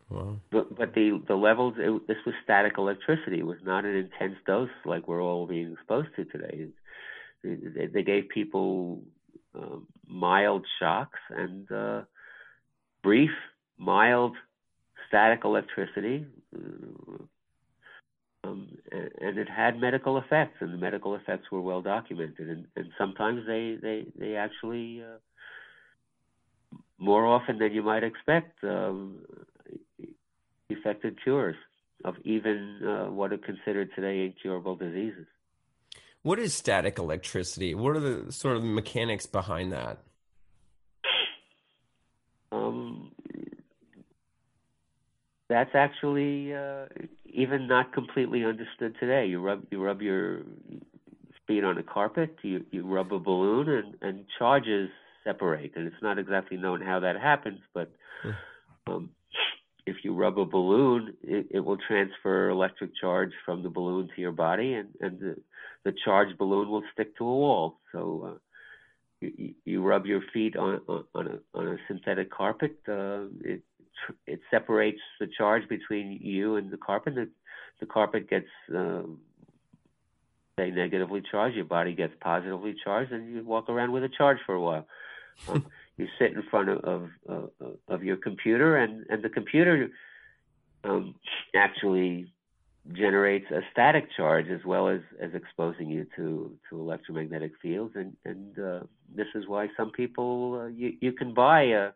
Wow. 0.09 0.37
But, 0.51 0.75
but 0.75 0.93
the 0.93 1.21
the 1.27 1.35
levels 1.35 1.75
it, 1.77 2.07
this 2.07 2.17
was 2.25 2.35
static 2.43 2.73
electricity. 2.77 3.39
It 3.39 3.45
was 3.45 3.59
not 3.63 3.85
an 3.85 3.95
intense 3.95 4.35
dose 4.45 4.69
like 4.85 5.07
we're 5.07 5.23
all 5.23 5.47
being 5.47 5.71
exposed 5.71 6.09
to 6.15 6.25
today. 6.25 6.67
They, 7.43 7.87
they 7.87 8.03
gave 8.03 8.29
people 8.29 9.03
uh, 9.57 9.77
mild 10.07 10.65
shocks 10.79 11.19
and 11.29 11.71
uh, 11.71 12.01
brief, 13.03 13.31
mild 13.77 14.35
static 15.07 15.41
electricity, 15.43 16.25
uh, 16.55 17.23
um, 18.45 18.77
and, 18.91 19.09
and, 19.21 19.37
it 19.37 19.47
had 19.49 19.79
medical 19.79 20.17
effects, 20.17 20.57
and 20.59 20.73
the 20.73 20.77
medical 20.77 21.15
effects 21.15 21.49
were 21.51 21.61
well 21.61 21.81
documented, 21.81 22.49
and, 22.49 22.67
and 22.75 22.89
sometimes 22.97 23.45
they 23.47 23.77
they 23.81 24.05
they 24.17 24.35
actually 24.35 25.01
uh, 25.01 25.17
more 26.97 27.25
often 27.25 27.57
than 27.59 27.73
you 27.73 27.83
might 27.83 28.03
expect 28.03 28.63
um, 28.63 29.19
effective 30.69 31.15
cures 31.23 31.55
of 32.05 32.15
even 32.23 32.79
uh, 32.83 33.11
what 33.11 33.31
are 33.31 33.37
considered 33.37 33.89
today 33.95 34.25
incurable 34.25 34.75
diseases. 34.75 35.25
What 36.21 36.39
is 36.39 36.53
static 36.53 36.97
electricity? 36.99 37.75
What 37.75 37.97
are 37.97 37.99
the 37.99 38.31
sort 38.31 38.55
of 38.55 38.63
mechanics 38.63 39.25
behind 39.25 39.73
that? 39.73 39.99
Um, 42.51 43.11
that's 45.53 45.75
actually 45.75 46.53
uh, 46.53 46.85
even 47.25 47.67
not 47.67 47.93
completely 47.93 48.43
understood 48.43 48.95
today. 48.99 49.27
You 49.27 49.39
rub 49.39 49.63
you 49.69 49.83
rub 49.83 50.01
your 50.01 50.41
feet 51.47 51.63
on 51.63 51.77
a 51.77 51.83
carpet, 51.83 52.35
you, 52.41 52.65
you 52.71 52.85
rub 52.85 53.13
a 53.13 53.19
balloon, 53.19 53.69
and, 53.69 53.95
and 54.01 54.25
charges 54.39 54.89
separate. 55.23 55.73
And 55.75 55.85
it's 55.87 56.01
not 56.01 56.17
exactly 56.17 56.57
known 56.57 56.81
how 56.81 56.99
that 57.01 57.19
happens, 57.19 57.59
but 57.73 57.91
hmm. 58.23 58.91
um, 58.91 59.09
if 59.85 59.97
you 60.03 60.15
rub 60.15 60.39
a 60.39 60.45
balloon, 60.45 61.13
it, 61.21 61.47
it, 61.51 61.59
will 61.59 61.77
transfer 61.77 62.49
electric 62.49 62.91
charge 62.99 63.31
from 63.45 63.61
the 63.63 63.69
balloon 63.69 64.09
to 64.15 64.21
your 64.21 64.31
body, 64.31 64.73
and, 64.73 64.89
and 65.01 65.19
the, 65.19 65.35
the 65.83 65.93
charged 66.05 66.37
balloon 66.37 66.69
will 66.69 66.83
stick 66.93 67.17
to 67.17 67.25
a 67.25 67.35
wall. 67.35 67.77
So 67.91 68.01
uh, 68.25 68.37
you, 69.19 69.53
you 69.65 69.83
rub 69.83 70.05
your 70.05 70.21
feet 70.33 70.55
on 70.55 70.79
on 70.87 71.27
a, 71.27 71.57
on 71.57 71.67
a 71.67 71.77
synthetic 71.87 72.31
carpet. 72.31 72.77
Uh, 72.87 73.25
it 73.43 73.61
it 74.27 74.39
separates 74.51 75.01
the 75.19 75.27
charge 75.27 75.67
between 75.69 76.19
you 76.21 76.55
and 76.55 76.71
the 76.71 76.77
carpet. 76.77 77.15
The, 77.15 77.29
the 77.79 77.85
carpet 77.85 78.29
gets 78.29 78.47
um, 78.73 79.19
say 80.57 80.71
negatively 80.71 81.21
charged. 81.29 81.55
Your 81.55 81.65
body 81.65 81.93
gets 81.93 82.13
positively 82.21 82.75
charged, 82.83 83.11
and 83.11 83.33
you 83.33 83.43
walk 83.43 83.69
around 83.69 83.91
with 83.91 84.03
a 84.03 84.09
charge 84.09 84.37
for 84.45 84.55
a 84.55 84.61
while. 84.61 84.87
Um, 85.49 85.65
you 85.97 86.07
sit 86.19 86.33
in 86.33 86.43
front 86.43 86.69
of 86.69 86.83
of, 86.83 87.09
uh, 87.27 87.65
of 87.87 88.03
your 88.03 88.17
computer, 88.17 88.77
and 88.77 89.03
and 89.09 89.23
the 89.23 89.29
computer 89.29 89.89
um, 90.83 91.15
actually 91.55 92.31
generates 92.91 93.49
a 93.49 93.61
static 93.71 94.09
charge 94.15 94.47
as 94.47 94.63
well 94.65 94.87
as 94.89 95.01
as 95.19 95.31
exposing 95.33 95.89
you 95.89 96.05
to 96.15 96.55
to 96.69 96.79
electromagnetic 96.79 97.53
fields, 97.61 97.95
and 97.95 98.15
and 98.25 98.59
uh, 98.59 98.79
this 99.15 99.27
is 99.33 99.47
why 99.47 99.69
some 99.75 99.91
people 99.91 100.61
uh, 100.61 100.67
you 100.67 100.93
you 101.01 101.13
can 101.13 101.33
buy 101.33 101.63
a, 101.63 101.89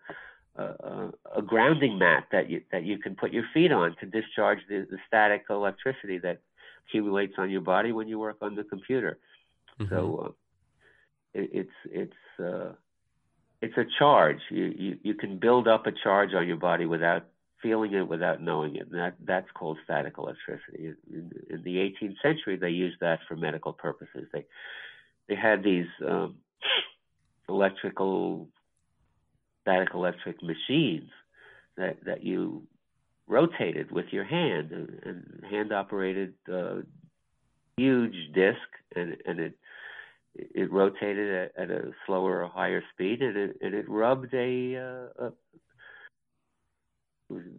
a 0.61 1.11
a 1.37 1.41
grounding 1.41 1.97
mat 1.97 2.25
that 2.31 2.49
you 2.49 2.61
that 2.71 2.83
you 2.83 2.97
can 2.97 3.15
put 3.15 3.31
your 3.31 3.45
feet 3.53 3.71
on 3.71 3.95
to 3.99 4.05
discharge 4.05 4.59
the, 4.69 4.87
the 4.89 4.97
static 5.07 5.45
electricity 5.49 6.17
that 6.19 6.41
accumulates 6.87 7.33
on 7.37 7.49
your 7.49 7.61
body 7.61 7.91
when 7.91 8.07
you 8.07 8.19
work 8.19 8.37
on 8.41 8.55
the 8.55 8.63
computer. 8.63 9.19
Mm-hmm. 9.79 9.93
So 9.93 10.25
uh, 10.25 10.31
it, 11.39 11.49
it's 11.53 11.71
it's 11.85 12.43
uh, 12.43 12.73
it's 13.61 13.77
a 13.77 13.85
charge. 13.99 14.39
You, 14.49 14.73
you 14.77 14.97
you 15.03 15.13
can 15.13 15.39
build 15.39 15.67
up 15.67 15.87
a 15.87 15.91
charge 15.91 16.33
on 16.33 16.47
your 16.47 16.57
body 16.57 16.85
without 16.85 17.25
feeling 17.61 17.93
it, 17.93 18.07
without 18.07 18.41
knowing 18.41 18.75
it. 18.75 18.87
And 18.91 18.99
that 18.99 19.15
that's 19.25 19.49
called 19.53 19.77
static 19.83 20.15
electricity. 20.17 20.93
In, 21.11 21.31
in 21.49 21.63
the 21.63 21.75
18th 21.77 22.15
century, 22.21 22.55
they 22.55 22.69
used 22.69 22.97
that 23.01 23.19
for 23.27 23.35
medical 23.35 23.73
purposes. 23.73 24.27
They 24.33 24.45
they 25.27 25.35
had 25.35 25.63
these 25.63 25.87
um, 26.07 26.35
electrical 27.49 28.47
static 29.67 29.89
electric 29.93 30.41
machines 30.41 31.09
that 31.75 31.97
that 32.05 32.23
you 32.23 32.63
rotated 33.27 33.91
with 33.91 34.05
your 34.11 34.23
hand 34.23 34.71
and, 34.71 34.99
and 35.03 35.43
hand 35.51 35.73
operated 35.73 36.33
uh, 36.51 36.75
huge 37.75 38.15
disc 38.33 38.67
and 38.95 39.17
and 39.25 39.39
it 39.39 39.53
it 40.37 40.71
rotated 40.71 41.51
at, 41.57 41.63
at, 41.63 41.71
a 41.71 41.91
slower 42.05 42.43
or 42.43 42.47
higher 42.47 42.83
speed, 42.93 43.23
and 43.23 43.35
it, 43.35 43.57
and 43.59 43.73
it 43.73 43.89
rubbed 43.89 44.31
a, 44.35 44.75
uh, 44.75 45.25
a 45.25 45.31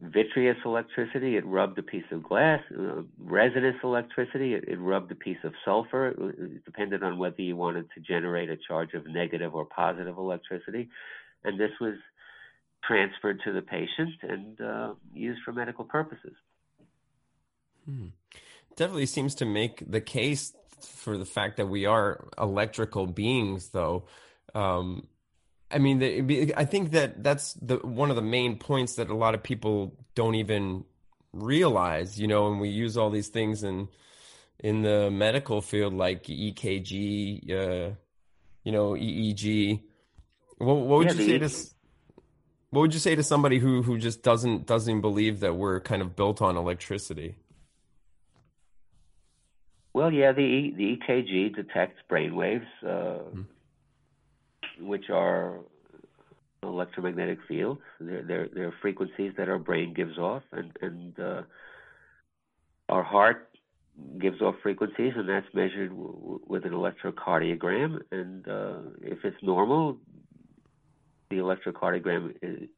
vitreous 0.02 0.56
electricity. 0.64 1.36
It 1.36 1.44
rubbed 1.44 1.76
a 1.80 1.82
piece 1.82 2.04
of 2.12 2.22
glass. 2.22 2.60
Uh, 2.72 3.02
resinous 3.18 3.74
electricity. 3.82 4.54
It, 4.54 4.64
it, 4.68 4.78
rubbed 4.78 5.10
a 5.10 5.16
piece 5.16 5.38
of 5.42 5.54
sulfur. 5.64 6.08
It, 6.10 6.16
it, 6.38 6.64
depended 6.64 7.02
on 7.02 7.18
whether 7.18 7.42
you 7.42 7.56
wanted 7.56 7.88
to 7.96 8.00
generate 8.00 8.48
a 8.48 8.56
charge 8.56 8.94
of 8.94 9.06
negative 9.08 9.56
or 9.56 9.64
positive 9.64 10.16
electricity, 10.16 10.88
and 11.44 11.58
this 11.58 11.72
was 11.80 11.94
transferred 12.84 13.40
to 13.44 13.52
the 13.52 13.62
patient 13.62 14.14
and 14.22 14.60
uh, 14.60 14.94
used 15.12 15.40
for 15.44 15.52
medical 15.52 15.84
purposes. 15.84 16.34
Hmm. 17.84 18.06
Definitely 18.76 19.06
seems 19.06 19.34
to 19.36 19.44
make 19.44 19.90
the 19.90 20.00
case 20.00 20.52
for 20.80 21.18
the 21.18 21.24
fact 21.24 21.56
that 21.56 21.66
we 21.66 21.86
are 21.86 22.28
electrical 22.38 23.06
beings, 23.06 23.70
though. 23.70 24.04
Um, 24.54 25.08
I 25.70 25.78
mean, 25.78 25.98
the, 25.98 26.54
I 26.56 26.64
think 26.64 26.92
that 26.92 27.22
that's 27.22 27.54
the 27.54 27.76
one 27.78 28.10
of 28.10 28.16
the 28.16 28.22
main 28.22 28.58
points 28.58 28.94
that 28.94 29.10
a 29.10 29.14
lot 29.14 29.34
of 29.34 29.42
people 29.42 29.96
don't 30.14 30.36
even 30.36 30.84
realize. 31.32 32.18
You 32.18 32.26
know, 32.26 32.50
and 32.50 32.60
we 32.60 32.68
use 32.68 32.96
all 32.96 33.10
these 33.10 33.28
things 33.28 33.64
in 33.64 33.88
in 34.60 34.82
the 34.82 35.10
medical 35.10 35.60
field, 35.60 35.94
like 35.94 36.24
EKG, 36.24 37.50
uh, 37.50 37.94
you 38.64 38.72
know, 38.72 38.92
EEG. 38.92 39.82
What, 40.58 40.76
what 40.76 40.98
would 40.98 41.06
yeah, 41.06 41.12
you 41.14 41.26
say 41.26 41.38
to 41.38 41.70
what 42.70 42.82
would 42.82 42.94
you 42.94 43.00
say 43.00 43.14
to 43.14 43.22
somebody 43.22 43.58
who 43.58 43.82
who 43.82 43.98
just 43.98 44.22
doesn't 44.22 44.66
doesn't 44.66 45.00
believe 45.00 45.40
that 45.40 45.56
we're 45.56 45.80
kind 45.80 46.02
of 46.02 46.14
built 46.14 46.42
on 46.42 46.56
electricity? 46.56 47.36
Well, 49.94 50.12
yeah, 50.12 50.32
the 50.32 50.72
the 50.76 50.98
EKG 50.98 51.54
detects 51.56 52.00
brain 52.08 52.36
waves, 52.36 52.66
uh, 52.82 53.20
mm. 53.34 53.46
which 54.80 55.08
are 55.10 55.60
electromagnetic 56.62 57.38
fields. 57.46 57.80
They're, 58.00 58.22
they're, 58.22 58.48
they're, 58.52 58.74
frequencies 58.82 59.32
that 59.38 59.48
our 59.48 59.58
brain 59.58 59.94
gives 59.94 60.18
off, 60.18 60.42
and 60.52 60.70
and 60.82 61.18
uh, 61.18 61.42
our 62.88 63.02
heart 63.02 63.48
gives 64.18 64.40
off 64.42 64.56
frequencies, 64.62 65.14
and 65.16 65.28
that's 65.28 65.46
measured 65.54 65.90
w- 65.90 66.40
with 66.46 66.64
an 66.64 66.72
electrocardiogram. 66.72 68.00
And 68.12 68.46
uh, 68.46 68.78
if 69.02 69.24
it's 69.24 69.42
normal, 69.42 69.98
the 71.30 71.36
electrocardiogram 71.36 72.34
is. 72.42 72.68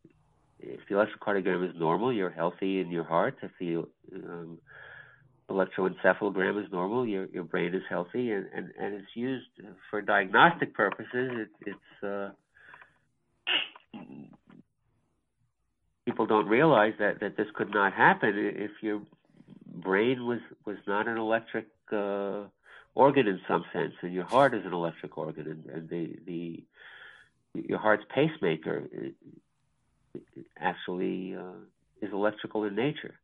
If 0.62 0.80
the 0.90 0.94
electrocardiogram 0.96 1.70
is 1.70 1.74
normal, 1.78 2.12
you're 2.12 2.30
healthy 2.30 2.80
in 2.80 2.90
your 2.90 3.04
heart. 3.04 3.38
If 3.42 3.50
the 3.58 3.86
um, 4.14 4.58
electroencephalogram 5.48 6.62
is 6.62 6.70
normal, 6.70 7.06
your 7.06 7.26
your 7.26 7.44
brain 7.44 7.74
is 7.74 7.82
healthy, 7.88 8.30
and 8.30 8.46
and, 8.54 8.70
and 8.78 8.94
it's 8.94 9.14
used 9.14 9.48
for 9.88 10.02
diagnostic 10.02 10.74
purposes. 10.74 11.08
It, 11.14 11.48
it's 11.66 12.04
uh, 12.04 12.30
people 16.04 16.26
don't 16.26 16.46
realize 16.46 16.94
that 16.98 17.20
that 17.20 17.36
this 17.36 17.46
could 17.54 17.70
not 17.70 17.92
happen 17.92 18.32
if 18.36 18.70
your 18.82 19.02
brain 19.66 20.26
was 20.26 20.40
was 20.66 20.76
not 20.86 21.08
an 21.08 21.16
electric 21.16 21.66
uh, 21.92 22.42
organ 22.94 23.26
in 23.26 23.40
some 23.48 23.64
sense, 23.72 23.94
and 24.02 24.12
your 24.12 24.24
heart 24.24 24.54
is 24.54 24.64
an 24.64 24.72
electric 24.72 25.16
organ, 25.16 25.46
and, 25.46 25.66
and 25.66 25.88
the 25.88 26.16
the 26.26 26.62
your 27.54 27.78
heart's 27.78 28.04
pacemaker 28.14 28.84
actually 30.58 31.34
uh, 31.36 31.58
is 32.02 32.12
electrical 32.12 32.64
in 32.64 32.74
nature 32.74 33.14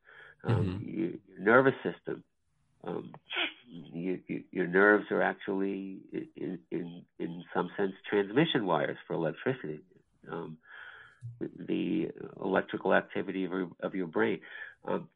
um, 0.47 0.81
mm-hmm. 0.85 0.99
your, 0.99 1.11
your, 1.29 1.41
nervous 1.41 1.75
system. 1.83 2.23
Um, 2.85 3.13
you, 3.69 4.21
you, 4.29 4.45
your 4.53 4.67
nerves 4.67 5.07
are 5.11 5.23
actually, 5.23 5.99
in, 6.37 6.59
in, 6.71 7.03
in 7.19 7.45
some 7.55 7.71
sense, 7.77 7.93
transmission 8.09 8.67
wires 8.67 8.99
for 9.07 9.15
electricity. 9.15 9.81
Um, 10.31 10.59
the 11.41 12.09
electrical 12.41 12.95
activity 12.95 13.45
of 13.45 13.51
your, 13.51 13.69
of 13.81 13.95
your 13.95 14.07
brain. 14.07 14.41
Um, 14.87 15.09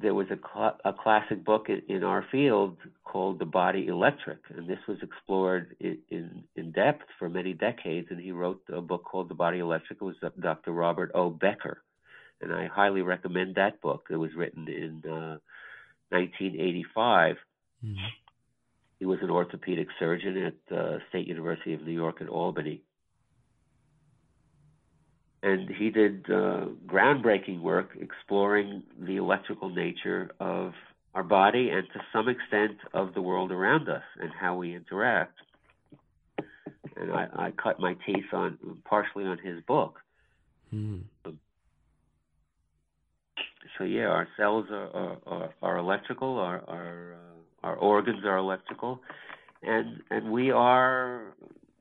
there 0.00 0.14
was 0.14 0.28
a, 0.30 0.38
cl- 0.52 0.78
a 0.84 0.92
classic 0.92 1.44
book 1.44 1.66
in, 1.68 1.82
in, 1.88 2.04
our 2.04 2.24
field 2.30 2.76
called 3.04 3.38
The 3.38 3.44
Body 3.44 3.88
Electric, 3.88 4.38
and 4.56 4.68
this 4.68 4.78
was 4.86 4.98
explored 5.02 5.74
in, 5.80 5.98
in, 6.10 6.44
in, 6.54 6.70
depth 6.72 7.04
for 7.18 7.28
many 7.28 7.52
decades. 7.52 8.08
And 8.10 8.20
he 8.20 8.30
wrote 8.30 8.62
a 8.72 8.80
book 8.80 9.04
called 9.04 9.28
The 9.28 9.34
Body 9.34 9.58
Electric. 9.58 10.00
It 10.00 10.04
was 10.04 10.14
Dr. 10.40 10.72
Robert 10.72 11.10
O. 11.14 11.30
Becker 11.30 11.82
and 12.40 12.52
I 12.52 12.66
highly 12.66 13.02
recommend 13.02 13.56
that 13.56 13.80
book. 13.80 14.06
It 14.10 14.16
was 14.16 14.30
written 14.36 14.68
in 14.68 15.02
uh, 15.10 15.38
1985. 16.10 17.36
Mm-hmm. 17.84 17.94
He 18.98 19.06
was 19.06 19.18
an 19.22 19.30
orthopedic 19.30 19.88
surgeon 19.98 20.36
at 20.36 20.76
uh, 20.76 20.98
State 21.08 21.26
University 21.26 21.74
of 21.74 21.82
New 21.82 21.92
York 21.92 22.20
at 22.20 22.28
Albany, 22.28 22.82
and 25.42 25.68
he 25.70 25.90
did 25.90 26.24
uh, 26.26 26.66
groundbreaking 26.86 27.60
work 27.60 27.90
exploring 28.00 28.82
the 29.00 29.16
electrical 29.16 29.68
nature 29.70 30.30
of 30.40 30.72
our 31.14 31.22
body 31.22 31.70
and 31.70 31.86
to 31.92 32.00
some 32.12 32.28
extent 32.28 32.78
of 32.92 33.14
the 33.14 33.22
world 33.22 33.52
around 33.52 33.88
us 33.88 34.02
and 34.20 34.30
how 34.38 34.56
we 34.56 34.74
interact. 34.74 35.38
And 36.96 37.12
I, 37.12 37.28
I 37.36 37.50
cut 37.52 37.78
my 37.78 37.94
teeth 38.04 38.32
on 38.32 38.58
partially 38.84 39.24
on 39.24 39.38
his 39.38 39.62
book. 39.66 40.00
Hmm. 40.70 40.98
So 43.76 43.84
yeah, 43.84 44.06
our 44.06 44.26
cells 44.36 44.66
are 44.70 44.90
are, 44.90 45.16
are, 45.26 45.54
are 45.62 45.78
electrical. 45.78 46.38
Our 46.38 46.62
our 46.68 47.14
uh, 47.14 47.66
our 47.66 47.76
organs 47.76 48.24
are 48.24 48.36
electrical, 48.36 49.00
and 49.62 50.02
and 50.10 50.32
we 50.32 50.50
are 50.50 51.32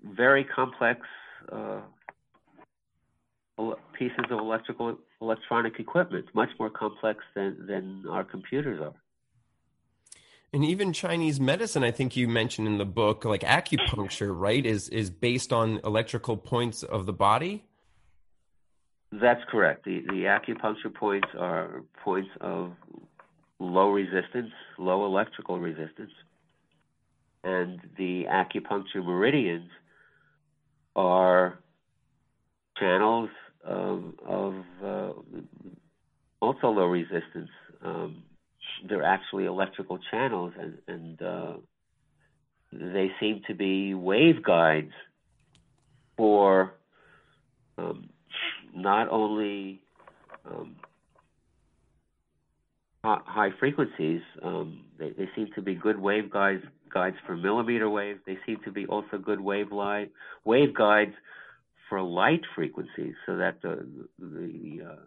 very 0.03 0.43
complex 0.43 1.01
uh, 1.51 1.81
pieces 3.97 4.25
of 4.29 4.39
electrical 4.39 4.97
electronic 5.21 5.79
equipment, 5.79 6.25
much 6.33 6.49
more 6.59 6.69
complex 6.69 7.19
than 7.35 7.65
than 7.67 8.05
our 8.09 8.23
computers 8.23 8.79
are. 8.81 8.93
And 10.53 10.63
even 10.63 10.93
Chinese 10.93 11.39
medicine, 11.39 11.83
I 11.83 11.91
think 11.91 12.15
you 12.15 12.27
mentioned 12.27 12.67
in 12.67 12.77
the 12.77 12.85
book, 12.85 13.25
like 13.25 13.41
acupuncture, 13.41 14.37
right, 14.37 14.65
is 14.65 14.89
is 14.89 15.09
based 15.09 15.51
on 15.51 15.79
electrical 15.83 16.37
points 16.37 16.83
of 16.83 17.05
the 17.05 17.13
body. 17.13 17.65
That's 19.11 19.41
correct. 19.49 19.85
The 19.85 20.01
the 20.07 20.23
acupuncture 20.23 20.93
points 20.93 21.27
are 21.37 21.83
points 22.03 22.29
of 22.39 22.73
low 23.59 23.91
resistance, 23.91 24.51
low 24.77 25.05
electrical 25.05 25.59
resistance, 25.59 26.11
and 27.43 27.79
the 27.97 28.25
acupuncture 28.29 29.03
meridians 29.03 29.69
are 30.95 31.59
channels 32.79 33.29
of, 33.63 34.03
of 34.25 34.53
uh, 34.83 35.11
also 36.41 36.67
low 36.67 36.85
resistance. 36.85 37.49
Um, 37.83 38.23
they're 38.87 39.03
actually 39.03 39.45
electrical 39.45 39.99
channels, 40.11 40.53
and, 40.59 40.77
and 40.87 41.21
uh, 41.21 41.53
they 42.71 43.09
seem 43.19 43.41
to 43.47 43.55
be 43.55 43.93
waveguides 43.93 44.91
for 46.15 46.73
um, 47.77 48.09
not 48.75 49.09
only 49.09 49.81
um, 50.45 50.75
high 53.03 53.49
frequencies. 53.59 54.21
Um, 54.43 54.85
they, 54.99 55.11
they, 55.11 55.29
seem 55.35 55.49
to 55.55 55.61
be 55.61 55.75
good 55.75 55.99
wave 55.99 56.29
guides 56.29 56.63
for 57.25 57.37
millimeter 57.37 57.89
waves. 57.89 58.19
They 58.25 58.37
seem 58.45 58.57
to 58.65 58.71
be 58.71 58.85
also 58.87 59.17
good 59.17 59.39
wave 59.39 59.71
light 59.71 60.11
wave 60.45 60.73
guides 60.73 61.13
for 61.89 62.01
light 62.01 62.41
frequencies, 62.55 63.13
so 63.25 63.37
that 63.37 63.61
the 63.61 63.87
the 64.19 64.85
uh, 64.89 65.01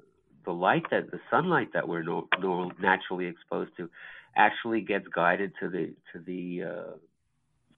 the 0.44 0.52
light 0.52 0.84
that 0.90 1.10
the 1.10 1.20
sunlight 1.30 1.72
that 1.74 1.88
we're 1.88 2.02
no, 2.02 2.28
no, 2.40 2.70
naturally 2.80 3.26
exposed 3.26 3.70
to 3.76 3.90
actually 4.36 4.80
gets 4.80 5.06
guided 5.14 5.52
to 5.60 5.68
the 5.68 5.94
to 6.12 6.18
the 6.24 6.62
uh, 6.64 6.96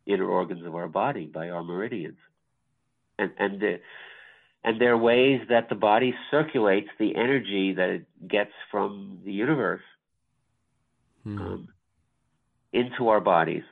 inner 0.07 0.29
organs 0.29 0.65
of 0.67 0.75
our 0.75 0.89
body 0.89 1.27
by 1.27 1.49
our 1.49 1.65
meridians, 1.65 2.19
and 3.19 3.33
and 3.39 3.61
the 3.61 3.81
and 4.65 4.81
there 4.81 4.93
are 4.93 4.99
ways 4.99 5.41
that 5.49 5.69
the 5.69 5.75
body 5.75 6.15
circulates 6.31 6.89
the 6.99 7.17
energy 7.17 7.75
that 7.75 7.89
it 7.89 8.29
gets 8.29 8.53
from 8.71 9.21
the 9.25 9.33
universe 9.33 9.83
hmm. 11.25 11.39
um, 11.39 11.69
into 12.73 13.09
our 13.09 13.21
bodies. 13.21 13.65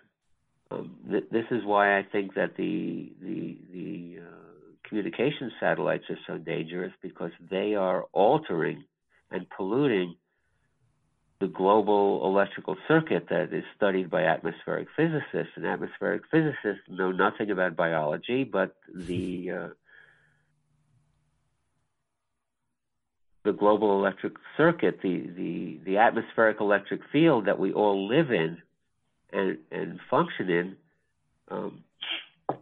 Um, 0.70 0.97
th- 1.09 1.24
this 1.31 1.47
is 1.51 1.64
why 1.64 1.99
I 1.99 2.03
think 2.03 2.35
that 2.35 2.57
the 2.57 3.12
the 3.20 3.59
the 3.72 4.18
uh, 4.20 4.49
communication 4.91 5.53
satellites 5.61 6.05
are 6.11 6.18
so 6.26 6.36
dangerous 6.36 6.93
because 7.01 7.30
they 7.49 7.74
are 7.76 8.05
altering 8.12 8.84
and 9.30 9.47
polluting 9.57 10.16
the 11.41 11.47
global 11.47 12.26
electrical 12.26 12.76
circuit 12.86 13.28
that 13.30 13.55
is 13.55 13.64
studied 13.76 14.11
by 14.11 14.24
atmospheric 14.24 14.88
physicists. 14.97 15.53
And 15.57 15.64
atmospheric 15.64 16.22
physicists 16.30 16.82
know 16.88 17.12
nothing 17.12 17.51
about 17.51 17.76
biology, 17.76 18.43
but 18.45 18.74
the 18.93 19.51
uh, 19.51 19.68
the 23.45 23.53
global 23.53 23.99
electric 23.99 24.34
circuit, 24.57 24.99
the, 25.03 25.26
the, 25.34 25.80
the 25.86 25.97
atmospheric 25.97 26.61
electric 26.61 27.01
field 27.11 27.47
that 27.47 27.59
we 27.59 27.72
all 27.72 28.07
live 28.07 28.30
in 28.30 28.59
and, 29.32 29.57
and 29.70 29.99
function 30.11 30.51
in, 30.51 30.76
um, 31.49 31.84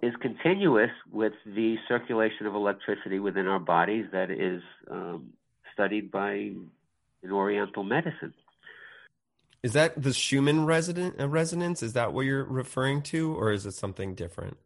is 0.03 0.15
continuous 0.21 0.91
with 1.13 1.33
the 1.47 1.77
circulation 1.89 2.47
of 2.47 2.55
electricity 2.55 3.19
within 3.19 3.47
our 3.47 3.59
bodies 3.59 4.07
that 4.13 4.31
is 4.31 4.63
um, 4.91 5.33
studied 5.73 6.11
by 6.11 6.53
in 7.23 7.33
Oriental 7.33 7.83
medicine. 7.83 8.35
Is 9.63 9.73
that 9.73 10.01
the 10.01 10.13
Schumann 10.13 10.67
resonant, 10.67 11.21
uh, 11.21 11.29
resonance? 11.29 11.83
Is 11.83 11.95
that 11.95 12.13
what 12.13 12.23
you're 12.23 12.45
referring 12.45 13.03
to, 13.03 13.35
or 13.35 13.51
is 13.51 13.67
it 13.67 13.73
something 13.73 14.15
different? 14.15 14.57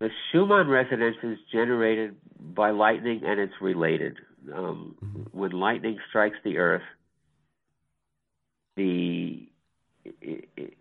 The 0.00 0.10
Schumann 0.30 0.68
resonance 0.68 1.16
is 1.22 1.38
generated 1.52 2.16
by 2.38 2.70
lightning 2.70 3.22
and 3.24 3.40
it's 3.40 3.54
related. 3.60 4.16
Um, 4.52 4.96
mm-hmm. 5.02 5.38
When 5.38 5.52
lightning 5.52 5.98
strikes 6.08 6.36
the 6.44 6.58
earth, 6.58 6.82
the 8.76 9.48
it, 10.04 10.48
it, 10.56 10.74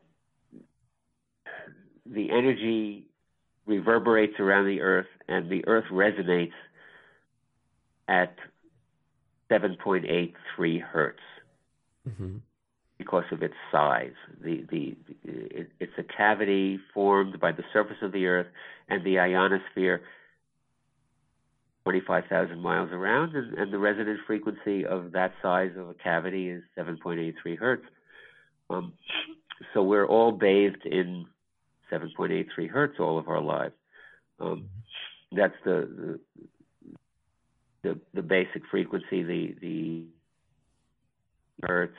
the 2.05 2.29
energy 2.31 3.06
reverberates 3.67 4.39
around 4.39 4.65
the 4.65 4.81
earth, 4.81 5.07
and 5.27 5.49
the 5.49 5.67
earth 5.67 5.85
resonates 5.91 6.53
at 8.07 8.35
7.83 9.51 10.81
hertz 10.81 11.19
mm-hmm. 12.07 12.37
because 12.97 13.25
of 13.31 13.43
its 13.43 13.53
size. 13.71 14.13
The, 14.41 14.65
the, 14.71 14.95
it, 15.23 15.71
it's 15.79 15.93
a 15.97 16.03
cavity 16.03 16.79
formed 16.93 17.39
by 17.39 17.51
the 17.51 17.63
surface 17.73 17.97
of 18.01 18.11
the 18.11 18.25
earth 18.27 18.47
and 18.89 19.03
the 19.05 19.19
ionosphere 19.19 20.01
25,000 21.83 22.59
miles 22.59 22.89
around, 22.91 23.33
and, 23.33 23.57
and, 23.57 23.71
the 23.71 23.79
resonant 23.79 24.19
frequency 24.27 24.85
of 24.85 25.13
that 25.13 25.31
size 25.41 25.71
of 25.77 25.87
a 25.87 25.93
cavity 25.93 26.49
is 26.49 26.61
7.83 26.77 27.57
hertz. 27.57 27.83
Um, 28.69 28.91
so 29.73 29.81
we're 29.83 30.05
all 30.05 30.33
bathed 30.33 30.85
in 30.85 31.27
7.83 31.91 32.69
hertz 32.69 32.95
all 32.99 33.17
of 33.17 33.27
our 33.27 33.41
lives. 33.41 33.73
Um, 34.39 34.69
that's 35.31 35.55
the, 35.65 36.19
the, 36.83 36.89
the 37.83 37.99
the 38.13 38.21
basic 38.21 38.63
frequency. 38.69 39.23
The 39.23 39.55
the 39.61 40.05
hertz, 41.63 41.95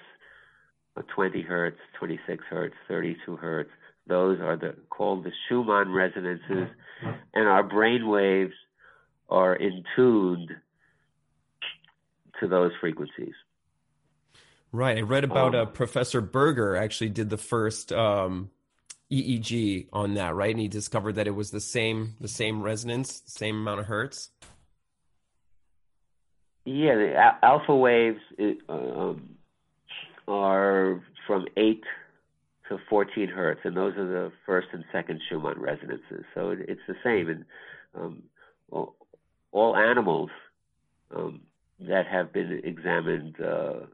20 1.15 1.43
hertz, 1.43 1.79
26 1.99 2.45
hertz, 2.49 2.75
32 2.89 3.37
hertz. 3.37 3.71
Those 4.07 4.41
are 4.41 4.57
the 4.57 4.75
called 4.89 5.25
the 5.25 5.33
Schumann 5.49 5.93
resonances, 5.93 6.69
and 7.35 7.49
our 7.49 7.63
brain 7.63 8.09
waves 8.09 8.55
are 9.29 9.55
in 9.55 9.85
tuned 9.95 10.51
to 12.41 12.49
those 12.49 12.73
frequencies. 12.81 13.35
Right. 14.73 14.99
I 14.99 15.01
read 15.03 15.25
about 15.25 15.55
um, 15.55 15.63
uh, 15.63 15.71
Professor 15.71 16.21
Berger 16.21 16.77
actually 16.77 17.11
did 17.11 17.31
the 17.31 17.39
first 17.39 17.93
um, 17.93 18.51
EEG 19.11 19.89
on 19.93 20.15
that, 20.15 20.35
right? 20.35 20.51
And 20.51 20.61
he 20.61 20.69
discovered 20.69 21.15
that 21.15 21.27
it 21.27 21.35
was 21.35 21.51
the 21.51 21.61
same 21.61 22.15
the 22.21 22.29
same 22.29 22.63
resonance, 22.63 23.23
same 23.27 23.57
amount 23.57 23.81
of 23.81 23.87
hertz. 23.87 24.31
Yeah, 26.65 26.97
the 26.97 27.15
alpha 27.43 27.75
waves 27.75 28.21
um, 28.69 29.37
are 30.27 31.03
from 31.27 31.47
eight 31.57 31.83
to 32.69 32.79
fourteen 32.91 33.29
hertz, 33.29 33.61
and 33.65 33.75
those 33.75 33.97
are 33.97 34.07
the 34.07 34.33
first 34.45 34.69
and 34.73 34.85
second 34.93 35.23
Schumann 35.29 35.59
resonances. 35.59 36.25
So 36.35 36.51
it, 36.51 36.61
it's 36.69 36.81
the 36.87 36.97
same, 37.03 37.31
and 37.31 37.45
um, 37.95 38.23
all, 38.71 38.97
all, 39.53 39.77
animals 39.77 40.29
um, 41.17 41.41
that 41.81 42.07
have 42.07 42.35
been 42.35 42.61
examined 42.63 43.37
uh, 43.41 43.87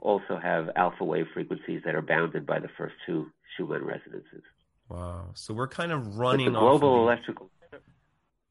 also 0.00 0.38
have 0.42 0.70
alpha 0.76 1.04
wave 1.04 1.26
frequencies 1.32 1.82
that 1.84 1.94
are 1.94 2.02
bounded 2.02 2.46
by 2.46 2.58
the 2.58 2.68
first 2.76 2.94
two 3.06 3.30
Schumann 3.56 3.84
resonances. 3.84 4.42
Wow. 4.88 5.30
So 5.34 5.54
we're 5.54 5.68
kind 5.68 5.92
of 5.92 6.18
running 6.18 6.52
global 6.52 6.88
off 6.88 7.00
electrical. 7.00 7.50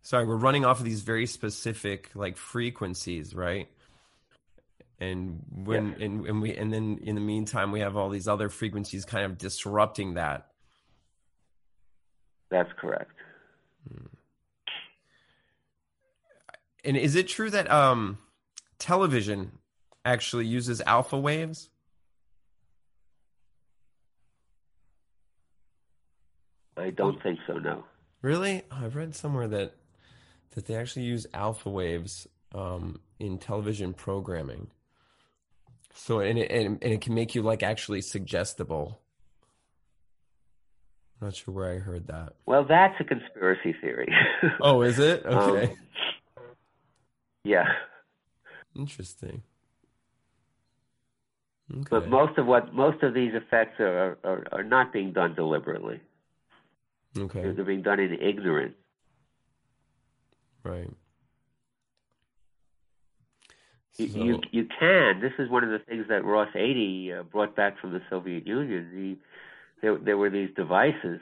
Sorry, 0.02 0.26
we're 0.26 0.38
running 0.38 0.66
off 0.66 0.80
of 0.80 0.86
these 0.86 1.02
very 1.02 1.26
specific 1.26 2.12
like 2.16 2.38
frequencies, 2.38 3.36
right? 3.36 3.68
And 5.00 5.44
when 5.52 5.96
and, 6.00 6.26
and 6.26 6.42
we 6.42 6.56
and 6.56 6.74
then 6.74 7.00
in 7.04 7.16
the 7.16 7.22
meantime 7.22 7.72
we 7.72 7.82
have 7.82 7.96
all 7.96 8.10
these 8.10 8.28
other 8.28 8.50
frequencies 8.50 9.06
kind 9.06 9.26
of 9.26 9.38
disrupting 9.38 10.16
that. 10.16 10.48
That's 12.50 12.72
correct. 12.78 13.12
Hmm. 13.88 14.06
And 16.84 16.98
is 16.98 17.16
it 17.16 17.28
true 17.28 17.50
that 17.50 17.70
um 17.70 18.18
television 18.78 19.59
actually 20.06 20.46
uses 20.46 20.82
alpha 20.82 21.18
waves? 21.18 21.70
I 26.78 26.92
don't 26.92 27.22
think 27.22 27.40
so. 27.46 27.54
No. 27.54 27.84
Really? 28.22 28.64
Oh, 28.72 28.86
I've 28.86 28.96
read 28.96 29.16
somewhere 29.16 29.48
that 29.48 29.76
that 30.52 30.66
they 30.66 30.76
actually 30.76 31.06
use 31.06 31.28
alpha 31.34 31.70
waves 31.70 32.28
um, 32.56 33.00
in 33.20 33.38
television 33.38 33.94
programming. 33.94 34.68
So 35.94 36.20
and 36.20 36.40
it, 36.40 36.50
and, 36.52 36.82
and 36.82 36.94
it 36.94 37.02
can 37.02 37.14
make 37.14 37.36
you 37.36 37.42
like 37.42 37.64
actually 37.64 38.02
suggestible. 38.02 39.00
I'm 41.22 41.28
not 41.28 41.36
sure 41.36 41.54
where 41.54 41.72
I 41.72 41.80
heard 41.80 42.08
that. 42.08 42.34
Well, 42.46 42.64
that's 42.64 42.96
a 43.00 43.04
conspiracy 43.04 43.76
theory. 43.82 44.08
oh, 44.62 44.82
is 44.82 45.00
it? 45.00 45.26
Okay. 45.26 45.72
Um, 45.72 45.78
yeah. 47.44 47.66
Interesting. 48.76 49.44
Okay. 51.72 51.88
But 51.90 52.10
most 52.10 52.38
of 52.38 52.48
what 52.48 52.74
most 52.74 53.04
of 53.04 53.14
these 53.14 53.34
effects 53.34 53.80
are 53.80 54.18
are, 54.24 54.46
are 54.52 54.64
not 54.64 54.92
being 54.92 55.14
done 55.14 55.36
deliberately. 55.36 56.00
Okay. 57.18 57.42
They're, 57.42 57.66
being 57.66 57.82
done 57.82 58.00
in 58.00 58.14
ignorance. 58.14 58.76
Right. 60.64 60.90
You, 63.98 64.08
so. 64.08 64.18
you, 64.18 64.42
you 64.52 64.68
can. 64.80 65.20
This 65.20 65.34
is 65.40 65.50
one 65.50 65.64
of 65.64 65.72
the 65.72 65.80
things 65.80 66.06
that 66.10 66.24
Ross 66.24 66.50
Adey 66.56 67.20
uh, 67.20 67.24
brought 67.24 67.56
back 67.56 67.80
from 67.80 67.94
the 67.94 68.02
Soviet 68.10 68.48
Union. 68.48 68.90
The, 68.94 69.18
there, 69.82 69.98
there 69.98 70.18
were 70.18 70.30
these 70.30 70.50
devices 70.56 71.20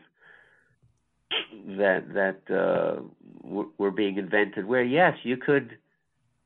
that 1.77 2.13
that 2.13 2.41
uh, 2.53 3.01
w- 3.43 3.71
were 3.77 3.91
being 3.91 4.17
invented 4.17 4.65
where 4.65 4.83
yes, 4.83 5.13
you 5.23 5.37
could 5.37 5.77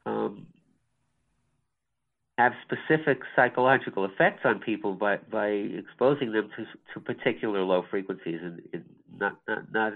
um, 0.05 0.47
have 2.37 2.53
specific 2.63 3.21
psychological 3.35 4.05
effects 4.05 4.41
on 4.45 4.59
people 4.59 4.93
by 4.93 5.17
by 5.31 5.47
exposing 5.47 6.31
them 6.31 6.49
to 6.55 6.65
to 6.93 6.99
particular 6.99 7.61
low 7.63 7.83
frequencies 7.89 8.39
and, 8.41 8.61
not 9.19 9.37
not 9.47 9.71
not 9.71 9.93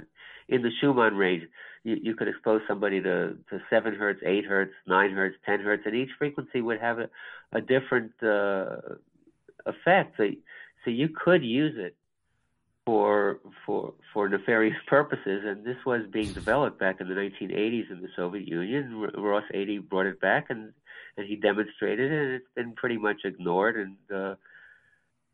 in 0.47 0.61
the 0.61 0.69
Schumann 0.79 1.15
range. 1.15 1.43
You, 1.83 1.97
you 2.01 2.15
could 2.15 2.27
expose 2.27 2.61
somebody 2.67 3.01
to 3.01 3.37
to 3.49 3.59
seven 3.69 3.95
hertz, 3.95 4.21
eight 4.25 4.45
hertz, 4.45 4.73
nine 4.85 5.11
hertz, 5.11 5.35
ten 5.45 5.59
hertz, 5.59 5.83
and 5.85 5.95
each 5.95 6.09
frequency 6.17 6.61
would 6.61 6.79
have 6.79 6.99
a 6.99 7.09
a 7.53 7.61
different 7.61 8.11
uh, 8.21 8.77
effect. 9.65 10.17
So 10.17 10.29
so 10.83 10.91
you 10.91 11.09
could 11.09 11.43
use 11.43 11.75
it 11.77 11.95
for 12.85 13.39
for 13.65 13.93
for 14.13 14.29
nefarious 14.29 14.77
purposes, 14.87 15.43
and 15.45 15.65
this 15.65 15.77
was 15.85 16.01
being 16.11 16.31
developed 16.33 16.79
back 16.79 17.01
in 17.01 17.07
the 17.07 17.15
1980s 17.15 17.91
in 17.91 18.01
the 18.01 18.09
Soviet 18.15 18.47
Union. 18.47 19.09
Ross 19.17 19.43
Adey 19.53 19.87
brought 19.87 20.05
it 20.05 20.21
back, 20.21 20.47
and 20.49 20.71
and 21.17 21.27
he 21.27 21.35
demonstrated 21.35 22.11
it, 22.11 22.21
and 22.21 22.31
it's 22.33 22.53
been 22.55 22.73
pretty 22.73 22.97
much 22.97 23.21
ignored. 23.23 23.77
And 23.77 23.97
uh, 24.13 24.35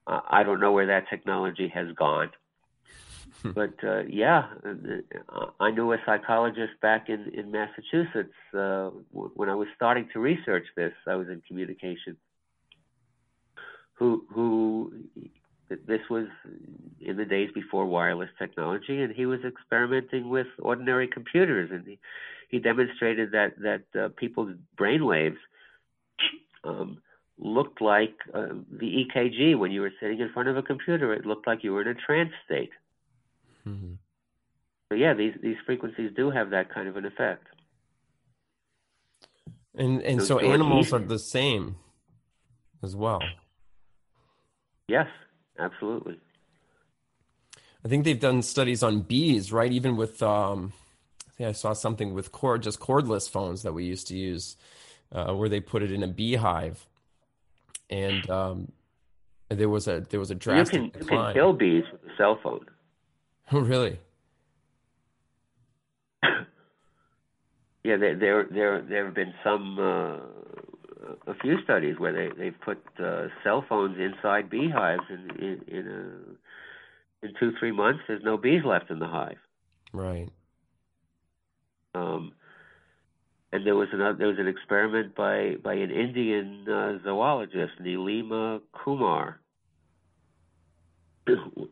I 0.07 0.43
don't 0.43 0.59
know 0.59 0.71
where 0.71 0.87
that 0.87 1.09
technology 1.09 1.67
has 1.73 1.87
gone. 1.95 2.31
but 3.43 3.73
uh, 3.83 4.03
yeah, 4.07 4.47
uh, 4.65 5.45
I 5.59 5.71
knew 5.71 5.91
a 5.93 5.97
psychologist 6.05 6.73
back 6.81 7.09
in 7.09 7.31
in 7.33 7.51
Massachusetts 7.51 8.33
uh, 8.53 8.89
when 9.11 9.49
I 9.49 9.55
was 9.55 9.67
starting 9.75 10.07
to 10.13 10.19
research 10.19 10.65
this. 10.75 10.93
I 11.07 11.15
was 11.15 11.27
in 11.27 11.41
communication. 11.47 12.17
Who 13.95 14.25
who 14.29 14.93
this 15.87 16.01
was 16.09 16.27
in 16.99 17.17
the 17.17 17.25
days 17.25 17.49
before 17.53 17.85
wireless 17.85 18.29
technology, 18.37 19.01
and 19.01 19.13
he 19.13 19.25
was 19.25 19.39
experimenting 19.45 20.29
with 20.29 20.47
ordinary 20.59 21.07
computers, 21.07 21.69
and 21.71 21.85
he, 21.85 21.99
he 22.49 22.59
demonstrated 22.59 23.31
that 23.31 23.53
that 23.59 23.99
uh, 23.99 24.09
people's 24.17 24.55
brain 24.77 25.05
waves 25.05 25.37
um, 26.63 27.01
looked 27.37 27.81
like 27.81 28.15
uh, 28.33 28.47
the 28.71 29.05
EKG 29.05 29.57
when 29.57 29.71
you 29.71 29.81
were 29.81 29.93
sitting 29.99 30.19
in 30.19 30.31
front 30.31 30.49
of 30.49 30.57
a 30.57 30.61
computer. 30.61 31.13
It 31.13 31.25
looked 31.25 31.47
like 31.47 31.63
you 31.63 31.73
were 31.73 31.81
in 31.81 31.87
a 31.87 31.95
trance 31.95 32.31
state. 32.45 32.71
Mm-hmm. 33.67 33.93
So 34.89 34.95
yeah, 34.95 35.13
these 35.13 35.33
these 35.41 35.57
frequencies 35.65 36.11
do 36.15 36.29
have 36.29 36.49
that 36.51 36.73
kind 36.73 36.87
of 36.87 36.97
an 36.97 37.05
effect. 37.05 37.47
And 39.75 40.01
and 40.01 40.21
so, 40.21 40.37
so 40.37 40.39
animals 40.39 40.91
are 40.91 40.99
the 40.99 41.19
same 41.19 41.77
as 42.83 42.95
well. 42.95 43.21
Yes, 44.87 45.07
absolutely. 45.61 46.19
I 47.83 47.87
think 47.87 48.05
they've 48.05 48.19
done 48.19 48.41
studies 48.41 48.83
on 48.83 49.01
bees, 49.01 49.51
right? 49.51 49.71
Even 49.71 49.95
with, 49.95 50.21
um, 50.21 50.73
I 51.27 51.31
think 51.31 51.49
I 51.49 51.51
saw 51.53 51.73
something 51.73 52.13
with 52.13 52.31
cord, 52.31 52.61
just 52.63 52.79
cordless 52.79 53.29
phones 53.29 53.63
that 53.63 53.73
we 53.73 53.85
used 53.85 54.07
to 54.07 54.15
use, 54.15 54.55
uh, 55.11 55.33
where 55.33 55.49
they 55.49 55.59
put 55.59 55.81
it 55.81 55.91
in 55.91 56.03
a 56.03 56.07
beehive, 56.07 56.85
and 57.89 58.29
um, 58.29 58.71
there 59.49 59.69
was 59.69 59.87
a 59.87 60.01
there 60.09 60.19
was 60.19 60.31
a 60.31 60.35
drastic. 60.35 60.81
You 60.81 60.89
can, 60.91 61.01
you 61.01 61.07
can 61.07 61.33
kill 61.33 61.53
bees 61.53 61.83
with 61.91 62.01
a 62.03 62.15
cell 62.17 62.39
phone. 62.41 62.65
Oh, 63.53 63.59
really? 63.59 63.99
yeah, 66.23 67.97
there 67.97 68.15
there 68.15 68.47
there 68.49 68.81
there 68.81 69.05
have 69.05 69.13
been 69.13 69.33
some 69.43 69.77
uh, 69.77 70.19
a 71.27 71.33
few 71.35 71.61
studies 71.63 71.95
where 71.97 72.13
they 72.13 72.29
they've 72.37 72.59
put 72.61 72.81
uh, 72.99 73.27
cell 73.43 73.65
phones 73.67 73.97
inside 73.99 74.49
beehives, 74.49 75.03
and 75.09 75.31
in 75.39 75.61
in, 75.67 75.87
a, 75.87 77.25
in 77.25 77.33
two 77.39 77.51
three 77.59 77.71
months, 77.71 78.01
there's 78.07 78.23
no 78.23 78.37
bees 78.37 78.63
left 78.65 78.89
in 78.89 78.99
the 78.99 79.07
hive. 79.07 79.37
Right. 79.93 80.29
Um, 81.93 82.33
and 83.51 83.65
there 83.65 83.75
was 83.75 83.89
another 83.91 84.17
there 84.17 84.27
was 84.27 84.39
an 84.39 84.47
experiment 84.47 85.15
by 85.15 85.55
by 85.63 85.73
an 85.73 85.91
Indian 85.91 86.67
uh, 86.69 86.97
zoologist, 87.03 87.73
Nilima 87.81 88.61
Kumar. 88.73 89.39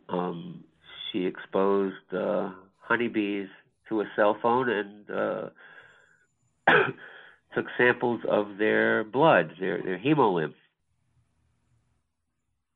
um, 0.10 0.64
she 1.12 1.26
exposed 1.26 2.14
uh, 2.14 2.52
honeybees 2.82 3.48
to 3.88 4.02
a 4.02 4.06
cell 4.16 4.38
phone 4.42 4.70
and 4.70 5.10
uh, 5.10 5.50
took 7.54 7.66
samples 7.78 8.22
of 8.30 8.58
their 8.58 9.04
blood, 9.04 9.54
their 9.60 9.82
their 9.82 10.00
hemolymph. 10.00 10.54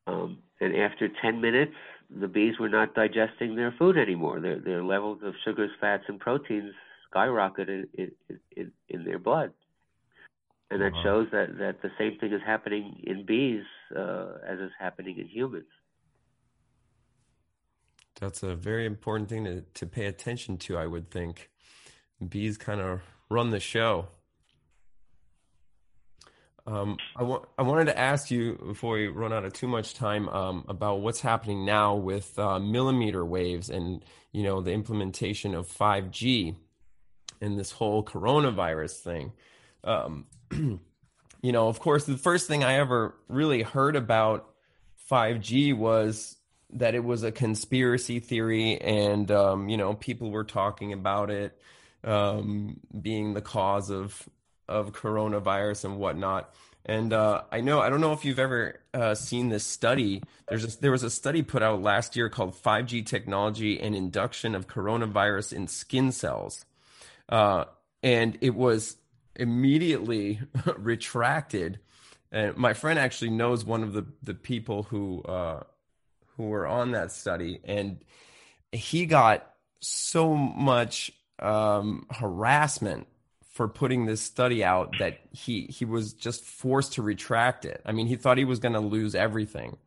Um, 0.06 0.40
and 0.60 0.76
after 0.76 1.08
10 1.22 1.40
minutes, 1.40 1.76
the 2.10 2.28
bees 2.28 2.60
were 2.60 2.70
not 2.70 2.94
digesting 2.94 3.56
their 3.56 3.74
food 3.78 3.98
anymore. 3.98 4.40
Their 4.40 4.60
their 4.60 4.84
levels 4.84 5.20
of 5.24 5.34
sugars, 5.46 5.72
fats, 5.80 6.04
and 6.08 6.20
proteins 6.20 6.74
skyrocketed 7.14 7.88
in, 7.94 8.12
in, 8.56 8.72
in, 8.90 9.04
their 9.04 9.20
blood. 9.20 9.52
And 10.72 10.82
that 10.82 10.94
wow. 10.94 11.04
shows 11.04 11.28
that, 11.32 11.58
that 11.60 11.82
the 11.82 11.92
same 12.00 12.18
thing 12.18 12.34
is 12.34 12.42
happening 12.46 13.00
in 13.04 13.26
bees 13.26 13.64
uh, 13.96 14.38
as 14.48 14.60
is 14.60 14.72
happening 14.80 15.20
in 15.20 15.28
humans. 15.28 15.68
That's 18.20 18.44
a 18.44 18.56
very 18.56 18.86
important 18.86 19.30
thing 19.30 19.44
to, 19.46 19.62
to 19.62 19.86
pay 19.86 20.06
attention 20.06 20.58
to, 20.60 20.78
I 20.78 20.88
would 20.88 21.12
think. 21.12 21.50
Bees 22.28 22.58
kind 22.58 22.80
of 22.80 23.02
run 23.30 23.50
the 23.50 23.60
show. 23.60 24.08
Um, 26.66 26.98
I, 27.16 27.24
wa- 27.24 27.44
I 27.58 27.64
wanted 27.64 27.86
to 27.86 28.00
ask 28.00 28.32
you 28.32 28.58
before 28.66 28.96
we 28.96 29.08
run 29.08 29.34
out 29.34 29.44
of 29.44 29.54
too 29.54 29.68
much 29.68 29.94
time 29.94 30.30
um, 30.30 30.64
about 30.68 31.02
what's 31.02 31.20
happening 31.20 31.66
now 31.66 31.96
with 31.96 32.38
uh, 32.40 32.60
millimeter 32.60 33.26
waves 33.26 33.70
and 33.70 34.04
you 34.32 34.44
know 34.44 34.62
the 34.62 34.72
implementation 34.72 35.56
of 35.56 35.68
5G 35.68 36.56
and 37.42 37.60
this 37.60 37.72
whole 37.72 38.04
coronavirus 38.04 39.00
thing. 39.00 39.34
Um, 39.84 40.26
you 41.42 41.52
know, 41.52 41.68
of 41.68 41.80
course, 41.80 42.06
the 42.06 42.18
first 42.18 42.48
thing 42.48 42.64
I 42.64 42.76
ever 42.76 43.16
really 43.28 43.62
heard 43.62 43.98
about 43.98 44.50
5G 45.12 45.76
was 45.76 46.38
that 46.72 46.96
it 46.96 47.04
was 47.04 47.24
a 47.24 47.32
conspiracy 47.32 48.20
theory, 48.20 48.80
and 48.80 49.30
um, 49.30 49.68
you 49.68 49.76
know, 49.76 49.94
people 49.94 50.32
were 50.32 50.46
talking 50.46 50.94
about 50.94 51.30
it 51.30 51.60
um, 52.06 52.80
being 53.00 53.34
the 53.34 53.42
cause 53.42 53.90
of 53.90 54.28
of 54.68 54.94
coronavirus 54.94 55.86
and 55.86 55.98
whatnot. 55.98 56.54
And 56.86 57.14
uh, 57.14 57.44
I 57.52 57.62
know 57.62 57.80
I 57.80 57.90
don't 57.90 58.02
know 58.02 58.12
if 58.12 58.26
you've 58.26 58.40
ever 58.40 58.82
uh, 58.94 59.16
seen 59.16 59.50
this 59.50 59.66
study. 59.66 60.22
There's 60.50 60.76
a, 60.76 60.82
there 60.82 60.92
was 60.92 61.04
a 61.04 61.10
study 61.10 61.42
put 61.42 61.64
out 61.64 61.82
last 61.82 62.16
year 62.16 62.30
called 62.30 62.62
5G 62.62 63.06
technology 63.06 63.80
and 63.80 63.96
induction 63.96 64.54
of 64.54 64.68
coronavirus 64.68 65.54
in 65.54 65.68
skin 65.68 66.12
cells, 66.12 66.66
uh, 67.30 67.66
and 68.02 68.38
it 68.42 68.54
was 68.54 68.98
immediately 69.36 70.42
retracted. 70.78 71.80
And 72.34 72.58
my 72.58 72.74
friend 72.74 73.00
actually 73.00 73.32
knows 73.32 73.64
one 73.64 73.84
of 73.84 73.94
the 73.94 74.06
the 74.22 74.34
people 74.34 74.84
who 74.84 75.22
uh, 75.22 75.64
who 76.36 76.44
were 76.44 76.68
on 76.68 76.92
that 76.92 77.14
study, 77.14 77.62
and 77.64 78.04
he 78.74 79.06
got 79.06 79.50
so 79.80 80.36
much 80.36 81.12
um, 81.40 82.08
harassment 82.12 83.08
for 83.54 83.68
putting 83.68 84.08
this 84.08 84.20
study 84.20 84.64
out 84.64 84.96
that 85.00 85.20
he 85.32 85.68
he 85.68 85.86
was 85.86 86.14
just 86.14 86.44
forced 86.44 86.94
to 86.94 87.02
retract 87.02 87.66
it. 87.66 87.82
I 87.86 87.92
mean, 87.92 88.08
he 88.08 88.16
thought 88.16 88.38
he 88.38 88.46
was 88.46 88.60
going 88.60 88.74
to 88.74 88.80
lose 88.80 89.16
everything. 89.16 89.78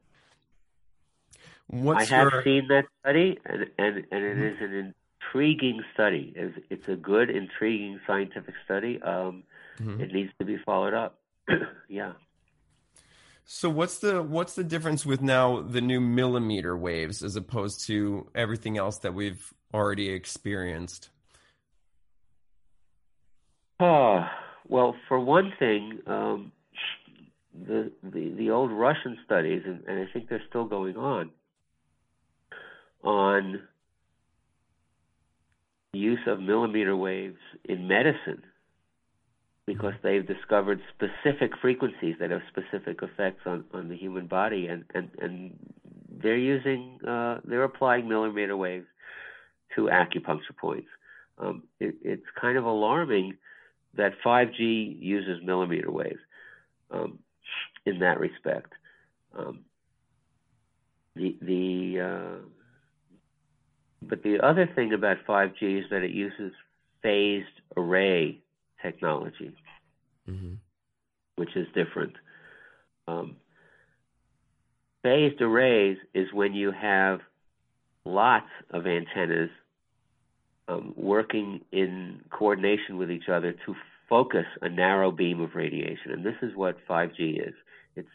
What's 1.66 2.10
I 2.10 2.16
have 2.16 2.32
your... 2.32 2.42
seen 2.44 2.68
that 2.68 2.86
study, 3.00 3.38
and 3.44 3.66
and, 3.76 4.06
and 4.10 4.24
it 4.24 4.38
is 4.38 4.56
an 4.60 4.94
intriguing 5.20 5.82
study. 5.92 6.32
It's, 6.36 6.58
it's 6.70 6.88
a 6.88 6.94
good, 6.94 7.28
intriguing 7.28 8.00
scientific 8.06 8.54
study. 8.64 9.02
Um, 9.02 9.42
mm-hmm. 9.80 10.00
It 10.00 10.12
needs 10.12 10.32
to 10.38 10.44
be 10.44 10.58
followed 10.64 10.94
up. 10.94 11.18
yeah. 11.88 12.12
So 13.44 13.68
what's 13.68 13.98
the 13.98 14.22
what's 14.22 14.54
the 14.54 14.64
difference 14.64 15.04
with 15.04 15.22
now 15.22 15.60
the 15.60 15.80
new 15.80 16.00
millimeter 16.00 16.76
waves 16.76 17.24
as 17.24 17.34
opposed 17.34 17.86
to 17.86 18.28
everything 18.34 18.78
else 18.78 18.98
that 18.98 19.14
we've 19.14 19.52
already 19.74 20.08
experienced? 20.10 21.10
Well, 24.68 24.96
for 25.08 25.20
one 25.20 25.52
thing, 25.58 26.00
um, 26.06 26.52
the, 27.66 27.92
the 28.02 28.34
the 28.36 28.50
old 28.50 28.70
Russian 28.70 29.16
studies, 29.24 29.62
and, 29.64 29.82
and 29.86 30.00
I 30.00 30.12
think 30.12 30.28
they're 30.28 30.42
still 30.48 30.66
going 30.66 30.96
on, 30.96 31.30
on 33.02 33.62
use 35.92 36.20
of 36.26 36.40
millimeter 36.40 36.94
waves 36.94 37.38
in 37.64 37.88
medicine 37.88 38.42
because 39.66 39.94
they've 40.02 40.26
discovered 40.26 40.80
specific 40.94 41.52
frequencies 41.60 42.16
that 42.20 42.30
have 42.30 42.42
specific 42.48 43.02
effects 43.02 43.40
on, 43.46 43.64
on 43.72 43.88
the 43.88 43.96
human 43.96 44.26
body 44.26 44.66
and, 44.68 44.84
and, 44.94 45.10
and 45.20 45.58
they're 46.22 46.36
using 46.36 46.98
uh, 47.06 47.40
they're 47.44 47.64
applying 47.64 48.08
millimeter 48.08 48.56
waves 48.56 48.86
to 49.74 49.82
acupuncture 49.82 50.54
points. 50.56 50.88
Um, 51.38 51.62
it, 51.80 51.94
it's 52.02 52.26
kind 52.40 52.56
of 52.56 52.64
alarming 52.64 53.36
that 53.96 54.12
5G 54.24 55.00
uses 55.00 55.44
millimeter 55.44 55.90
waves 55.90 56.20
um, 56.90 57.18
in 57.84 57.98
that 58.00 58.20
respect. 58.20 58.72
Um, 59.36 59.60
the 61.14 61.36
the 61.40 62.00
uh, 62.00 62.46
but 64.02 64.22
the 64.22 64.40
other 64.40 64.68
thing 64.74 64.92
about 64.92 65.18
5G 65.26 65.80
is 65.80 65.84
that 65.90 66.02
it 66.02 66.10
uses 66.10 66.52
phased 67.02 67.46
array 67.76 68.40
technology, 68.82 69.52
mm-hmm. 70.28 70.54
which 71.36 71.56
is 71.56 71.66
different. 71.74 72.14
Um, 73.08 73.36
phased 75.02 75.40
arrays 75.40 75.98
is 76.14 76.32
when 76.32 76.54
you 76.54 76.72
have 76.72 77.20
lots 78.04 78.50
of 78.70 78.86
antennas 78.86 79.50
um, 80.68 80.94
working 80.96 81.60
in 81.72 82.20
coordination 82.30 82.98
with 82.98 83.10
each 83.10 83.28
other 83.28 83.52
to 83.52 83.74
focus 84.08 84.46
a 84.62 84.68
narrow 84.68 85.10
beam 85.10 85.40
of 85.40 85.54
radiation. 85.54 86.12
And 86.12 86.24
this 86.24 86.36
is 86.42 86.54
what 86.54 86.76
5G 86.88 87.48
is. 87.48 87.54
It's 87.94 88.08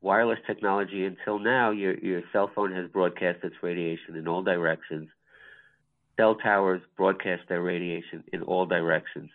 wireless 0.00 0.38
technology. 0.46 1.04
Until 1.04 1.38
now, 1.38 1.70
your, 1.70 1.98
your 1.98 2.22
cell 2.32 2.50
phone 2.54 2.72
has 2.72 2.90
broadcast 2.90 3.38
its 3.42 3.56
radiation 3.62 4.16
in 4.16 4.28
all 4.28 4.42
directions. 4.42 5.08
Cell 6.16 6.34
towers 6.36 6.82
broadcast 6.96 7.42
their 7.48 7.62
radiation 7.62 8.24
in 8.32 8.42
all 8.42 8.66
directions. 8.66 9.30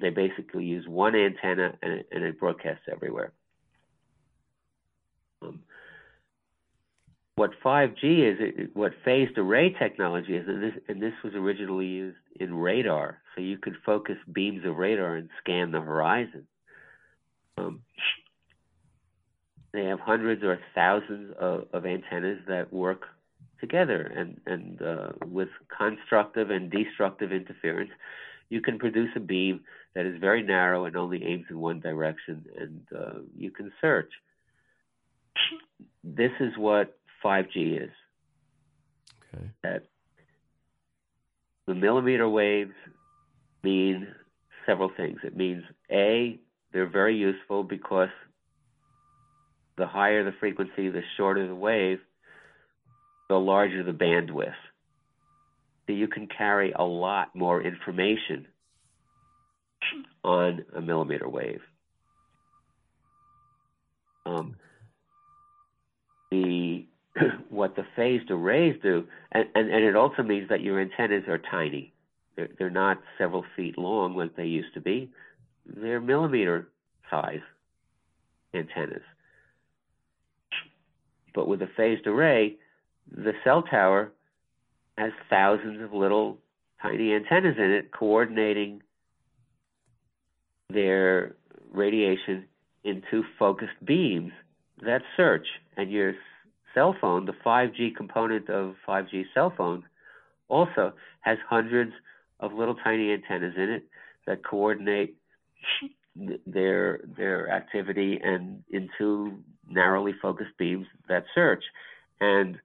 They 0.00 0.10
basically 0.10 0.64
use 0.64 0.86
one 0.86 1.14
antenna 1.14 1.74
and 1.82 1.92
it, 1.92 2.08
and 2.10 2.24
it 2.24 2.38
broadcasts 2.38 2.84
everywhere. 2.90 3.32
Um, 5.42 5.60
what 7.38 7.52
5G 7.64 8.32
is, 8.32 8.68
what 8.74 8.92
phased 9.04 9.38
array 9.38 9.72
technology 9.78 10.34
is, 10.34 10.48
and 10.48 10.60
this, 10.60 10.72
and 10.88 11.00
this 11.00 11.12
was 11.22 11.34
originally 11.34 11.86
used 11.86 12.18
in 12.40 12.52
radar, 12.52 13.18
so 13.34 13.40
you 13.40 13.56
could 13.56 13.76
focus 13.86 14.16
beams 14.32 14.64
of 14.64 14.76
radar 14.76 15.14
and 15.14 15.28
scan 15.40 15.70
the 15.70 15.80
horizon. 15.80 16.48
Um, 17.56 17.82
they 19.72 19.84
have 19.84 20.00
hundreds 20.00 20.42
or 20.42 20.58
thousands 20.74 21.32
of, 21.38 21.66
of 21.72 21.86
antennas 21.86 22.40
that 22.48 22.72
work 22.72 23.02
together, 23.60 24.00
and 24.02 24.40
and 24.46 24.82
uh, 24.82 25.08
with 25.26 25.48
constructive 25.76 26.50
and 26.50 26.70
destructive 26.70 27.30
interference, 27.30 27.90
you 28.48 28.60
can 28.60 28.80
produce 28.80 29.10
a 29.14 29.20
beam 29.20 29.60
that 29.94 30.06
is 30.06 30.18
very 30.20 30.42
narrow 30.42 30.86
and 30.86 30.96
only 30.96 31.24
aims 31.24 31.44
in 31.50 31.60
one 31.60 31.78
direction, 31.78 32.44
and 32.58 32.80
uh, 32.96 33.18
you 33.36 33.52
can 33.52 33.70
search. 33.80 34.10
This 36.02 36.32
is 36.40 36.52
what 36.56 36.97
5G 37.24 37.82
is. 37.84 37.90
Okay. 39.34 39.50
That 39.62 39.84
the 41.66 41.74
millimeter 41.74 42.28
waves 42.28 42.72
mean 43.62 44.08
several 44.66 44.90
things. 44.96 45.18
It 45.24 45.36
means 45.36 45.64
A, 45.90 46.38
they're 46.72 46.88
very 46.88 47.16
useful 47.16 47.62
because 47.62 48.08
the 49.76 49.86
higher 49.86 50.24
the 50.24 50.32
frequency, 50.40 50.88
the 50.88 51.02
shorter 51.16 51.46
the 51.46 51.54
wave, 51.54 51.98
the 53.28 53.36
larger 53.36 53.82
the 53.82 53.92
bandwidth. 53.92 54.52
So 55.86 55.92
you 55.92 56.08
can 56.08 56.26
carry 56.26 56.72
a 56.72 56.82
lot 56.82 57.34
more 57.34 57.62
information 57.62 58.46
on 60.22 60.64
a 60.74 60.80
millimeter 60.80 61.28
wave. 61.28 61.60
Um, 64.26 64.56
the 66.30 66.86
what 67.50 67.76
the 67.76 67.84
phased 67.96 68.30
arrays 68.30 68.76
do, 68.82 69.04
and, 69.32 69.46
and, 69.54 69.70
and, 69.70 69.84
it 69.84 69.96
also 69.96 70.22
means 70.22 70.48
that 70.48 70.60
your 70.60 70.80
antennas 70.80 71.24
are 71.28 71.38
tiny. 71.38 71.92
They're, 72.36 72.48
they're 72.58 72.70
not 72.70 72.98
several 73.16 73.44
feet 73.56 73.78
long 73.78 74.16
like 74.16 74.36
they 74.36 74.44
used 74.44 74.74
to 74.74 74.80
be. 74.80 75.10
They're 75.66 76.00
millimeter 76.00 76.68
size 77.10 77.40
antennas. 78.54 79.02
But 81.34 81.48
with 81.48 81.62
a 81.62 81.68
phased 81.76 82.06
array, 82.06 82.56
the 83.10 83.32
cell 83.44 83.62
tower 83.62 84.12
has 84.96 85.12
thousands 85.30 85.82
of 85.82 85.92
little 85.92 86.38
tiny 86.82 87.14
antennas 87.14 87.56
in 87.58 87.70
it 87.70 87.92
coordinating 87.92 88.82
their 90.70 91.36
radiation 91.72 92.44
into 92.84 93.22
focused 93.38 93.84
beams 93.84 94.32
that 94.82 95.02
search. 95.16 95.46
And 95.76 95.90
your 95.90 96.14
cell 96.74 96.94
phone, 97.00 97.26
the 97.26 97.34
5G 97.44 97.96
component 97.96 98.48
of 98.48 98.74
5G 98.86 99.24
cell 99.34 99.52
phone, 99.56 99.84
also 100.48 100.92
has 101.20 101.38
hundreds 101.48 101.92
of 102.40 102.52
little 102.52 102.74
tiny 102.76 103.12
antennas 103.12 103.54
in 103.56 103.70
it 103.70 103.84
that 104.26 104.44
coordinate 104.44 105.16
their 106.46 107.00
their 107.16 107.50
activity 107.50 108.18
and 108.22 108.62
into 108.70 109.38
narrowly 109.70 110.12
focused 110.20 110.56
beams 110.58 110.86
that 111.08 111.24
search, 111.34 111.62
and 112.20 112.58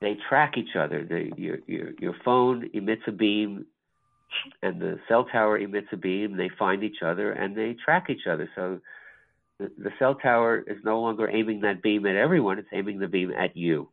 they 0.00 0.16
track 0.28 0.54
each 0.56 0.76
other. 0.76 1.04
They, 1.04 1.30
your 1.36 1.58
your 1.66 1.90
your 2.00 2.14
phone 2.24 2.70
emits 2.72 3.02
a 3.06 3.12
beam, 3.12 3.66
and 4.62 4.80
the 4.80 4.98
cell 5.08 5.24
tower 5.24 5.58
emits 5.58 5.88
a 5.92 5.96
beam. 5.96 6.36
They 6.36 6.50
find 6.58 6.82
each 6.82 7.02
other 7.04 7.32
and 7.32 7.56
they 7.56 7.76
track 7.84 8.06
each 8.10 8.26
other. 8.28 8.48
So 8.54 8.80
the, 9.78 9.90
cell 9.98 10.14
tower 10.14 10.64
is 10.66 10.78
no 10.84 11.00
longer 11.00 11.28
aiming 11.28 11.60
that 11.60 11.82
beam 11.82 12.06
at 12.06 12.16
everyone, 12.16 12.58
it's 12.58 12.68
aiming 12.72 12.98
the 12.98 13.08
beam 13.08 13.32
at 13.32 13.56
you. 13.56 13.88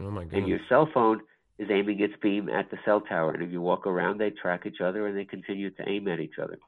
Oh 0.00 0.10
my 0.10 0.24
goodness. 0.24 0.38
And 0.38 0.48
your 0.48 0.60
cell 0.68 0.88
phone 0.92 1.20
is 1.58 1.68
aiming 1.70 2.00
its 2.00 2.14
beam 2.20 2.48
at 2.48 2.70
the 2.70 2.78
cell 2.84 3.00
tower. 3.00 3.32
And 3.32 3.42
if 3.42 3.50
you 3.50 3.60
walk 3.60 3.86
around, 3.86 4.18
they 4.18 4.30
track 4.30 4.62
each 4.66 4.80
other 4.80 5.06
and 5.06 5.16
they 5.16 5.24
continue 5.24 5.70
to 5.70 5.88
aim 5.88 6.08
at 6.08 6.20
each 6.20 6.38
other. 6.42 6.58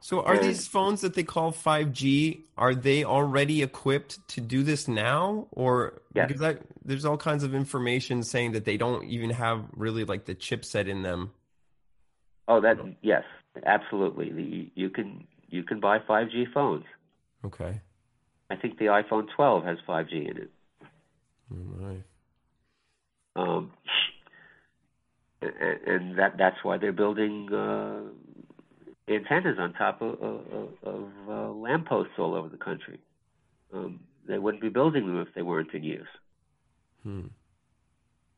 So 0.00 0.22
are 0.22 0.34
and, 0.34 0.44
these 0.44 0.68
phones 0.68 1.00
that 1.00 1.14
they 1.14 1.24
call 1.24 1.52
5G, 1.52 2.42
are 2.56 2.74
they 2.74 3.02
already 3.04 3.62
equipped 3.62 4.26
to 4.28 4.40
do 4.40 4.62
this 4.62 4.86
now? 4.86 5.48
Or 5.50 6.00
yes. 6.14 6.28
because 6.28 6.40
that, 6.40 6.62
there's 6.84 7.04
all 7.04 7.16
kinds 7.16 7.42
of 7.42 7.54
information 7.54 8.22
saying 8.22 8.52
that 8.52 8.64
they 8.64 8.76
don't 8.76 9.04
even 9.08 9.30
have 9.30 9.64
really 9.74 10.04
like 10.04 10.24
the 10.24 10.36
chipset 10.36 10.86
in 10.86 11.02
them. 11.02 11.32
Oh, 12.46 12.60
that 12.60 12.78
yes, 13.02 13.24
absolutely. 13.66 14.72
You 14.74 14.88
can 14.88 15.26
you 15.50 15.62
can 15.62 15.80
buy 15.80 15.98
5G 15.98 16.52
phones. 16.52 16.84
Okay. 17.44 17.80
I 18.50 18.56
think 18.56 18.78
the 18.78 18.86
iPhone 18.86 19.26
12 19.34 19.64
has 19.64 19.78
5G 19.86 20.30
in 20.30 20.36
it. 20.38 20.50
All 21.50 21.86
right. 21.86 22.02
Um, 23.36 23.70
and, 25.40 25.52
and 25.86 26.18
that 26.18 26.36
that's 26.38 26.56
why 26.62 26.78
they're 26.78 26.92
building 26.92 27.48
uh, 27.52 28.00
antennas 29.08 29.58
on 29.58 29.72
top 29.74 30.02
of, 30.02 30.20
of, 30.20 30.68
of 30.82 31.08
uh, 31.28 31.50
lampposts 31.52 32.14
all 32.18 32.34
over 32.34 32.48
the 32.48 32.56
country. 32.56 32.98
Um, 33.72 34.00
they 34.26 34.38
wouldn't 34.38 34.62
be 34.62 34.68
building 34.68 35.06
them 35.06 35.20
if 35.20 35.28
they 35.34 35.42
weren't 35.42 35.72
in 35.72 35.82
use. 35.82 36.06
Hmm. 37.02 37.26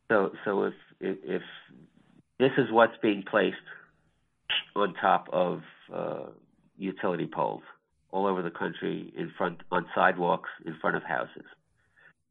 So, 0.09 0.31
so 0.45 0.65
if, 0.65 0.75
if, 1.01 1.19
if 1.23 1.43
this 2.39 2.51
is 2.59 2.71
what's 2.71 2.97
being 3.01 3.23
placed 3.29 3.57
on 4.75 4.95
top 4.95 5.29
of 5.33 5.63
uh, 5.95 6.27
utility 6.77 7.29
poles, 7.33 7.63
all 8.13 8.27
over 8.27 8.43
the 8.43 8.51
country 8.51 9.13
in 9.17 9.33
front 9.37 9.61
on 9.71 9.87
sidewalks 9.95 10.51
in 10.65 10.77
front 10.81 10.97
of 10.97 11.03
houses. 11.03 11.45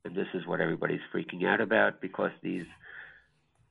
And 0.06 0.15
this 0.15 0.27
is 0.34 0.45
what 0.45 0.61
everybody's 0.61 1.01
freaking 1.14 1.45
out 1.45 1.61
about 1.61 2.01
because 2.01 2.31
these 2.41 2.65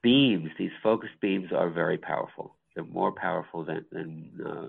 beams, 0.02 0.50
these 0.58 0.70
focused 0.82 1.20
beams, 1.20 1.50
are 1.52 1.70
very 1.70 1.98
powerful. 1.98 2.54
They're 2.74 2.84
more 2.84 3.12
powerful 3.12 3.64
than, 3.64 3.84
than 3.90 4.30
uh, 4.46 4.66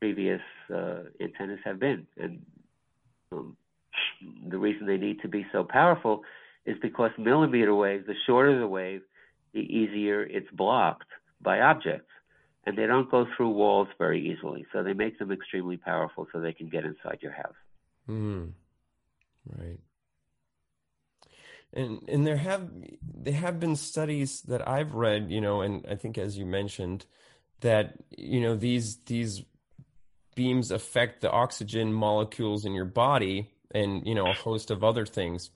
previous 0.00 0.40
uh, 0.74 1.04
antennas 1.20 1.60
have 1.64 1.78
been. 1.78 2.06
And 2.16 2.44
um, 3.32 3.56
the 4.48 4.58
reason 4.58 4.86
they 4.86 4.96
need 4.96 5.20
to 5.20 5.28
be 5.28 5.46
so 5.52 5.64
powerful 5.64 6.22
is 6.66 6.76
because 6.80 7.10
millimeter 7.18 7.74
waves, 7.74 8.06
the 8.06 8.14
shorter 8.26 8.58
the 8.58 8.66
wave, 8.66 9.02
the 9.52 9.60
easier 9.60 10.22
it's 10.22 10.50
blocked 10.52 11.08
by 11.40 11.60
objects 11.60 12.10
and 12.66 12.76
they 12.76 12.86
don't 12.86 13.10
go 13.10 13.26
through 13.36 13.50
walls 13.50 13.88
very 13.98 14.30
easily. 14.30 14.66
So 14.72 14.82
they 14.82 14.92
make 14.92 15.18
them 15.18 15.32
extremely 15.32 15.76
powerful 15.76 16.26
so 16.32 16.40
they 16.40 16.52
can 16.52 16.68
get 16.68 16.84
inside 16.84 17.18
your 17.20 17.32
house. 17.32 17.54
Mm. 18.08 18.52
Right. 19.56 19.80
And 21.72 22.08
and 22.08 22.26
there 22.26 22.36
have 22.36 22.70
there 23.02 23.34
have 23.34 23.58
been 23.58 23.76
studies 23.76 24.42
that 24.42 24.66
I've 24.66 24.94
read, 24.94 25.30
you 25.30 25.40
know, 25.40 25.60
and 25.60 25.84
I 25.90 25.96
think 25.96 26.18
as 26.18 26.38
you 26.38 26.46
mentioned, 26.46 27.04
that 27.60 27.94
you 28.16 28.40
know 28.40 28.56
these 28.56 28.98
these 29.06 29.42
beams 30.34 30.70
affect 30.70 31.20
the 31.20 31.30
oxygen 31.30 31.92
molecules 31.92 32.64
in 32.64 32.72
your 32.72 32.84
body 32.84 33.50
and 33.72 34.06
you 34.06 34.14
know 34.14 34.26
a 34.26 34.34
host 34.34 34.70
of 34.70 34.82
other 34.82 35.06
things 35.06 35.50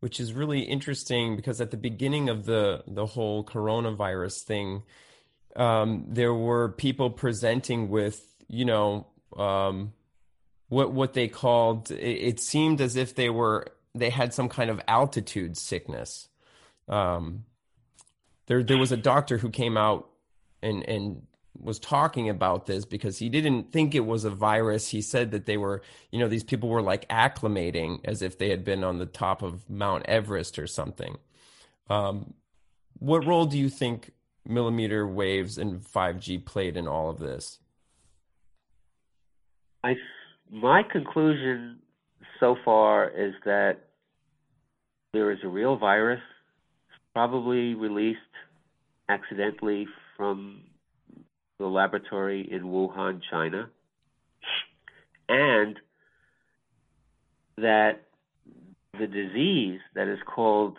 which 0.00 0.20
is 0.20 0.32
really 0.32 0.60
interesting 0.60 1.36
because 1.36 1.60
at 1.60 1.70
the 1.70 1.76
beginning 1.76 2.28
of 2.28 2.46
the 2.46 2.82
the 2.86 3.06
whole 3.06 3.44
coronavirus 3.44 4.42
thing 4.42 4.82
um, 5.56 6.04
there 6.08 6.34
were 6.34 6.70
people 6.70 7.10
presenting 7.10 7.88
with 7.88 8.26
you 8.48 8.64
know 8.64 9.06
um, 9.36 9.92
what 10.68 10.92
what 10.92 11.14
they 11.14 11.28
called 11.28 11.90
it, 11.90 11.96
it, 11.96 12.40
seemed 12.40 12.80
as 12.80 12.96
if 12.96 13.14
they 13.14 13.30
were 13.30 13.66
they 13.94 14.10
had 14.10 14.32
some 14.32 14.48
kind 14.48 14.70
of 14.70 14.80
altitude 14.86 15.56
sickness 15.56 16.28
um, 16.88 17.44
there 18.46 18.62
there 18.62 18.78
was 18.78 18.92
a 18.92 18.96
doctor 18.96 19.38
who 19.38 19.50
came 19.50 19.76
out 19.76 20.08
and 20.62 20.88
and 20.88 21.22
was 21.60 21.78
talking 21.78 22.28
about 22.28 22.66
this 22.66 22.84
because 22.84 23.18
he 23.18 23.28
didn't 23.28 23.72
think 23.72 23.94
it 23.94 24.04
was 24.04 24.24
a 24.24 24.30
virus. 24.30 24.88
He 24.88 25.00
said 25.02 25.30
that 25.30 25.46
they 25.46 25.56
were, 25.56 25.82
you 26.10 26.18
know, 26.18 26.28
these 26.28 26.44
people 26.44 26.68
were 26.68 26.82
like 26.82 27.08
acclimating 27.08 28.00
as 28.04 28.22
if 28.22 28.38
they 28.38 28.50
had 28.50 28.64
been 28.64 28.84
on 28.84 28.98
the 28.98 29.06
top 29.06 29.42
of 29.42 29.68
Mount 29.68 30.06
Everest 30.06 30.58
or 30.58 30.66
something. 30.66 31.16
Um, 31.88 32.34
what 32.98 33.26
role 33.26 33.46
do 33.46 33.58
you 33.58 33.68
think 33.68 34.12
millimeter 34.48 35.06
waves 35.06 35.58
and 35.58 35.80
5G 35.82 36.44
played 36.44 36.76
in 36.76 36.86
all 36.86 37.10
of 37.10 37.18
this? 37.18 37.58
I, 39.84 39.94
my 40.50 40.82
conclusion 40.82 41.78
so 42.40 42.56
far 42.64 43.08
is 43.08 43.34
that 43.44 43.78
there 45.12 45.30
is 45.30 45.38
a 45.44 45.48
real 45.48 45.76
virus, 45.76 46.20
probably 47.14 47.74
released 47.74 48.18
accidentally 49.08 49.86
from 50.16 50.62
the 51.58 51.66
laboratory 51.66 52.46
in 52.50 52.64
Wuhan, 52.64 53.20
China, 53.30 53.70
and 55.28 55.78
that 57.56 58.02
the 58.98 59.06
disease 59.06 59.80
that 59.94 60.08
is 60.08 60.18
called 60.26 60.76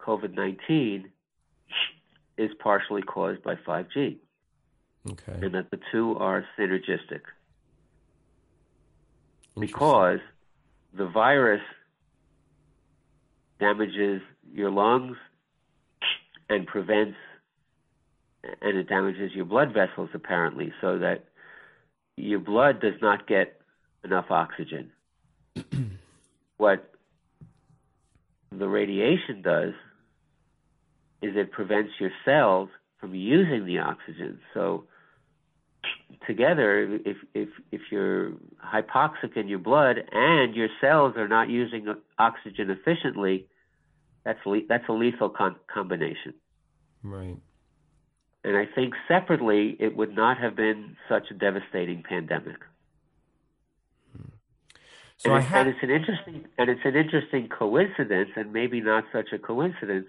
COVID 0.00 0.34
19 0.34 1.10
is 2.38 2.50
partially 2.58 3.02
caused 3.02 3.42
by 3.42 3.54
5G. 3.54 4.18
Okay. 5.10 5.32
And 5.40 5.54
that 5.54 5.70
the 5.70 5.78
two 5.92 6.16
are 6.18 6.44
synergistic. 6.58 7.22
Because 9.58 10.18
the 10.92 11.06
virus 11.06 11.62
damages 13.58 14.20
your 14.52 14.70
lungs 14.70 15.16
and 16.48 16.66
prevents 16.66 17.16
and 18.60 18.76
it 18.76 18.88
damages 18.88 19.32
your 19.34 19.44
blood 19.44 19.72
vessels 19.72 20.10
apparently, 20.14 20.72
so 20.80 20.98
that 20.98 21.24
your 22.16 22.38
blood 22.38 22.80
does 22.80 22.94
not 23.02 23.26
get 23.26 23.60
enough 24.04 24.26
oxygen. 24.30 24.92
what 26.56 26.92
the 28.52 28.68
radiation 28.68 29.42
does 29.42 29.72
is 31.22 31.36
it 31.36 31.50
prevents 31.52 31.92
your 31.98 32.10
cells 32.24 32.68
from 33.00 33.14
using 33.14 33.66
the 33.66 33.78
oxygen. 33.78 34.40
So 34.54 34.84
together, 36.26 37.00
if 37.04 37.16
if 37.34 37.48
if 37.70 37.80
you're 37.90 38.32
hypoxic 38.64 39.36
in 39.36 39.48
your 39.48 39.58
blood 39.58 39.96
and 40.12 40.54
your 40.54 40.68
cells 40.80 41.16
are 41.16 41.28
not 41.28 41.48
using 41.48 41.86
oxygen 42.18 42.70
efficiently, 42.70 43.46
that's 44.24 44.44
le- 44.46 44.66
that's 44.68 44.88
a 44.88 44.92
lethal 44.92 45.30
con- 45.30 45.56
combination. 45.72 46.34
Right. 47.02 47.36
And 48.44 48.56
I 48.56 48.66
think 48.66 48.94
separately, 49.08 49.76
it 49.80 49.96
would 49.96 50.14
not 50.14 50.38
have 50.38 50.54
been 50.54 50.96
such 51.08 51.30
a 51.30 51.34
devastating 51.34 52.02
pandemic. 52.02 52.58
So 55.18 55.34
and, 55.34 55.46
and 55.54 55.68
it's 55.68 55.78
an 55.82 55.90
interesting 55.90 56.44
and 56.58 56.68
it's 56.68 56.84
an 56.84 56.94
interesting 56.94 57.48
coincidence, 57.48 58.30
and 58.36 58.52
maybe 58.52 58.80
not 58.80 59.04
such 59.12 59.32
a 59.32 59.38
coincidence, 59.38 60.06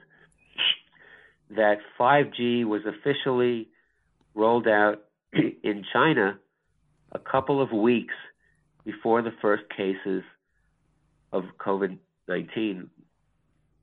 that 1.50 1.78
5G 2.00 2.66
was 2.66 2.82
officially 2.86 3.68
rolled 4.36 4.68
out 4.68 5.04
in 5.34 5.86
China 5.92 6.40
a 7.12 7.20
couple 7.20 7.62
of 7.62 7.72
weeks 7.72 8.14
before 8.84 9.22
the 9.22 9.34
first 9.42 9.64
cases 9.76 10.24
of 11.32 11.44
COVID 11.60 11.98
19 12.28 12.90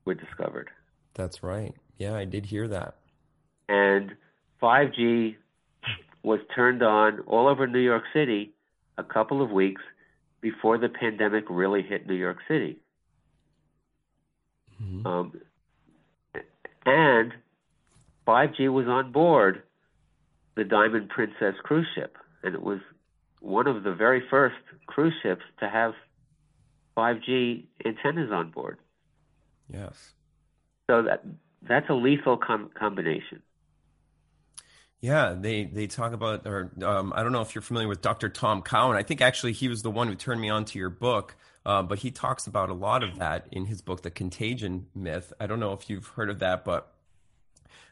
were 0.05 0.13
discovered. 0.13 0.69
That's 1.15 1.41
right. 1.41 1.73
Yeah, 1.97 2.15
I 2.15 2.25
did 2.25 2.45
hear 2.45 2.67
that. 2.67 2.95
And 3.67 4.11
5G 4.61 5.35
was 6.23 6.39
turned 6.55 6.83
on 6.83 7.21
all 7.21 7.47
over 7.47 7.67
New 7.67 7.79
York 7.79 8.03
City 8.13 8.53
a 8.97 9.03
couple 9.03 9.41
of 9.41 9.51
weeks 9.51 9.81
before 10.41 10.77
the 10.77 10.89
pandemic 10.89 11.45
really 11.49 11.81
hit 11.81 12.07
New 12.07 12.15
York 12.15 12.37
City. 12.47 12.77
Mm-hmm. 14.81 15.07
Um, 15.07 15.41
and 16.85 17.33
5G 18.27 18.71
was 18.71 18.87
on 18.87 19.11
board 19.11 19.63
the 20.55 20.63
Diamond 20.63 21.09
Princess 21.09 21.55
cruise 21.63 21.87
ship, 21.95 22.17
and 22.43 22.55
it 22.55 22.61
was 22.61 22.79
one 23.41 23.67
of 23.67 23.83
the 23.83 23.93
very 23.93 24.23
first 24.29 24.55
cruise 24.87 25.13
ships 25.21 25.43
to 25.59 25.69
have 25.69 25.93
5G 26.97 27.65
antennas 27.85 28.31
on 28.31 28.51
board. 28.51 28.77
Yes. 29.71 30.13
So 30.89 31.03
that 31.03 31.23
that's 31.67 31.89
a 31.89 31.93
lethal 31.93 32.37
com- 32.37 32.69
combination. 32.77 33.41
Yeah, 35.01 35.35
they 35.37 35.65
they 35.65 35.87
talk 35.87 36.13
about, 36.13 36.47
or 36.47 36.71
um, 36.83 37.13
I 37.15 37.21
don't 37.21 37.31
know 37.31 37.41
if 37.41 37.53
you're 37.53 37.61
familiar 37.61 37.87
with 37.87 38.01
Dr. 38.01 38.29
Tom 38.29 38.61
Cowan. 38.61 38.95
I 38.95 39.03
think 39.03 39.21
actually 39.21 39.51
he 39.51 39.67
was 39.67 39.81
the 39.81 39.91
one 39.91 40.07
who 40.07 40.15
turned 40.15 40.41
me 40.41 40.49
on 40.49 40.65
to 40.65 40.79
your 40.79 40.89
book, 40.89 41.35
uh, 41.65 41.83
but 41.83 41.99
he 41.99 42.11
talks 42.11 42.47
about 42.47 42.69
a 42.69 42.73
lot 42.73 43.03
of 43.03 43.19
that 43.19 43.47
in 43.51 43.65
his 43.65 43.81
book, 43.81 44.01
The 44.01 44.09
Contagion 44.09 44.87
Myth. 44.95 45.33
I 45.39 45.47
don't 45.47 45.59
know 45.59 45.73
if 45.73 45.89
you've 45.89 46.07
heard 46.07 46.29
of 46.29 46.39
that, 46.39 46.63
but 46.65 46.94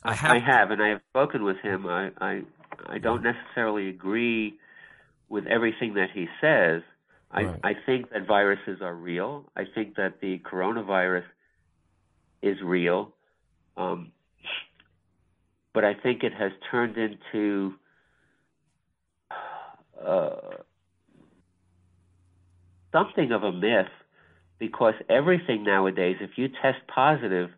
I 0.03 0.13
have. 0.13 0.31
I 0.31 0.39
have, 0.39 0.71
and 0.71 0.81
I 0.81 0.89
have 0.89 1.01
spoken 1.11 1.43
with 1.43 1.57
him. 1.57 1.85
I 1.87 2.11
I, 2.19 2.41
I 2.87 2.97
don't 2.97 3.23
necessarily 3.23 3.89
agree 3.89 4.55
with 5.29 5.47
everything 5.47 5.95
that 5.95 6.09
he 6.13 6.27
says. 6.41 6.81
I, 7.31 7.43
right. 7.43 7.59
I 7.63 7.73
think 7.85 8.11
that 8.11 8.27
viruses 8.27 8.81
are 8.81 8.93
real. 8.93 9.45
I 9.55 9.63
think 9.73 9.95
that 9.95 10.21
the 10.21 10.39
coronavirus 10.39 11.23
is 12.43 12.57
real. 12.63 13.13
Um, 13.75 14.11
but 15.73 15.83
I 15.83 15.95
think 15.95 16.23
it 16.23 16.33
has 16.33 16.51
turned 16.69 16.97
into 16.97 17.73
uh, 20.05 20.57
something 22.91 23.31
of 23.31 23.43
a 23.43 23.51
myth 23.51 23.87
because 24.59 24.93
everything 25.09 25.63
nowadays, 25.63 26.17
if 26.21 26.31
you 26.37 26.47
test 26.47 26.77
positive 26.93 27.49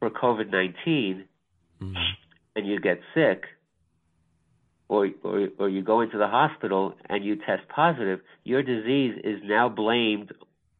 for 0.00 0.10
COVID 0.10 0.50
19 0.50 1.24
mm-hmm. 1.80 1.94
and 2.56 2.66
you 2.66 2.80
get 2.80 3.00
sick, 3.14 3.44
or, 4.88 5.08
or, 5.22 5.48
or 5.58 5.68
you 5.68 5.82
go 5.82 6.00
into 6.00 6.18
the 6.18 6.26
hospital 6.26 6.94
and 7.08 7.24
you 7.24 7.36
test 7.36 7.68
positive, 7.68 8.20
your 8.42 8.62
disease 8.64 9.14
is 9.22 9.40
now 9.44 9.68
blamed 9.68 10.32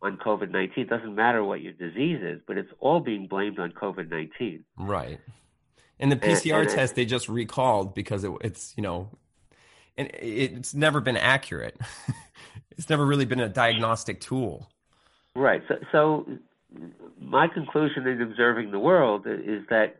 on 0.02 0.16
COVID 0.16 0.50
19. 0.50 0.84
It 0.84 0.90
doesn't 0.90 1.14
matter 1.14 1.44
what 1.44 1.60
your 1.60 1.72
disease 1.74 2.20
is, 2.20 2.40
but 2.46 2.58
it's 2.58 2.70
all 2.80 3.00
being 3.00 3.28
blamed 3.28 3.60
on 3.60 3.70
COVID 3.70 4.10
19. 4.10 4.64
Right. 4.76 5.20
And 6.00 6.10
the 6.10 6.16
PCR 6.16 6.60
and, 6.60 6.68
and 6.68 6.70
test 6.70 6.94
they 6.96 7.04
just 7.04 7.28
recalled 7.28 7.94
because 7.94 8.24
it, 8.24 8.32
it's 8.40 8.72
you 8.76 8.82
know, 8.82 9.10
and 9.96 10.10
it's 10.14 10.74
never 10.74 11.00
been 11.00 11.18
accurate. 11.18 11.78
it's 12.76 12.88
never 12.88 13.04
really 13.04 13.26
been 13.26 13.40
a 13.40 13.48
diagnostic 13.48 14.20
tool. 14.20 14.70
Right. 15.36 15.62
So, 15.68 15.74
so 15.92 16.26
my 17.20 17.48
conclusion 17.48 18.06
in 18.06 18.22
observing 18.22 18.70
the 18.70 18.78
world 18.78 19.26
is 19.26 19.62
that 19.70 19.96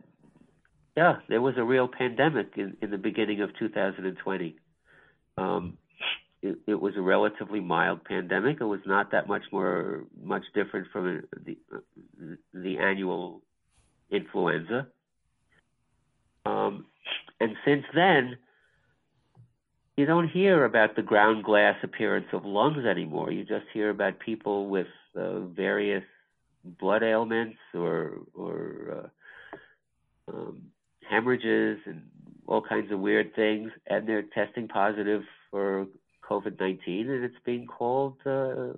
yeah, 0.97 1.17
there 1.29 1.41
was 1.41 1.55
a 1.57 1.65
real 1.65 1.89
pandemic 1.89 2.53
in, 2.57 2.77
in 2.83 2.91
the 2.91 2.99
beginning 2.99 3.41
of 3.41 3.51
2020. 3.59 4.57
Um, 5.39 5.79
it, 6.43 6.59
it, 6.67 6.75
was 6.75 6.95
a 6.97 7.01
relatively 7.01 7.61
mild 7.61 8.05
pandemic. 8.05 8.59
It 8.61 8.65
was 8.65 8.81
not 8.87 9.13
that 9.13 9.29
much 9.29 9.45
more 9.53 10.05
much 10.23 10.45
different 10.55 10.89
from 10.93 11.23
the 11.45 11.57
the 12.53 12.79
annual 12.79 13.43
influenza. 14.11 14.89
Um, 16.47 16.87
and 17.41 17.57
since 17.65 17.85
then, 17.95 18.37
you 19.97 20.07
don't 20.07 20.29
hear 20.29 20.65
about 20.65 20.97
the 20.97 21.03
ground 21.03 21.45
glass 21.45 21.77
appearance 21.83 22.27
of 22.33 22.45
lungs 22.45 22.87
anymore. 22.87 23.31
You 23.31 23.45
just 23.45 23.67
hear 23.73 23.91
about 23.91 24.19
people 24.19 24.69
with 24.69 24.87
uh, 25.15 25.41
various 25.41 26.05
blood 26.65 27.03
ailments 27.03 27.59
or 27.74 28.19
or 28.35 29.11
uh, 30.31 30.32
um, 30.32 30.62
hemorrhages 31.09 31.78
and 31.87 32.03
all 32.47 32.62
kinds 32.62 32.91
of 32.93 33.01
weird 33.01 33.35
things, 33.35 33.70
and 33.87 34.09
they're 34.09 34.24
testing 34.35 34.69
positive 34.69 35.23
for 35.51 35.87
COVID 36.28 36.59
nineteen, 36.61 37.11
and 37.11 37.24
it's 37.24 37.35
being 37.45 37.66
called 37.66 38.16
uh, 38.27 38.73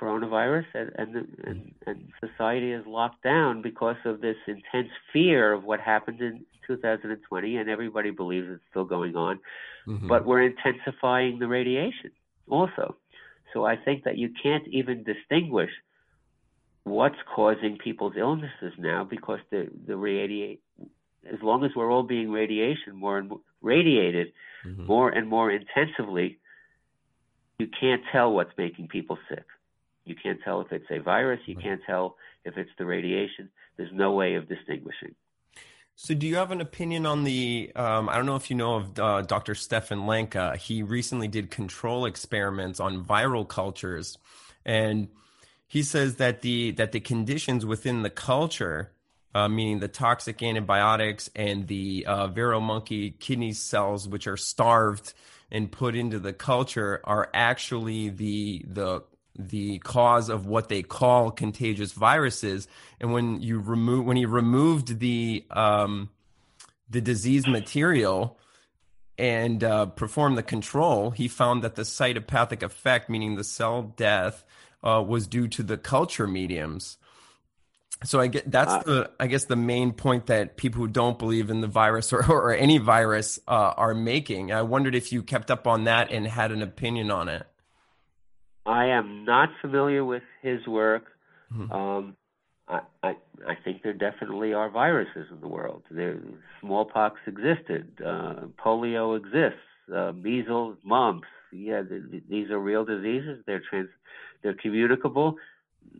coronavirus, 0.00 0.66
and 0.74 0.90
and, 0.96 1.38
and 1.44 1.74
and 1.86 2.08
society 2.20 2.72
is 2.72 2.84
locked 2.86 3.22
down 3.22 3.62
because 3.62 3.96
of 4.04 4.20
this 4.20 4.36
intense 4.46 4.90
fear 5.12 5.52
of 5.52 5.64
what 5.64 5.80
happened 5.80 6.20
in 6.20 6.44
2020, 6.66 7.56
and 7.56 7.68
everybody 7.68 8.10
believes 8.10 8.46
it's 8.50 8.62
still 8.70 8.84
going 8.84 9.16
on. 9.16 9.38
Mm-hmm. 9.86 10.08
But 10.08 10.24
we're 10.24 10.42
intensifying 10.42 11.38
the 11.38 11.48
radiation 11.48 12.12
also. 12.48 12.96
So 13.52 13.64
I 13.64 13.76
think 13.76 14.04
that 14.04 14.16
you 14.16 14.30
can't 14.42 14.66
even 14.68 15.04
distinguish 15.04 15.70
what's 16.84 17.18
causing 17.34 17.78
people's 17.78 18.14
illnesses 18.16 18.72
now 18.78 19.04
because 19.04 19.40
the 19.50 19.68
the 19.86 19.96
radiate 19.96 20.62
as 21.30 21.38
long 21.42 21.64
as 21.64 21.70
we're 21.76 21.92
all 21.92 22.02
being 22.02 22.30
radiation 22.30 22.96
more 22.96 23.18
and 23.18 23.28
more 23.28 23.40
radiated 23.60 24.32
mm-hmm. 24.66 24.86
more 24.86 25.10
and 25.10 25.28
more 25.28 25.50
intensively 25.50 26.38
you 27.60 27.68
can't 27.78 28.00
tell 28.10 28.32
what's 28.32 28.56
making 28.56 28.88
people 28.88 29.18
sick. 29.28 29.44
You 30.06 30.14
can't 30.20 30.40
tell 30.42 30.62
if 30.62 30.72
it's 30.72 30.90
a 30.90 30.98
virus. 30.98 31.40
You 31.44 31.56
can't 31.56 31.82
tell 31.86 32.16
if 32.46 32.56
it's 32.56 32.70
the 32.78 32.86
radiation. 32.86 33.50
There's 33.76 33.92
no 33.92 34.12
way 34.12 34.34
of 34.34 34.48
distinguishing. 34.48 35.14
So, 36.02 36.14
do 36.14 36.26
you 36.26 36.36
have 36.36 36.50
an 36.50 36.62
opinion 36.62 37.04
on 37.04 37.24
the? 37.24 37.70
Um, 37.76 38.08
I 38.08 38.16
don't 38.16 38.24
know 38.24 38.34
if 38.34 38.48
you 38.48 38.56
know 38.56 38.76
of 38.76 38.98
uh, 38.98 39.20
Dr. 39.20 39.54
Stefan 39.54 40.06
Lanka. 40.06 40.56
He 40.56 40.82
recently 40.82 41.28
did 41.28 41.50
control 41.50 42.06
experiments 42.06 42.80
on 42.80 43.04
viral 43.04 43.46
cultures, 43.46 44.16
and 44.64 45.08
he 45.66 45.82
says 45.82 46.16
that 46.16 46.40
the 46.40 46.70
that 46.70 46.92
the 46.92 47.00
conditions 47.00 47.66
within 47.66 48.00
the 48.00 48.08
culture, 48.08 48.92
uh, 49.34 49.46
meaning 49.48 49.80
the 49.80 49.88
toxic 49.88 50.42
antibiotics 50.42 51.28
and 51.36 51.66
the 51.66 52.06
uh, 52.08 52.28
vero 52.28 52.60
monkey 52.60 53.10
kidney 53.10 53.52
cells, 53.52 54.08
which 54.08 54.26
are 54.26 54.38
starved 54.38 55.12
and 55.50 55.70
put 55.70 55.94
into 55.94 56.18
the 56.18 56.32
culture 56.32 57.02
are 57.04 57.28
actually 57.34 58.08
the 58.08 58.64
the 58.66 59.02
the 59.38 59.78
cause 59.78 60.28
of 60.28 60.46
what 60.46 60.68
they 60.68 60.82
call 60.82 61.30
contagious 61.30 61.92
viruses. 61.92 62.68
And 63.00 63.12
when 63.12 63.40
you 63.40 63.58
remove 63.58 64.04
when 64.04 64.16
he 64.16 64.26
removed 64.26 64.98
the 64.98 65.44
um, 65.50 66.10
the 66.88 67.00
disease 67.00 67.46
material 67.46 68.38
and 69.16 69.62
uh, 69.62 69.86
performed 69.86 70.38
the 70.38 70.42
control, 70.42 71.10
he 71.10 71.28
found 71.28 71.62
that 71.62 71.74
the 71.74 71.82
cytopathic 71.82 72.62
effect, 72.62 73.08
meaning 73.08 73.36
the 73.36 73.44
cell 73.44 73.82
death, 73.96 74.44
uh, 74.82 75.02
was 75.06 75.26
due 75.26 75.48
to 75.48 75.62
the 75.62 75.76
culture 75.76 76.26
mediums. 76.26 76.96
So 78.02 78.18
I 78.18 78.28
get 78.28 78.50
that's 78.50 78.72
uh, 78.72 78.82
the 78.84 79.10
I 79.20 79.26
guess 79.26 79.44
the 79.44 79.56
main 79.56 79.92
point 79.92 80.26
that 80.26 80.56
people 80.56 80.80
who 80.80 80.88
don't 80.88 81.18
believe 81.18 81.50
in 81.50 81.60
the 81.60 81.66
virus 81.66 82.12
or, 82.12 82.24
or 82.30 82.54
any 82.54 82.78
virus 82.78 83.38
uh, 83.46 83.74
are 83.76 83.94
making. 83.94 84.52
I 84.52 84.62
wondered 84.62 84.94
if 84.94 85.12
you 85.12 85.22
kept 85.22 85.50
up 85.50 85.66
on 85.66 85.84
that 85.84 86.10
and 86.10 86.26
had 86.26 86.50
an 86.50 86.62
opinion 86.62 87.10
on 87.10 87.28
it. 87.28 87.46
I 88.70 88.86
am 88.86 89.24
not 89.24 89.48
familiar 89.60 90.04
with 90.04 90.22
his 90.42 90.64
work. 90.66 91.04
Mm-hmm. 91.52 91.72
Um, 91.72 92.16
I, 92.68 92.80
I, 93.02 93.08
I 93.48 93.54
think 93.64 93.82
there 93.82 93.92
definitely 93.92 94.52
are 94.52 94.70
viruses 94.70 95.26
in 95.30 95.40
the 95.40 95.48
world. 95.48 95.82
There, 95.90 96.20
smallpox 96.60 97.18
existed, 97.26 98.00
uh, 98.04 98.46
polio 98.64 99.16
exists, 99.16 99.58
uh, 99.94 100.12
measles, 100.12 100.76
mumps. 100.84 101.26
Yeah, 101.52 101.82
th- 101.82 102.22
these 102.28 102.50
are 102.50 102.60
real 102.60 102.84
diseases. 102.84 103.42
They're 103.46 103.62
trans, 103.68 103.88
they're 104.42 104.54
communicable. 104.54 105.34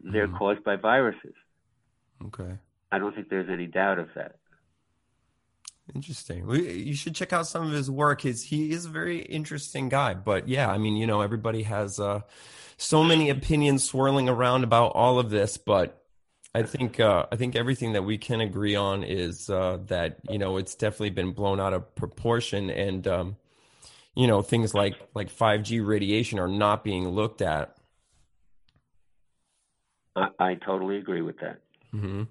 They're 0.04 0.28
mm-hmm. 0.28 0.36
caused 0.36 0.62
by 0.62 0.76
viruses. 0.76 1.34
Okay. 2.26 2.56
I 2.92 2.98
don't 2.98 3.14
think 3.14 3.30
there's 3.30 3.50
any 3.50 3.66
doubt 3.66 3.98
of 3.98 4.08
that. 4.14 4.36
Interesting. 5.94 6.48
You 6.50 6.94
should 6.94 7.14
check 7.14 7.32
out 7.32 7.46
some 7.46 7.66
of 7.66 7.72
his 7.72 7.90
work. 7.90 8.22
His 8.22 8.44
he 8.44 8.70
is 8.70 8.86
a 8.86 8.88
very 8.90 9.20
interesting 9.20 9.88
guy. 9.88 10.14
But 10.14 10.48
yeah, 10.48 10.70
I 10.70 10.78
mean, 10.78 10.96
you 10.96 11.06
know, 11.06 11.20
everybody 11.20 11.64
has 11.64 11.98
uh, 11.98 12.20
so 12.76 13.02
many 13.02 13.28
opinions 13.30 13.84
swirling 13.84 14.28
around 14.28 14.64
about 14.64 14.92
all 14.94 15.18
of 15.18 15.30
this. 15.30 15.56
But 15.56 16.00
I 16.54 16.62
think 16.62 17.00
uh, 17.00 17.26
I 17.32 17.36
think 17.36 17.56
everything 17.56 17.92
that 17.94 18.02
we 18.02 18.18
can 18.18 18.40
agree 18.40 18.76
on 18.76 19.02
is 19.04 19.50
uh, 19.50 19.78
that 19.86 20.18
you 20.28 20.38
know 20.38 20.56
it's 20.56 20.74
definitely 20.74 21.10
been 21.10 21.32
blown 21.32 21.60
out 21.60 21.72
of 21.72 21.94
proportion, 21.94 22.70
and 22.70 23.06
um, 23.08 23.36
you 24.14 24.26
know 24.26 24.42
things 24.42 24.74
like 24.74 24.94
like 25.14 25.30
five 25.30 25.62
G 25.62 25.80
radiation 25.80 26.38
are 26.38 26.48
not 26.48 26.84
being 26.84 27.08
looked 27.08 27.42
at. 27.42 27.76
I, 30.14 30.28
I 30.38 30.54
totally 30.54 30.98
agree 30.98 31.22
with 31.22 31.38
that. 31.40 31.60
Mm-hmm. 31.94 32.22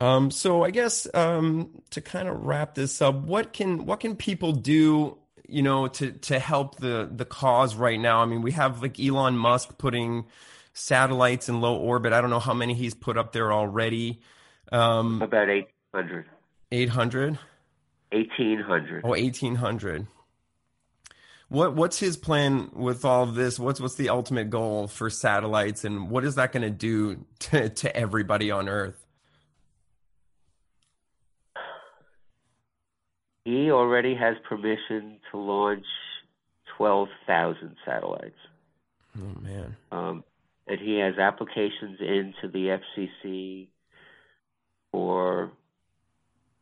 Um, 0.00 0.30
so 0.30 0.62
I 0.62 0.70
guess 0.70 1.06
um, 1.14 1.70
to 1.90 2.00
kind 2.00 2.28
of 2.28 2.44
wrap 2.44 2.74
this 2.74 3.00
up, 3.00 3.14
what 3.14 3.52
can 3.52 3.86
what 3.86 4.00
can 4.00 4.14
people 4.16 4.52
do, 4.52 5.16
you 5.48 5.62
know, 5.62 5.88
to 5.88 6.12
to 6.12 6.38
help 6.38 6.76
the 6.76 7.08
the 7.10 7.24
cause 7.24 7.74
right 7.74 7.98
now? 7.98 8.20
I 8.20 8.26
mean, 8.26 8.42
we 8.42 8.52
have 8.52 8.82
like 8.82 9.00
Elon 9.00 9.36
Musk 9.38 9.78
putting 9.78 10.26
satellites 10.74 11.48
in 11.48 11.60
low 11.60 11.76
orbit. 11.76 12.12
I 12.12 12.20
don't 12.20 12.30
know 12.30 12.40
how 12.40 12.54
many 12.54 12.74
he's 12.74 12.94
put 12.94 13.16
up 13.16 13.32
there 13.32 13.52
already. 13.52 14.20
Um, 14.70 15.22
About 15.22 15.48
eight 15.48 15.68
hundred. 15.94 16.26
Eight 16.70 16.90
hundred. 16.90 17.38
Eighteen 18.12 18.60
hundred. 18.60 19.02
Oh, 19.04 19.14
eighteen 19.14 19.54
hundred. 19.54 20.06
What 21.48 21.74
what's 21.74 21.98
his 21.98 22.16
plan 22.16 22.70
with 22.74 23.04
all 23.04 23.22
of 23.22 23.34
this? 23.34 23.58
What's 23.58 23.80
what's 23.80 23.94
the 23.94 24.10
ultimate 24.10 24.50
goal 24.50 24.88
for 24.88 25.08
satellites, 25.08 25.84
and 25.84 26.10
what 26.10 26.24
is 26.24 26.34
that 26.34 26.52
going 26.52 26.64
to 26.64 26.70
do 26.70 27.24
to 27.38 27.68
to 27.70 27.96
everybody 27.96 28.50
on 28.50 28.68
Earth? 28.68 29.05
He 33.46 33.70
already 33.70 34.16
has 34.16 34.34
permission 34.48 35.20
to 35.30 35.38
launch 35.38 35.84
twelve 36.76 37.06
thousand 37.28 37.76
satellites. 37.84 38.34
Oh 39.16 39.40
man! 39.40 39.76
Um, 39.92 40.24
and 40.66 40.80
he 40.80 40.98
has 40.98 41.16
applications 41.16 42.00
into 42.00 42.48
the 42.52 42.76
FCC 42.98 43.68
for 44.90 45.52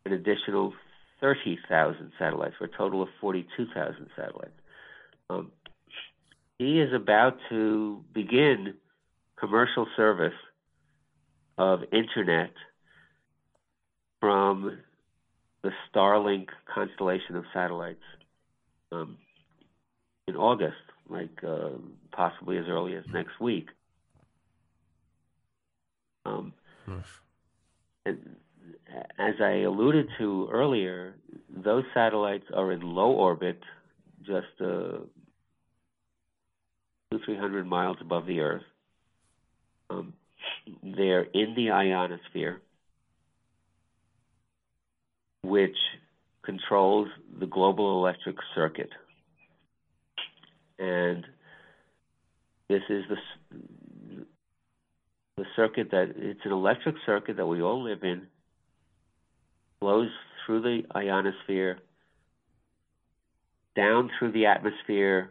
an 0.05 0.12
additional 0.12 0.74
30,000 1.23 2.12
satellites 2.19 2.56
for 2.59 2.66
a 2.66 2.77
total 2.77 3.01
of 3.01 3.09
42,000 3.19 4.09
satellites. 4.15 4.51
Um, 5.31 5.52
he 6.59 6.81
is 6.81 6.93
about 6.93 7.39
to 7.48 8.05
begin 8.12 8.74
commercial 9.39 9.86
service 9.97 10.35
of 11.56 11.81
internet 11.93 12.52
from 14.20 14.81
the 15.64 15.72
Starlink 15.90 16.48
constellation 16.72 17.36
of 17.36 17.44
satellites 17.52 18.04
um, 18.92 19.16
in 20.28 20.36
August, 20.36 20.76
like 21.08 21.42
uh, 21.42 21.70
possibly 22.12 22.58
as 22.58 22.66
early 22.68 22.94
as 22.94 23.04
next 23.12 23.40
week. 23.40 23.68
Um, 26.26 26.52
and 28.06 28.36
as 29.18 29.34
I 29.40 29.62
alluded 29.62 30.08
to 30.18 30.48
earlier, 30.52 31.14
those 31.48 31.84
satellites 31.94 32.44
are 32.54 32.70
in 32.70 32.82
low 32.82 33.12
orbit 33.12 33.60
just 34.20 34.46
uh, 34.60 34.98
two, 37.10 37.18
three 37.24 37.38
hundred 37.38 37.66
miles 37.66 37.96
above 38.02 38.26
the 38.26 38.40
Earth. 38.40 38.62
Um, 39.88 40.12
they're 40.82 41.22
in 41.22 41.54
the 41.56 41.70
ionosphere, 41.70 42.60
which 45.44 45.76
controls 46.42 47.08
the 47.38 47.46
global 47.46 47.98
electric 47.98 48.36
circuit. 48.54 48.90
And 50.78 51.24
this 52.68 52.82
is 52.88 53.04
the, 53.08 54.26
the 55.36 55.44
circuit 55.54 55.90
that 55.90 56.14
it's 56.16 56.40
an 56.44 56.52
electric 56.52 56.96
circuit 57.06 57.36
that 57.36 57.46
we 57.46 57.62
all 57.62 57.82
live 57.82 58.02
in, 58.02 58.26
flows 59.80 60.10
through 60.44 60.62
the 60.62 60.82
ionosphere 60.96 61.78
down 63.76 64.10
through 64.18 64.32
the 64.32 64.46
atmosphere 64.46 65.30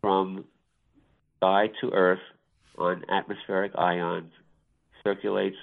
from 0.00 0.44
sky 1.36 1.68
to 1.80 1.90
earth 1.92 2.20
on 2.78 3.04
atmospheric 3.10 3.72
ions, 3.76 4.32
circulates 5.04 5.56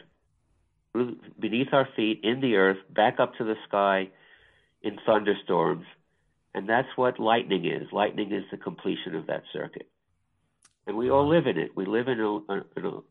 beneath 0.94 1.70
our 1.74 1.88
feet 1.96 2.22
in 2.24 2.42
the 2.42 2.56
earth, 2.56 2.78
back 2.90 3.20
up 3.20 3.36
to 3.36 3.44
the 3.44 3.56
sky 3.68 4.10
in 4.82 4.98
thunderstorms. 5.06 5.86
And 6.54 6.68
that's 6.68 6.88
what 6.96 7.20
lightning 7.20 7.66
is. 7.66 7.88
Lightning 7.92 8.32
is 8.32 8.44
the 8.52 8.58
completion 8.58 9.16
of 9.16 9.28
that 9.28 9.44
circuit. 9.54 9.88
And 10.86 10.98
we 10.98 11.10
all 11.10 11.28
live 11.28 11.48
in 11.48 11.58
it. 11.58 11.72
We 11.76 11.86
live 11.86 12.08
in 12.08 12.20
a, 12.20 12.36
an, 12.52 12.64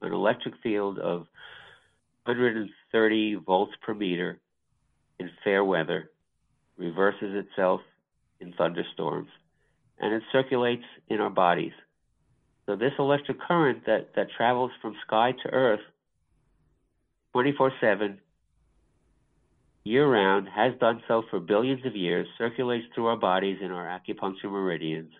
an 0.03 0.13
electric 0.13 0.55
field 0.63 0.99
of 0.99 1.27
130 2.25 3.35
volts 3.37 3.73
per 3.81 3.95
meter 3.95 4.39
in 5.19 5.31
fair 5.45 5.65
weather, 5.65 6.11
reverses 6.77 7.35
itself 7.35 7.81
in 8.41 8.53
thunderstorms, 8.55 9.29
and 9.99 10.15
it 10.15 10.23
circulates 10.33 10.85
in 11.09 11.21
our 11.21 11.31
bodies. 11.31 11.73
So 12.67 12.77
this 12.77 12.93
electric 12.99 13.41
current 13.41 13.87
that, 13.87 14.15
that 14.17 14.29
travels 14.37 14.71
from 14.81 14.97
sky 15.07 15.33
to 15.43 15.51
earth 15.51 15.81
24 17.33 17.73
7, 17.81 18.19
year 19.85 20.07
round, 20.07 20.49
has 20.49 20.73
done 20.81 21.03
so 21.07 21.23
for 21.31 21.41
billions 21.41 21.85
of 21.87 21.95
years, 21.95 22.27
circulates 22.39 22.87
through 22.95 23.07
our 23.07 23.17
bodies 23.17 23.59
in 23.63 23.71
our 23.71 23.87
acupuncture 23.87 24.51
meridians, 24.51 25.13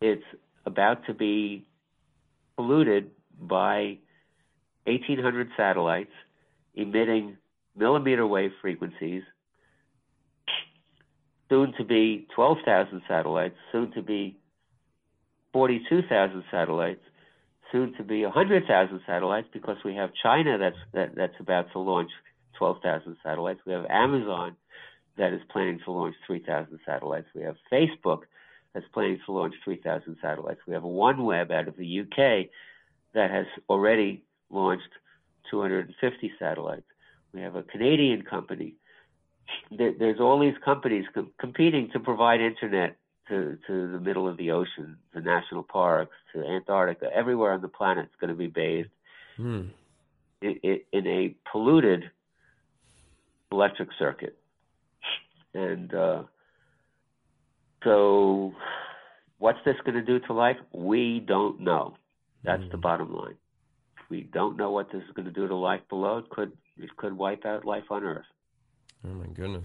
it's 0.00 0.24
about 0.66 1.06
to 1.06 1.14
be 1.14 1.64
polluted 2.56 3.10
by 3.40 3.98
1,800 4.84 5.48
satellites 5.56 6.10
emitting 6.74 7.36
millimeter 7.76 8.26
wave 8.26 8.50
frequencies, 8.60 9.22
soon 11.48 11.72
to 11.78 11.84
be 11.84 12.26
12,000 12.34 13.02
satellites, 13.08 13.54
soon 13.70 13.90
to 13.92 14.02
be 14.02 14.36
42,000 15.52 16.44
satellites, 16.50 17.02
soon 17.72 17.94
to 17.94 18.04
be 18.04 18.22
100,000 18.22 19.00
satellites 19.06 19.48
because 19.52 19.78
we 19.84 19.94
have 19.96 20.10
China 20.22 20.58
that's 20.58 20.76
that, 20.92 21.14
that's 21.16 21.40
about 21.40 21.72
to 21.72 21.78
launch 21.78 22.10
12,000 22.58 23.16
satellites. 23.24 23.60
We 23.66 23.72
have 23.72 23.86
Amazon 23.88 24.56
that 25.16 25.32
is 25.32 25.40
planning 25.50 25.80
to 25.84 25.90
launch 25.90 26.14
3,000 26.26 26.78
satellites. 26.86 27.26
We 27.34 27.42
have 27.42 27.56
Facebook 27.70 28.20
that's 28.72 28.86
planning 28.94 29.18
to 29.26 29.32
launch 29.32 29.54
3,000 29.64 30.16
satellites. 30.22 30.60
We 30.66 30.74
have 30.74 30.82
OneWeb 30.82 31.50
out 31.50 31.68
of 31.68 31.76
the 31.76 32.00
UK 32.00 32.48
that 33.14 33.30
has 33.30 33.46
already 33.68 34.22
launched 34.50 34.88
250 35.50 36.32
satellites. 36.38 36.86
We 37.34 37.40
have 37.40 37.56
a 37.56 37.62
Canadian 37.62 38.22
company. 38.22 38.74
There's 39.70 40.20
all 40.20 40.38
these 40.38 40.54
companies 40.64 41.04
com- 41.12 41.32
competing 41.38 41.90
to 41.92 42.00
provide 42.00 42.40
internet 42.40 42.96
to, 43.32 43.58
to 43.66 43.92
the 43.92 43.98
middle 43.98 44.28
of 44.28 44.36
the 44.36 44.50
ocean, 44.50 44.98
to 45.14 45.20
national 45.20 45.62
parks, 45.62 46.14
to 46.34 46.44
Antarctica. 46.44 47.08
Everywhere 47.14 47.52
on 47.52 47.62
the 47.62 47.68
planet 47.68 48.04
is 48.04 48.10
going 48.20 48.28
to 48.28 48.36
be 48.36 48.46
bathed 48.46 48.90
mm. 49.38 49.70
in, 50.42 50.80
in, 50.92 51.06
a 51.06 51.34
polluted 51.50 52.10
electric 53.50 53.88
circuit. 53.98 54.36
And 55.54 55.94
uh, 55.94 56.22
so, 57.84 58.52
what's 59.38 59.58
this 59.64 59.76
going 59.84 59.94
to 59.94 60.02
do 60.02 60.18
to 60.26 60.32
life? 60.34 60.56
We 60.72 61.20
don't 61.26 61.60
know. 61.60 61.96
That's 62.44 62.62
mm. 62.62 62.70
the 62.70 62.76
bottom 62.76 63.14
line. 63.14 63.36
We 64.10 64.22
don't 64.22 64.58
know 64.58 64.70
what 64.70 64.92
this 64.92 65.02
is 65.02 65.10
going 65.14 65.26
to 65.26 65.32
do 65.32 65.48
to 65.48 65.56
life 65.56 65.80
below. 65.88 66.18
It 66.18 66.28
could 66.28 66.52
it 66.78 66.94
could 66.98 67.16
wipe 67.16 67.46
out 67.46 67.64
life 67.64 67.84
on 67.90 68.04
Earth. 68.04 68.26
Oh 69.06 69.14
my 69.14 69.26
goodness. 69.26 69.64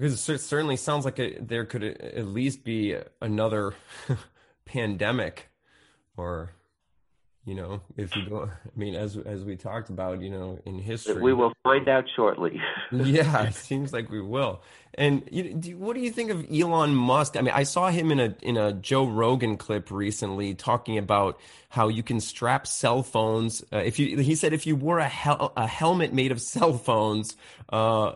Because 0.00 0.26
it 0.30 0.40
certainly 0.40 0.76
sounds 0.76 1.04
like 1.04 1.18
a, 1.18 1.36
there 1.40 1.66
could 1.66 1.84
at 1.84 2.26
least 2.26 2.64
be 2.64 2.96
another 3.20 3.74
pandemic, 4.64 5.50
or 6.16 6.52
you 7.44 7.54
know, 7.54 7.82
if 7.98 8.16
you 8.16 8.26
go, 8.26 8.44
I 8.44 8.78
mean, 8.78 8.94
as 8.94 9.18
as 9.18 9.44
we 9.44 9.56
talked 9.56 9.90
about, 9.90 10.22
you 10.22 10.30
know, 10.30 10.58
in 10.64 10.78
history, 10.78 11.20
we 11.20 11.34
will 11.34 11.52
find 11.64 11.86
out 11.86 12.04
shortly. 12.16 12.58
yeah, 12.92 13.42
it 13.42 13.54
seems 13.54 13.92
like 13.92 14.10
we 14.10 14.22
will. 14.22 14.62
And 14.94 15.22
you, 15.30 15.52
do, 15.52 15.76
what 15.76 15.96
do 15.96 16.00
you 16.00 16.10
think 16.10 16.30
of 16.30 16.46
Elon 16.50 16.94
Musk? 16.94 17.36
I 17.36 17.42
mean, 17.42 17.52
I 17.52 17.64
saw 17.64 17.90
him 17.90 18.10
in 18.10 18.20
a 18.20 18.34
in 18.40 18.56
a 18.56 18.72
Joe 18.72 19.06
Rogan 19.06 19.58
clip 19.58 19.90
recently 19.90 20.54
talking 20.54 20.96
about 20.96 21.38
how 21.68 21.88
you 21.88 22.02
can 22.02 22.20
strap 22.20 22.66
cell 22.66 23.02
phones. 23.02 23.62
Uh, 23.70 23.78
if 23.78 23.98
you, 23.98 24.16
he 24.16 24.34
said, 24.34 24.54
if 24.54 24.66
you 24.66 24.76
wore 24.76 24.98
a 24.98 25.08
hel- 25.08 25.52
a 25.58 25.66
helmet 25.66 26.14
made 26.14 26.32
of 26.32 26.40
cell 26.40 26.78
phones. 26.78 27.36
Uh, 27.68 28.12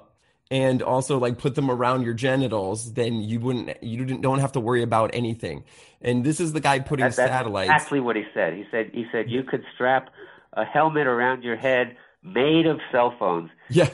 and 0.51 0.83
also 0.83 1.19
like 1.19 1.39
put 1.39 1.55
them 1.55 1.71
around 1.71 2.03
your 2.03 2.15
genitals, 2.15 2.93
then 2.93 3.23
you 3.23 3.41
wouldn't 3.41 3.83
you 3.83 4.05
don't 4.05 4.41
have 4.41 4.53
to 4.53 4.61
worry 4.61 4.83
about 4.83 5.11
anything. 5.15 5.65
And 6.01 6.25
this 6.25 6.41
is 6.41 6.53
the 6.53 6.61
guy 6.61 6.81
putting 6.81 7.05
that, 7.05 7.17
that's 7.17 7.31
satellites. 7.31 7.71
Exactly 7.71 8.01
what 8.01 8.17
he 8.17 8.25
said. 8.35 8.55
He 8.55 8.65
said 8.71 8.91
he 8.93 9.07
said 9.11 9.31
you 9.31 9.43
could 9.43 9.65
strap 9.75 10.11
a 10.53 10.65
helmet 10.65 11.07
around 11.07 11.43
your 11.43 11.57
head 11.57 11.97
made 12.23 12.67
of 12.67 12.81
cell 12.93 13.15
phones. 13.19 13.51
Yeah. 13.71 13.89